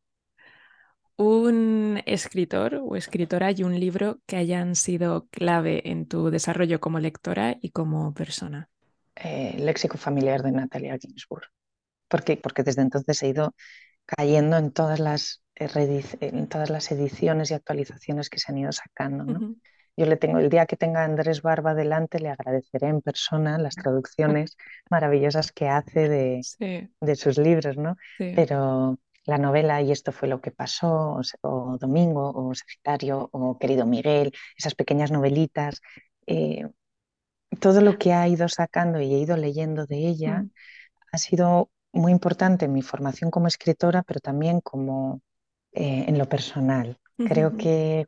Un 1.16 2.02
escritor 2.06 2.82
o 2.84 2.96
escritora 2.96 3.52
y 3.52 3.64
un 3.64 3.80
libro 3.80 4.20
que 4.26 4.38
hayan 4.38 4.76
sido 4.76 5.28
clave 5.30 5.90
en 5.90 6.08
tu 6.08 6.32
desarrollo 6.32 6.80
como 6.80 7.00
lectora 7.00 7.58
y 7.62 7.70
como 7.70 8.14
persona 8.14 8.70
eh, 9.16 9.56
léxico 9.60 9.98
familiar 9.98 10.42
de 10.44 10.52
Natalia 10.52 10.98
Ginsburg. 10.98 11.46
¿Por 12.08 12.24
qué? 12.24 12.38
Porque 12.38 12.64
desde 12.64 12.82
entonces 12.82 13.22
he 13.24 13.30
ido 13.30 13.56
cayendo 14.06 14.58
en 14.58 14.72
todas 14.72 15.00
las, 15.00 15.43
en 15.56 16.48
todas 16.48 16.70
las 16.70 16.92
ediciones 16.92 17.52
y 17.52 17.54
actualizaciones 17.54 18.30
que 18.30 18.40
se 18.40 18.52
han 18.52 18.58
ido 18.58 18.72
sacando. 18.72 19.24
¿no? 19.24 19.40
Uh 19.40 19.52
-huh. 19.52 19.56
Yo 19.96 20.08
le 20.08 20.18
tengo, 20.18 20.40
el 20.40 20.50
día 20.50 20.66
que 20.66 20.76
tenga 20.76 21.02
a 21.02 21.06
Andrés 21.06 21.44
Barba 21.44 21.76
delante, 21.76 22.20
le 22.20 22.30
agradeceré 22.30 22.88
en 22.88 23.02
persona 23.02 23.60
las 23.60 23.76
traducciones 23.76 24.58
maravillosas 24.90 25.52
que 25.52 25.68
hace 25.70 26.10
de, 26.10 26.42
sí. 26.44 26.90
de 27.00 27.16
sus 27.16 27.38
libros, 27.38 27.78
¿no? 27.78 27.96
Sí. 28.18 28.34
Pero 28.36 28.98
la 29.26 29.38
novela 29.38 29.82
Y 29.82 29.92
esto 29.92 30.12
fue 30.12 30.28
lo 30.28 30.42
que 30.42 30.52
pasó, 30.52 31.18
o, 31.18 31.22
o 31.42 31.78
Domingo, 31.78 32.32
o 32.34 32.54
Sagitario, 32.56 33.30
o 33.32 33.58
Querido 33.58 33.86
Miguel, 33.86 34.34
esas 34.58 34.76
pequeñas 34.76 35.12
novelitas, 35.12 35.82
eh, 36.26 36.68
todo 37.60 37.82
lo 37.82 37.98
que 37.98 38.14
ha 38.14 38.28
ido 38.28 38.50
sacando 38.50 39.00
y 39.00 39.14
he 39.14 39.20
ido 39.20 39.38
leyendo 39.38 39.86
de 39.86 39.98
ella 39.98 40.40
mm. 40.40 40.52
ha 41.12 41.18
sido 41.18 41.70
muy 41.92 42.12
importante 42.12 42.66
en 42.66 42.74
mi 42.74 42.82
formación 42.82 43.30
como 43.30 43.48
escritora, 43.48 44.02
pero 44.04 44.20
también 44.20 44.60
como 44.62 45.22
eh, 45.74 46.06
en 46.08 46.18
lo 46.18 46.28
personal. 46.28 46.98
Uh 47.18 47.24
-huh. 47.24 47.30
Creo 47.30 47.58
que 47.58 48.08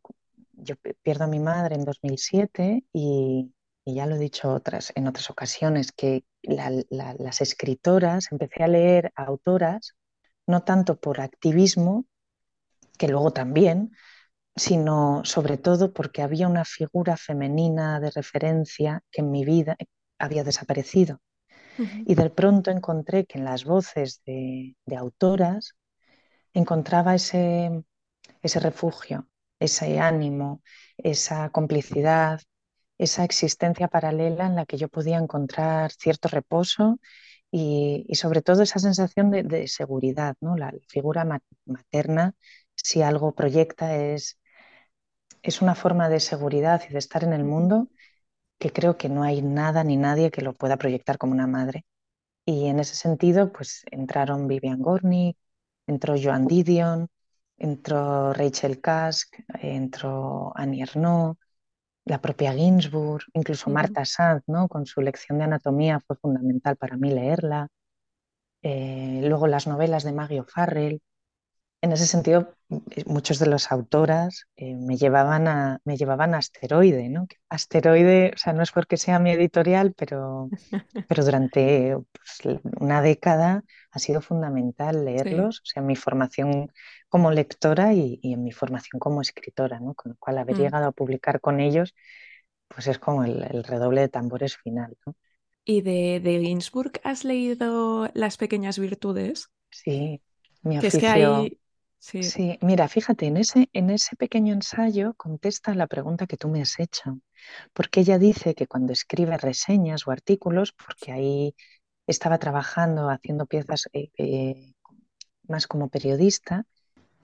yo 0.54 0.76
pierdo 1.04 1.26
a 1.26 1.28
mi 1.28 1.40
madre 1.40 1.76
en 1.76 1.86
2007 1.86 2.86
y, 2.94 3.54
y 3.86 3.94
ya 3.94 4.06
lo 4.06 4.16
he 4.16 4.20
dicho 4.20 4.54
otras, 4.54 4.92
en 4.96 5.08
otras 5.08 5.30
ocasiones, 5.30 5.92
que 5.92 6.24
la, 6.44 6.72
la, 6.90 7.14
las 7.20 7.42
escritoras, 7.42 8.32
empecé 8.32 8.64
a 8.64 8.68
leer 8.68 9.12
a 9.16 9.26
autoras, 9.26 9.96
no 10.48 10.64
tanto 10.64 11.00
por 11.00 11.22
activismo, 11.22 12.06
que 12.98 13.08
luego 13.08 13.32
también, 13.32 13.92
sino 14.56 15.22
sobre 15.26 15.58
todo 15.58 15.92
porque 15.92 16.22
había 16.22 16.48
una 16.48 16.66
figura 16.66 17.18
femenina 17.18 18.00
de 18.00 18.12
referencia 18.12 19.02
que 19.12 19.22
en 19.22 19.32
mi 19.32 19.44
vida 19.44 19.76
había 20.18 20.44
desaparecido. 20.44 21.20
Uh 21.78 21.84
-huh. 21.84 22.04
Y 22.08 22.16
de 22.16 22.30
pronto 22.30 22.72
encontré 22.72 23.26
que 23.26 23.38
en 23.38 23.46
las 23.46 23.66
voces 23.66 24.22
de, 24.26 24.76
de 24.86 24.96
autoras 24.96 25.76
encontraba 26.56 27.16
ese, 27.16 27.84
ese 28.44 28.60
refugio, 28.62 29.30
ese 29.60 30.00
ánimo, 30.00 30.64
esa 30.98 31.50
complicidad, 31.52 32.42
esa 32.98 33.24
existencia 33.26 33.88
paralela 33.90 34.48
en 34.48 34.56
la 34.56 34.66
que 34.66 34.78
yo 34.78 34.90
podía 34.90 35.18
encontrar 35.18 35.92
cierto 35.94 36.30
reposo 36.30 37.00
y, 37.52 38.06
y 38.10 38.16
sobre 38.16 38.42
todo 38.42 38.64
esa 38.64 38.80
sensación 38.80 39.32
de, 39.32 39.44
de 39.44 39.68
seguridad. 39.68 40.36
¿no? 40.42 40.58
La 40.58 40.74
figura 40.90 41.26
materna, 41.66 42.34
si 42.76 43.02
algo 43.04 43.36
proyecta, 43.36 43.96
es 43.98 44.40
es 45.44 45.62
una 45.62 45.76
forma 45.76 46.10
de 46.10 46.20
seguridad 46.20 46.82
y 46.90 46.94
de 46.94 47.00
estar 47.00 47.24
en 47.24 47.34
el 47.34 47.44
mundo 47.44 47.90
que 48.60 48.72
creo 48.74 48.98
que 48.98 49.10
no 49.10 49.24
hay 49.24 49.42
nada 49.44 49.84
ni 49.84 49.98
nadie 49.98 50.32
que 50.32 50.42
lo 50.42 50.54
pueda 50.54 50.78
proyectar 50.78 51.18
como 51.18 51.34
una 51.34 51.48
madre. 51.48 51.86
Y 52.46 52.68
en 52.68 52.80
ese 52.80 52.96
sentido, 52.96 53.52
pues 53.54 53.84
entraron 53.92 54.48
Vivian 54.48 54.82
Gornick, 54.82 55.38
entró 55.88 56.16
Joan 56.22 56.48
Didion, 56.48 57.08
entró 57.58 58.34
Rachel 58.34 58.82
Kask, 58.82 59.36
entró 59.62 60.52
Annie 60.56 60.82
Ernaux, 60.82 61.38
la 62.06 62.22
propia 62.22 62.54
Ginsburg, 62.54 63.24
incluso 63.34 63.70
Marta 63.70 64.06
Sanz, 64.06 64.44
¿no? 64.48 64.68
con 64.68 64.86
su 64.86 65.02
lección 65.02 65.40
de 65.40 65.46
anatomía 65.46 66.00
fue 66.06 66.16
fundamental 66.18 66.78
para 66.78 66.98
mí 66.98 67.12
leerla. 67.12 67.68
Eh, 68.62 69.22
luego 69.24 69.48
las 69.48 69.68
novelas 69.68 70.04
de 70.04 70.12
Maggie 70.12 70.42
O'Farrell, 70.42 71.02
en 71.82 71.92
ese 71.92 72.08
sentido, 72.08 72.56
eh, 72.70 73.04
muchos 73.06 73.40
de 73.40 73.48
los 73.48 73.72
autoras 73.72 74.46
eh, 74.56 74.76
me, 74.76 74.98
llevaban 74.98 75.48
a, 75.48 75.80
me 75.84 75.98
llevaban 75.98 76.34
a 76.34 76.40
Asteroide, 76.40 77.10
¿no? 77.10 77.28
Asteroide, 77.50 78.32
o 78.36 78.38
sea, 78.38 78.54
no 78.54 78.64
es 78.64 78.72
porque 78.72 78.98
sea 78.98 79.20
mi 79.20 79.32
editorial, 79.32 79.94
pero, 79.96 80.50
pero 81.10 81.26
durante 81.26 81.96
pues, 81.96 82.60
una 82.80 83.02
década 83.02 83.64
ha 83.96 84.00
sido 84.00 84.22
fundamental 84.22 85.06
leerlos, 85.06 85.56
sí. 85.56 85.62
o 85.64 85.66
sea, 85.66 85.82
en 85.82 85.88
mi 85.88 85.96
formación 85.96 86.72
como 87.08 87.32
lectora 87.32 87.94
y, 87.94 88.20
y, 88.22 88.34
en 88.34 88.44
mi 88.44 88.52
formación 88.52 89.00
como 89.00 89.22
escritora, 89.22 89.80
¿no? 89.80 89.94
Con 89.94 90.12
lo 90.12 90.18
cual, 90.18 90.38
haber 90.38 90.58
mm. 90.58 90.60
llegado 90.60 90.88
a 90.88 90.92
publicar 90.92 91.40
con 91.40 91.62
ellos, 91.62 91.96
pues 92.68 92.88
es 92.88 93.00
como 93.00 93.24
el, 93.24 93.42
el 93.44 93.64
redoble 93.64 94.02
de 94.02 94.10
tambores 94.10 94.58
final, 94.58 94.98
¿no? 95.06 95.16
¿Y 95.64 95.82
de, 95.82 96.20
de 96.22 96.42
Ginsburg 96.42 97.00
has 97.04 97.24
leído 97.24 98.10
Las 98.14 98.36
pequeñas 98.36 98.78
virtudes? 98.78 99.48
Sí, 99.72 100.22
mi 100.62 100.78
oficio... 100.78 100.98
Es 100.98 101.02
que 101.02 101.08
hay 101.08 101.58
Sí. 101.98 102.22
sí. 102.22 102.60
mira, 102.62 102.88
fíjate, 102.88 103.26
en 103.26 103.38
ese, 103.38 103.68
en 103.74 103.90
ese 103.90 104.16
pequeño 104.16 104.54
ensayo 104.54 105.16
contesta 105.16 105.74
la 105.74 105.88
pregunta 105.88 106.28
que 106.28 106.38
tú 106.38 106.50
me 106.50 106.62
has 106.62 106.80
hecho, 106.80 107.20
porque 107.74 108.02
ella 108.02 108.20
dice 108.20 108.54
que 108.54 108.68
cuando 108.68 108.94
escribe 108.94 109.36
reseñas 109.40 110.06
o 110.06 110.12
artículos, 110.12 110.72
porque 110.72 111.12
ahí 111.12 111.56
estaba 112.08 112.38
trabajando, 112.40 113.10
haciendo 113.10 113.46
piezas 113.46 113.88
eh, 113.94 114.10
eh, 114.18 114.74
más 115.48 115.68
como 115.68 115.90
periodista, 115.90 116.66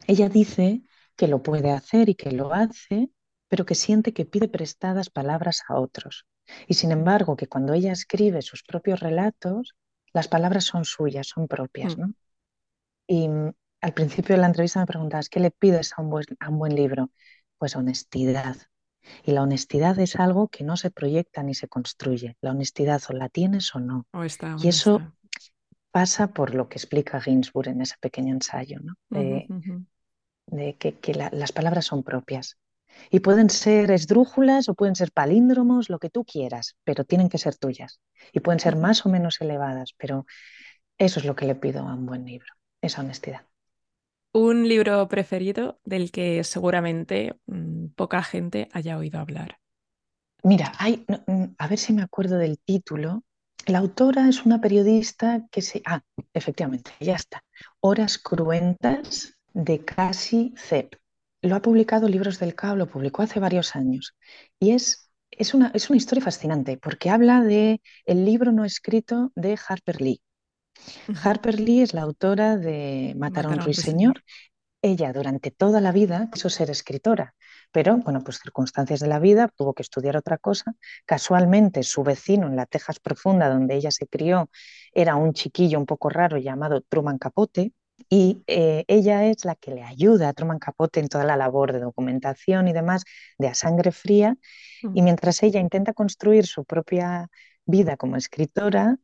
ella 0.08 0.30
dice 0.30 0.84
que 1.16 1.28
lo 1.28 1.44
puede 1.44 1.72
hacer 1.72 2.10
y 2.10 2.16
que 2.16 2.32
lo 2.32 2.54
hace, 2.54 3.12
pero 3.50 3.66
que 3.66 3.76
siente 3.76 4.14
que 4.14 4.26
pide 4.26 4.48
prestadas 4.50 5.10
palabras 5.10 5.62
a 5.68 5.80
otros. 5.80 6.26
Y 6.68 6.76
sin 6.76 6.92
embargo, 6.92 7.36
que 7.38 7.48
cuando 7.48 7.74
ella 7.74 7.92
escribe 7.94 8.42
sus 8.42 8.64
propios 8.64 9.00
relatos, 9.00 9.76
Las 10.14 10.28
palabras 10.28 10.66
son 10.66 10.86
suyas, 10.86 11.28
son 11.28 11.48
propias, 11.48 11.98
Mm. 11.98 12.02
¿no? 12.02 12.14
Y 13.08 13.28
mm, 13.30 13.54
al 13.82 13.94
principio 13.94 14.36
de 14.36 14.42
la 14.42 14.48
entrevista 14.48 14.80
me 14.80 14.88
preguntabas, 14.88 15.30
¿qué 15.30 15.40
le 15.40 15.52
pides 15.52 15.94
a 15.98 16.02
un 16.02 16.10
buen, 16.10 16.26
a 16.40 16.50
un 16.50 16.60
buen 16.60 16.76
libro? 16.76 17.12
Pues 17.60 17.76
honestidad. 17.76 18.58
Y 19.24 19.32
la 19.32 19.44
honestidad 19.44 20.00
es 20.00 20.16
algo 20.18 20.48
que 20.50 20.64
no 20.64 20.78
se 20.78 20.92
proyecta 20.92 21.44
ni 21.44 21.54
se 21.56 21.68
construye. 21.68 22.38
La 22.42 22.52
honestidad 22.52 23.02
o 23.10 23.14
la 23.14 23.30
tienes 23.30 23.74
o 23.76 23.80
no. 23.80 24.08
O 24.14 24.24
está 24.24 24.56
Y 24.62 24.70
eso 24.70 25.04
pasa 25.92 26.34
por 26.34 26.56
lo 26.56 26.70
que 26.70 26.78
explica 26.80 27.22
Ginsburg 27.22 27.70
en 27.70 27.82
ese 27.82 27.96
pequeño 28.02 28.34
ensayo, 28.34 28.80
¿no? 28.82 28.96
De, 30.48 30.78
que, 30.78 31.00
que 31.00 31.14
la- 31.16 31.30
las 31.34 31.52
palabras 31.52 31.86
son 31.86 32.04
propias. 32.04 32.58
Y 33.12 33.22
pueden 33.22 33.50
ser 33.50 33.92
esdrújulas 33.92 34.70
o 34.70 34.76
pueden 34.76 34.96
ser 34.96 35.12
palíndromos, 35.14 35.90
lo 35.90 36.00
que 36.00 36.10
tú 36.10 36.26
quieras, 36.26 36.76
pero 36.86 37.06
tienen 37.06 37.30
que 37.30 37.40
ser 37.40 37.56
tuyas. 37.58 38.02
Y 38.34 38.42
pueden 38.42 38.60
ser 38.62 38.76
más 38.78 39.06
o 39.06 39.10
menos 39.10 39.42
elevadas, 39.42 39.94
pero 39.98 40.26
eso 41.00 41.20
es 41.20 41.26
lo 41.26 41.36
que 41.38 41.46
le 41.48 41.56
pido 41.56 41.88
a 41.88 41.96
un 41.96 42.06
buen 42.08 42.26
libro, 42.26 42.48
esa 42.82 43.02
honestidad. 43.02 43.48
Un 44.34 44.68
libro 44.68 45.08
preferido 45.10 45.80
del 45.84 46.12
que 46.12 46.44
seguramente 46.46 47.36
mm, 47.48 47.88
poca 47.96 48.24
gente 48.24 48.70
haya 48.72 48.98
oído 48.98 49.20
hablar. 49.20 49.60
Mira, 50.44 50.72
hay, 50.80 51.06
mm, 51.28 51.56
a 51.58 51.68
ver 51.68 51.78
si 51.78 51.92
me 51.92 52.02
acuerdo 52.02 52.38
del 52.38 52.58
título. 52.58 53.24
La 53.68 53.80
autora 53.80 54.30
es 54.30 54.46
una 54.46 54.62
periodista 54.62 55.46
que 55.52 55.62
se... 55.62 55.82
Ah, 55.86 56.02
efectivamente, 56.34 56.92
ya 57.00 57.16
está. 57.16 57.44
Horas 57.82 58.18
cruentas 58.18 59.38
de 59.54 59.84
Cassie 59.84 60.54
Zepp. 60.58 60.96
Lo 61.42 61.56
ha 61.56 61.62
publicado 61.62 62.08
Libros 62.08 62.40
del 62.40 62.56
Cabo, 62.56 62.78
lo 62.78 62.90
publicó 62.90 63.24
hace 63.24 63.40
varios 63.40 63.76
años. 63.76 64.16
Y 64.60 64.72
es, 64.72 65.12
es 65.30 65.54
una, 65.54 65.72
es 65.74 65.90
una 65.90 65.98
historia 65.98 66.24
fascinante 66.24 66.78
porque 66.78 67.10
habla 67.10 67.42
de 67.44 67.82
el 68.06 68.26
libro 68.26 68.52
no 68.52 68.64
escrito 68.64 69.32
de 69.36 69.60
Harper 69.68 70.02
Lee. 70.02 70.22
Harper 71.24 71.60
Lee 71.60 71.82
es 71.82 71.94
la 71.94 72.02
autora 72.02 72.58
de 72.58 73.14
Matar 73.18 73.46
a 73.46 73.50
un 73.50 73.60
ruiseñor. 73.60 74.24
Ella 74.82 75.14
durante 75.14 75.52
toda 75.52 75.80
la 75.80 75.92
vida 75.92 76.30
quiso 76.34 76.50
ser 76.50 76.72
escritora, 76.72 77.36
pero 77.72 77.98
bueno, 77.98 78.24
pues 78.24 78.40
circunstancias 78.40 79.00
de 79.00 79.08
la 79.08 79.20
vida, 79.20 79.48
tuvo 79.56 79.74
que 79.74 79.84
estudiar 79.84 80.18
otra 80.18 80.38
cosa. 80.38 80.74
Casualmente 81.06 81.84
su 81.84 82.04
vecino 82.04 82.48
en 82.48 82.56
la 82.56 82.66
Texas 82.66 83.00
profunda, 83.00 83.48
donde 83.50 83.76
ella 83.76 83.92
se 83.92 84.08
crió, 84.08 84.50
era 84.94 85.16
un 85.16 85.34
chiquillo 85.34 85.78
un 85.78 85.86
poco 85.86 86.10
raro 86.10 86.38
llamado 86.38 86.82
Truman 86.82 87.20
Capote. 87.20 87.74
Y 88.10 88.44
eh, 88.48 88.84
ella 88.88 89.26
es 89.26 89.46
la 89.46 89.54
que 89.56 89.72
le 89.72 89.84
ayuda 89.84 90.30
a 90.30 90.34
Truman 90.34 90.58
Capote 90.58 91.00
en 91.00 91.08
toda 91.08 91.24
la 91.24 91.38
labor 91.38 91.72
de 91.72 91.80
documentación 91.80 92.68
y 92.68 92.74
demás 92.74 93.04
de 93.38 93.48
A 93.48 93.54
Sangre 93.54 93.92
Fría. 93.92 94.36
Y 94.96 95.04
mientras 95.04 95.44
ella 95.44 95.60
intenta 95.60 95.94
construir 95.94 96.48
su 96.48 96.66
propia 96.66 97.30
vida 97.66 97.98
como 97.98 98.18
escritora, 98.18 98.98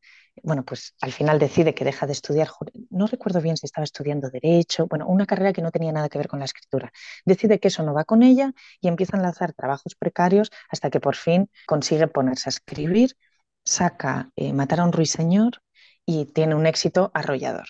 bueno, 0.44 0.64
pues 0.64 0.96
al 1.02 1.12
final 1.12 1.40
decide 1.40 1.74
que 1.74 1.86
deja 1.86 2.06
de 2.06 2.14
estudiar, 2.14 2.50
no 2.90 3.08
recuerdo 3.08 3.42
bien 3.42 3.58
si 3.58 3.66
estaba 3.66 3.84
estudiando 3.84 4.30
derecho, 4.30 4.88
bueno, 4.88 5.08
una 5.08 5.26
carrera 5.26 5.54
que 5.54 5.62
no 5.62 5.72
tenía 5.72 5.92
nada 5.92 6.10
que 6.10 6.18
ver 6.18 6.28
con 6.28 6.40
la 6.40 6.46
escritura. 6.46 6.92
Decide 7.26 7.60
que 7.60 7.70
eso 7.70 7.84
no 7.84 7.94
va 7.94 8.06
con 8.06 8.24
ella 8.24 8.54
y 8.82 8.88
empieza 8.88 9.18
a 9.18 9.20
enlazar 9.20 9.54
trabajos 9.54 9.96
precarios 9.96 10.52
hasta 10.70 10.90
que 10.90 11.00
por 11.00 11.16
fin 11.16 11.50
consigue 11.66 12.08
ponerse 12.08 12.50
a 12.50 12.52
escribir, 12.52 13.18
saca 13.64 14.32
eh, 14.36 14.54
Matar 14.54 14.80
a 14.82 14.86
un 14.86 14.94
ruiseñor 14.94 15.62
y 16.06 16.26
tiene 16.26 16.56
un 16.56 16.66
éxito 16.68 17.12
arrollador. 17.14 17.68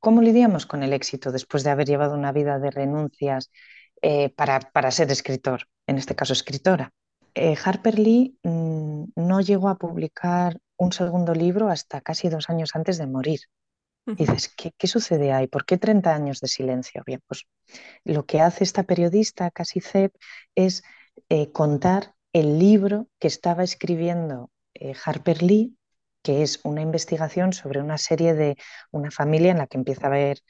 ¿Cómo 0.00 0.22
lidiamos 0.22 0.66
con 0.66 0.82
el 0.82 0.92
éxito 0.92 1.32
después 1.32 1.64
de 1.64 1.70
haber 1.70 1.86
llevado 1.88 2.14
una 2.14 2.32
vida 2.32 2.58
de 2.58 2.70
renuncias 2.70 3.50
eh, 4.02 4.30
para, 4.30 4.60
para 4.60 4.90
ser 4.90 5.10
escritor, 5.10 5.68
en 5.86 5.98
este 5.98 6.14
caso 6.14 6.32
escritora? 6.32 6.92
Eh, 7.38 7.56
Harper 7.64 7.98
Lee 7.98 8.38
mm, 8.42 9.04
no 9.16 9.40
llegó 9.40 9.68
a 9.68 9.78
publicar 9.78 10.58
un 10.76 10.92
segundo 10.92 11.34
libro 11.34 11.68
hasta 11.68 12.00
casi 12.00 12.28
dos 12.28 12.50
años 12.50 12.70
antes 12.74 12.98
de 12.98 13.06
morir. 13.06 13.40
Y 14.16 14.26
dices, 14.26 14.48
¿qué, 14.56 14.72
qué 14.76 14.88
sucede 14.88 15.32
ahí? 15.32 15.46
¿Por 15.48 15.64
qué 15.66 15.78
30 15.78 16.14
años 16.14 16.40
de 16.40 16.48
silencio? 16.48 17.02
Bien, 17.06 17.22
pues 17.26 17.46
lo 18.04 18.26
que 18.26 18.40
hace 18.40 18.64
esta 18.64 18.82
periodista, 18.84 19.50
Cassie 19.50 19.82
Zepp, 19.82 20.16
es 20.54 20.82
eh, 21.28 21.52
contar 21.52 22.14
el 22.32 22.58
libro 22.58 23.08
que 23.20 23.28
estaba 23.28 23.64
escribiendo 23.64 24.50
eh, 24.74 24.94
Harper 25.04 25.42
Lee, 25.42 25.76
que 26.22 26.42
es 26.42 26.60
una 26.64 26.82
investigación 26.82 27.52
sobre 27.52 27.80
una 27.80 27.98
serie 27.98 28.34
de 28.34 28.56
una 28.90 29.10
familia 29.10 29.52
en 29.52 29.58
la 29.58 29.66
que 29.68 29.78
empieza 29.78 30.06
a 30.06 30.10
haber 30.10 30.40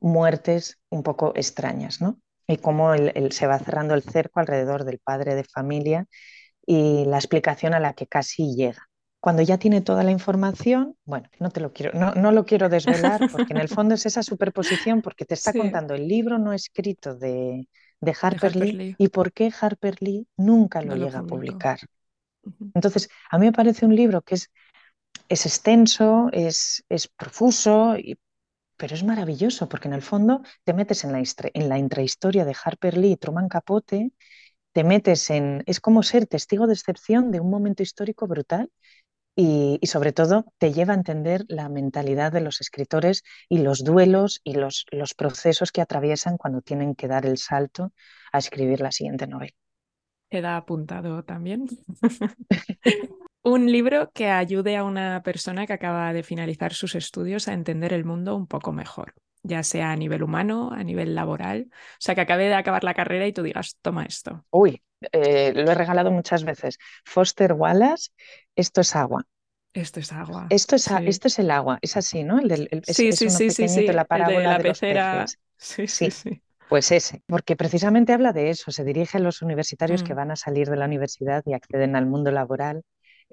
muertes 0.00 0.80
un 0.90 1.02
poco 1.02 1.32
extrañas, 1.36 2.00
¿no? 2.00 2.20
Y 2.50 2.58
cómo 2.58 2.94
el- 2.94 3.12
el- 3.16 3.32
se 3.32 3.46
va 3.46 3.58
cerrando 3.58 3.94
el 3.94 4.02
cerco 4.02 4.40
alrededor 4.40 4.84
del 4.84 4.98
padre 5.00 5.34
de 5.34 5.44
familia 5.44 6.06
y 6.66 7.04
la 7.06 7.16
explicación 7.18 7.74
a 7.74 7.80
la 7.80 7.94
que 7.94 8.06
casi 8.06 8.54
llega. 8.56 8.88
Cuando 9.20 9.42
ya 9.42 9.58
tiene 9.58 9.82
toda 9.82 10.04
la 10.04 10.12
información, 10.12 10.96
bueno, 11.04 11.28
no 11.40 11.50
te 11.50 11.60
lo 11.60 11.72
quiero, 11.72 11.98
no, 11.98 12.14
no 12.14 12.32
lo 12.32 12.46
quiero 12.46 12.68
desvelar 12.70 13.26
porque 13.30 13.52
en 13.54 13.60
el 13.60 13.68
fondo 13.68 13.94
es 13.94 14.06
esa 14.06 14.22
superposición 14.22 15.02
porque 15.02 15.24
te 15.26 15.34
está 15.34 15.52
Sí, 15.52 15.54
contando 15.54 15.94
el 15.94 16.08
libro 16.08 16.38
no 16.38 16.52
escrito 16.54 17.16
de, 17.16 17.68
de 18.00 18.14
de 18.30 18.38
Harper 18.38 18.56
Lee 18.56 18.78
Lee. 18.78 18.96
y 18.98 19.08
por 19.08 19.32
qué 19.32 19.52
Harper 19.60 19.96
Lee 20.00 20.26
nunca 20.36 20.82
lo 20.82 20.92
No 20.92 20.96
lo 20.96 21.08
llega 21.08 21.20
a 21.20 21.24
publicar. 21.24 21.80
Entonces, 22.74 23.08
a 23.30 23.38
mí 23.38 23.46
me 23.46 23.52
parece 23.52 23.86
un 23.86 23.96
libro 23.96 24.22
que 24.22 24.36
es, 24.36 24.50
es 25.28 25.46
extenso, 25.46 26.28
es, 26.32 26.84
es 26.88 27.08
profuso, 27.08 27.96
y- 27.98 28.18
pero 28.80 28.94
es 28.96 29.04
maravilloso 29.04 29.68
porque 29.70 29.88
en 29.88 29.94
el 29.94 30.02
fondo 30.02 30.42
te 30.64 30.74
metes 30.74 31.04
en 31.04 31.12
la, 31.12 31.22
en 31.60 31.68
la 31.70 31.78
intrahistoria 31.78 32.44
de 32.46 32.56
Harper 32.64 32.96
Lee 32.98 33.12
y 33.12 33.16
Truman 33.16 33.48
Capote, 33.48 34.12
te 34.72 34.84
metes 34.84 35.30
en... 35.30 35.62
Es 35.66 35.80
como 35.80 36.02
ser 36.04 36.26
testigo 36.26 36.66
de 36.68 36.74
excepción 36.74 37.30
de 37.32 37.40
un 37.40 37.50
momento 37.50 37.82
histórico 37.82 38.26
brutal 38.28 38.70
y, 39.36 39.78
y 39.82 39.86
sobre 39.88 40.12
todo 40.12 40.46
te 40.58 40.72
lleva 40.72 40.94
a 40.94 40.96
entender 40.96 41.44
la 41.48 41.68
mentalidad 41.68 42.32
de 42.32 42.42
los 42.42 42.60
escritores 42.60 43.22
y 43.48 43.58
los 43.58 43.84
duelos 43.84 44.40
y 44.44 44.54
los, 44.54 44.86
los 44.92 45.14
procesos 45.14 45.72
que 45.72 45.82
atraviesan 45.82 46.38
cuando 46.38 46.62
tienen 46.62 46.94
que 46.96 47.08
dar 47.08 47.26
el 47.26 47.38
salto 47.38 47.92
a 48.32 48.38
escribir 48.38 48.80
la 48.80 48.92
siguiente 48.92 49.26
novela. 49.26 49.54
Queda 50.30 50.56
apuntado 50.56 51.24
también. 51.24 51.66
Un 53.42 53.70
libro 53.72 54.10
que 54.12 54.28
ayude 54.30 54.76
a 54.76 54.84
una 54.84 55.22
persona 55.22 55.66
que 55.66 55.72
acaba 55.74 56.12
de 56.12 56.22
finalizar 56.22 56.72
sus 56.74 56.94
estudios 56.94 57.48
a 57.48 57.52
entender 57.54 57.92
el 57.92 58.04
mundo 58.04 58.36
un 58.36 58.46
poco 58.46 58.72
mejor, 58.72 59.14
ya 59.42 59.62
sea 59.62 59.92
a 59.92 59.96
nivel 59.96 60.22
humano, 60.22 60.70
a 60.72 60.84
nivel 60.84 61.14
laboral. 61.14 61.68
O 61.72 61.74
sea, 61.98 62.14
que 62.14 62.20
acabe 62.22 62.44
de 62.48 62.54
acabar 62.54 62.84
la 62.84 62.94
carrera 62.94 63.26
y 63.26 63.32
tú 63.32 63.42
digas, 63.42 63.76
toma 63.82 64.04
esto. 64.04 64.44
Uy, 64.50 64.82
eh, 65.12 65.52
lo 65.54 65.70
he 65.70 65.74
regalado 65.74 66.10
muchas 66.10 66.44
veces. 66.44 66.78
Foster 67.04 67.52
Wallace, 67.52 68.10
esto 68.56 68.80
es 68.80 68.94
agua. 68.96 69.24
Esto 69.74 69.98
es 70.00 70.12
agua. 70.12 70.44
Esto 70.48 70.76
es, 70.76 70.88
Sí, 70.88 71.02
esto 71.06 71.28
es 71.28 71.38
el 71.38 71.50
agua, 71.50 71.78
es 71.82 71.96
así, 71.96 72.24
¿no? 72.24 72.38
El 72.40 72.48
del- 72.48 72.68
el- 72.72 72.82
es, 72.86 73.04
sí, 73.10 73.10
es 73.10 73.24
sí, 73.24 73.26
uno 73.26 73.40
sí, 73.40 73.50
sí, 73.50 73.68
la 73.92 74.04
El 74.10 74.26
de 74.26 74.46
parábola 74.46 74.48
la 74.48 74.58
de 74.58 74.64
los 74.64 74.82
pecera. 74.82 74.84
peces. 74.84 75.38
Sí, 75.62 75.86
sí, 75.86 76.10
Sí, 76.10 76.10
sí. 76.10 76.42
pues 76.68 76.92
ese, 76.92 77.22
porque 77.26 77.56
precisamente 77.56 78.12
habla 78.12 78.32
de 78.32 78.50
eso, 78.50 78.70
se 78.72 78.84
dirige 78.84 79.18
a 79.18 79.20
los 79.20 79.42
universitarios 79.42 80.02
que 80.04 80.14
Mm, 80.14 80.16
van 80.16 80.30
a 80.30 80.36
salir 80.36 80.68
de 80.70 80.76
la 80.76 80.86
universidad 80.86 81.42
y 81.46 81.54
acceden 81.54 81.96
al 81.96 82.06
mundo 82.06 82.30
laboral, 82.32 82.82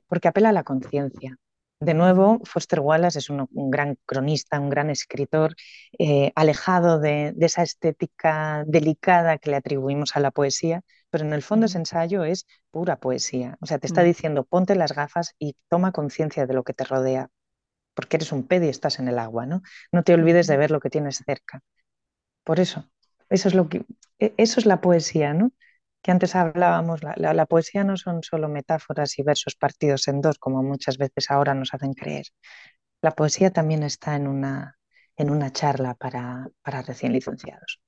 porque 0.08 0.28
apela 0.28 0.50
a 0.50 0.54
la 0.54 0.64
conciencia. 0.64 1.38
De 1.80 1.94
nuevo, 1.94 2.40
Foster 2.44 2.80
Wallace 2.80 3.20
es 3.20 3.30
un, 3.30 3.48
un 3.52 3.70
gran 3.72 3.98
cronista, 4.06 4.60
un 4.60 4.70
gran 4.70 4.90
escritor, 4.90 5.56
eh, 6.00 6.32
alejado 6.36 7.00
de, 7.00 7.34
de 7.36 7.46
esa 7.46 7.62
estética 7.64 8.64
delicada 8.68 9.38
que 9.38 9.52
le 9.52 9.58
atribuimos 9.58 10.16
a 10.16 10.20
la 10.20 10.32
poesía, 10.32 10.82
pero 11.12 11.24
en 11.26 11.34
el 11.34 11.44
fondo 11.44 11.68
ese 11.68 11.78
ensayo 11.78 12.24
es 12.24 12.48
pura 12.72 13.00
poesía. 13.00 13.58
O 13.62 13.68
sea, 13.68 13.78
te 13.80 13.86
está 13.88 14.02
mm, 14.02 14.04
diciendo, 14.04 14.44
ponte 14.44 14.76
las 14.76 14.94
gafas 14.94 15.36
y 15.40 15.56
toma 15.70 15.92
conciencia 15.92 16.48
de 16.48 16.54
lo 16.56 16.64
que 16.64 16.74
te 16.74 16.84
rodea, 16.84 17.30
porque 17.96 18.18
eres 18.18 18.32
un 18.32 18.48
pez 18.48 18.64
y 18.64 18.70
estás 18.70 19.00
en 19.00 19.08
el 19.10 19.20
agua, 19.20 19.46
¿no? 19.48 19.62
No 19.92 20.04
te 20.04 20.14
olvides 20.16 20.48
de 20.48 20.58
ver 20.58 20.72
lo 20.72 20.80
que 20.82 20.90
tienes 20.92 21.18
cerca. 21.26 21.62
Por 22.44 22.60
eso, 22.60 22.90
eso 23.30 23.48
es 23.50 23.56
lo 23.56 23.70
que, 23.70 23.86
e- 24.20 24.34
eso 24.38 24.60
es 24.60 24.66
la 24.66 24.82
poesía, 24.82 25.34
¿no? 25.34 25.52
Que 26.08 26.12
antes 26.16 26.36
hablábamos, 26.36 27.04
la, 27.04 27.14
la- 27.18 27.36
la 27.36 27.46
poesía 27.46 27.84
no 27.84 27.98
son 27.98 28.24
solo 28.24 28.50
metáforas 28.50 29.20
y 29.20 29.24
versos 29.24 29.56
partidos 29.56 30.08
en 30.08 30.22
dos, 30.22 30.40
como 30.40 30.64
muchas 30.64 30.98
veces 30.98 31.30
ahora 31.30 31.54
nos 31.54 31.76
hacen 31.76 31.94
creer. 31.94 32.26
La 33.02 33.12
poesía 33.12 33.52
también 33.52 33.84
está 33.84 34.16
en 34.16 34.28
una, 34.28 34.78
en 35.18 35.30
una 35.32 35.52
charla 35.54 35.96
para, 35.96 36.50
para 36.64 36.82
recién 36.84 37.14
licenciados. 37.14 37.82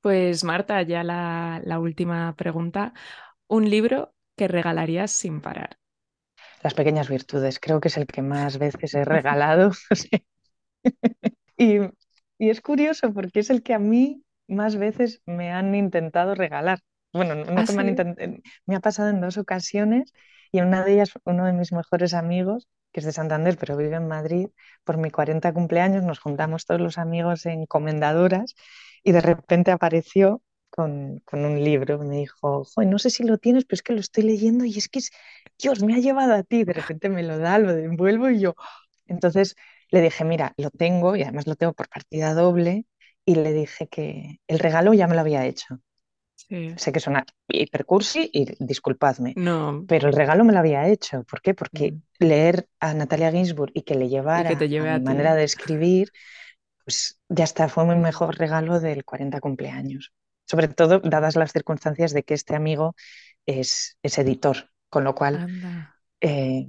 Pues 0.00 0.44
Marta, 0.44 0.82
ya 0.82 1.02
la, 1.02 1.60
la 1.64 1.78
última 1.80 2.34
pregunta. 2.36 2.92
Un 3.48 3.70
libro 3.70 4.14
que 4.36 4.48
regalarías 4.48 5.10
sin 5.12 5.40
parar. 5.40 5.78
Las 6.64 6.74
pequeñas 6.74 7.08
virtudes, 7.08 7.60
creo 7.60 7.80
que 7.80 7.86
es 7.88 7.96
el 7.96 8.08
que 8.08 8.20
más 8.22 8.58
veces 8.58 8.92
he 8.94 9.04
regalado. 9.14 9.70
Y, 11.56 11.78
y 12.38 12.50
es 12.50 12.60
curioso 12.60 13.12
porque 13.12 13.40
es 13.40 13.50
el 13.50 13.62
que 13.62 13.74
a 13.74 13.78
mí 13.78 14.24
más 14.48 14.76
veces 14.76 15.22
me 15.26 15.50
han 15.52 15.74
intentado 15.74 16.34
regalar. 16.34 16.80
Bueno, 17.14 17.34
no, 17.36 17.44
no 17.46 17.62
¿Ah, 17.62 17.64
que 17.64 17.72
me 17.72 17.82
han 17.82 17.88
ha 18.76 18.80
pasado 18.80 19.10
en 19.10 19.20
dos 19.20 19.38
ocasiones 19.38 20.12
y 20.52 20.58
en 20.58 20.66
una 20.68 20.84
de 20.84 20.94
ellas 20.94 21.12
uno 21.24 21.46
de 21.46 21.52
mis 21.54 21.72
mejores 21.72 22.14
amigos, 22.14 22.68
que 22.92 23.00
es 23.00 23.06
de 23.06 23.12
Santander, 23.12 23.56
pero 23.58 23.76
vive 23.76 23.96
en 23.96 24.08
Madrid, 24.08 24.48
por 24.84 24.98
mi 24.98 25.10
40 25.10 25.52
cumpleaños 25.54 26.04
nos 26.04 26.20
juntamos 26.20 26.66
todos 26.66 26.80
los 26.80 26.98
amigos 26.98 27.46
en 27.46 27.66
comendadoras 27.66 28.54
y 29.04 29.12
de 29.12 29.20
repente 29.22 29.70
apareció 29.72 30.42
con, 30.70 31.20
con 31.24 31.44
un 31.44 31.62
libro. 31.64 31.98
Me 32.00 32.18
dijo, 32.18 32.64
"Joder, 32.64 32.90
no 32.90 32.98
sé 33.00 33.10
si 33.10 33.24
lo 33.24 33.38
tienes, 33.38 33.64
pero 33.66 33.76
es 33.76 33.82
que 33.84 33.94
lo 33.94 34.00
estoy 34.00 34.24
leyendo 34.24 34.64
y 34.64 34.76
es 34.78 34.88
que 34.88 34.98
es, 35.00 35.10
Dios, 35.58 35.82
me 35.82 35.94
ha 35.96 35.98
llevado 36.00 36.34
a 36.34 36.42
ti. 36.44 36.64
De 36.64 36.72
repente 36.74 37.08
me 37.08 37.22
lo 37.24 37.38
da, 37.38 37.58
lo 37.58 37.72
envuelvo 37.72 38.30
y 38.30 38.40
yo, 38.40 38.54
Entonces 39.08 39.56
le 39.90 40.02
dije, 40.02 40.24
mira, 40.24 40.54
lo 40.58 40.70
tengo 40.70 41.16
y 41.16 41.22
además 41.24 41.46
lo 41.48 41.56
tengo 41.56 41.74
por 41.74 41.88
partida 41.88 42.34
doble 42.34 42.86
y 43.26 43.36
le 43.36 43.52
dije 43.54 43.88
que 43.88 44.40
el 44.48 44.60
regalo 44.60 44.94
ya 44.94 45.08
me 45.08 45.14
lo 45.16 45.22
había 45.22 45.46
hecho. 45.46 45.80
Sé 46.48 46.92
que 46.92 47.00
suena 47.00 47.24
hipercursi 47.48 48.30
y 48.32 48.46
disculpadme, 48.58 49.32
no. 49.36 49.84
pero 49.88 50.08
el 50.08 50.14
regalo 50.14 50.44
me 50.44 50.52
lo 50.52 50.58
había 50.58 50.86
hecho. 50.88 51.24
¿Por 51.24 51.40
qué? 51.40 51.54
Porque 51.54 51.92
mm. 51.92 52.02
leer 52.20 52.68
a 52.80 52.94
Natalia 52.94 53.32
Ginsburg 53.32 53.72
y 53.74 53.82
que 53.82 53.94
le 53.94 54.08
llevara 54.08 54.50
que 54.50 54.56
te 54.56 54.68
lleve 54.68 54.90
a, 54.90 54.98
mi 54.98 55.04
manera 55.04 55.34
de 55.34 55.44
escribir, 55.44 56.12
pues 56.84 57.18
ya 57.28 57.44
está, 57.44 57.68
fue 57.68 57.86
mi 57.86 57.96
mejor 57.96 58.38
regalo 58.38 58.78
del 58.78 59.04
40 59.04 59.40
cumpleaños. 59.40 60.12
Sobre 60.46 60.68
todo 60.68 61.00
dadas 61.00 61.36
las 61.36 61.52
circunstancias 61.52 62.12
de 62.12 62.22
que 62.22 62.34
este 62.34 62.54
amigo 62.54 62.94
es, 63.46 63.96
es 64.02 64.18
editor, 64.18 64.70
con 64.90 65.04
lo 65.04 65.14
cual 65.14 65.48
eh, 66.20 66.68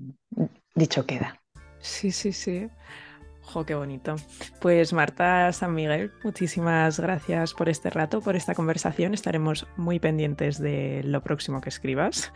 dicho 0.73 1.05
queda. 1.05 1.41
Sí, 1.80 2.11
sí, 2.11 2.32
sí. 2.32 2.69
¡Jo, 3.45 3.65
qué 3.65 3.75
bonito! 3.75 4.15
Pues 4.59 4.91
Marta 4.91 5.51
San 5.53 5.73
Miguel, 5.73 6.11
muchísimas 6.23 6.99
gracias 6.99 7.53
por 7.53 7.69
este 7.69 7.89
rato, 7.89 8.21
por 8.21 8.35
esta 8.35 8.53
conversación. 8.53 9.13
Estaremos 9.13 9.67
muy 9.77 9.99
pendientes 9.99 10.59
de 10.59 11.01
lo 11.03 11.21
próximo 11.21 11.61
que 11.61 11.69
escribas, 11.69 12.33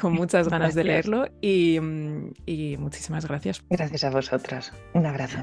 con 0.00 0.12
muchas 0.12 0.48
ganas 0.48 0.74
de 0.74 0.84
leerlo 0.84 1.26
y, 1.40 1.78
y 2.46 2.76
muchísimas 2.78 3.26
gracias. 3.26 3.62
Gracias 3.68 4.04
a 4.04 4.10
vosotras. 4.10 4.72
Un 4.94 5.06
abrazo. 5.06 5.38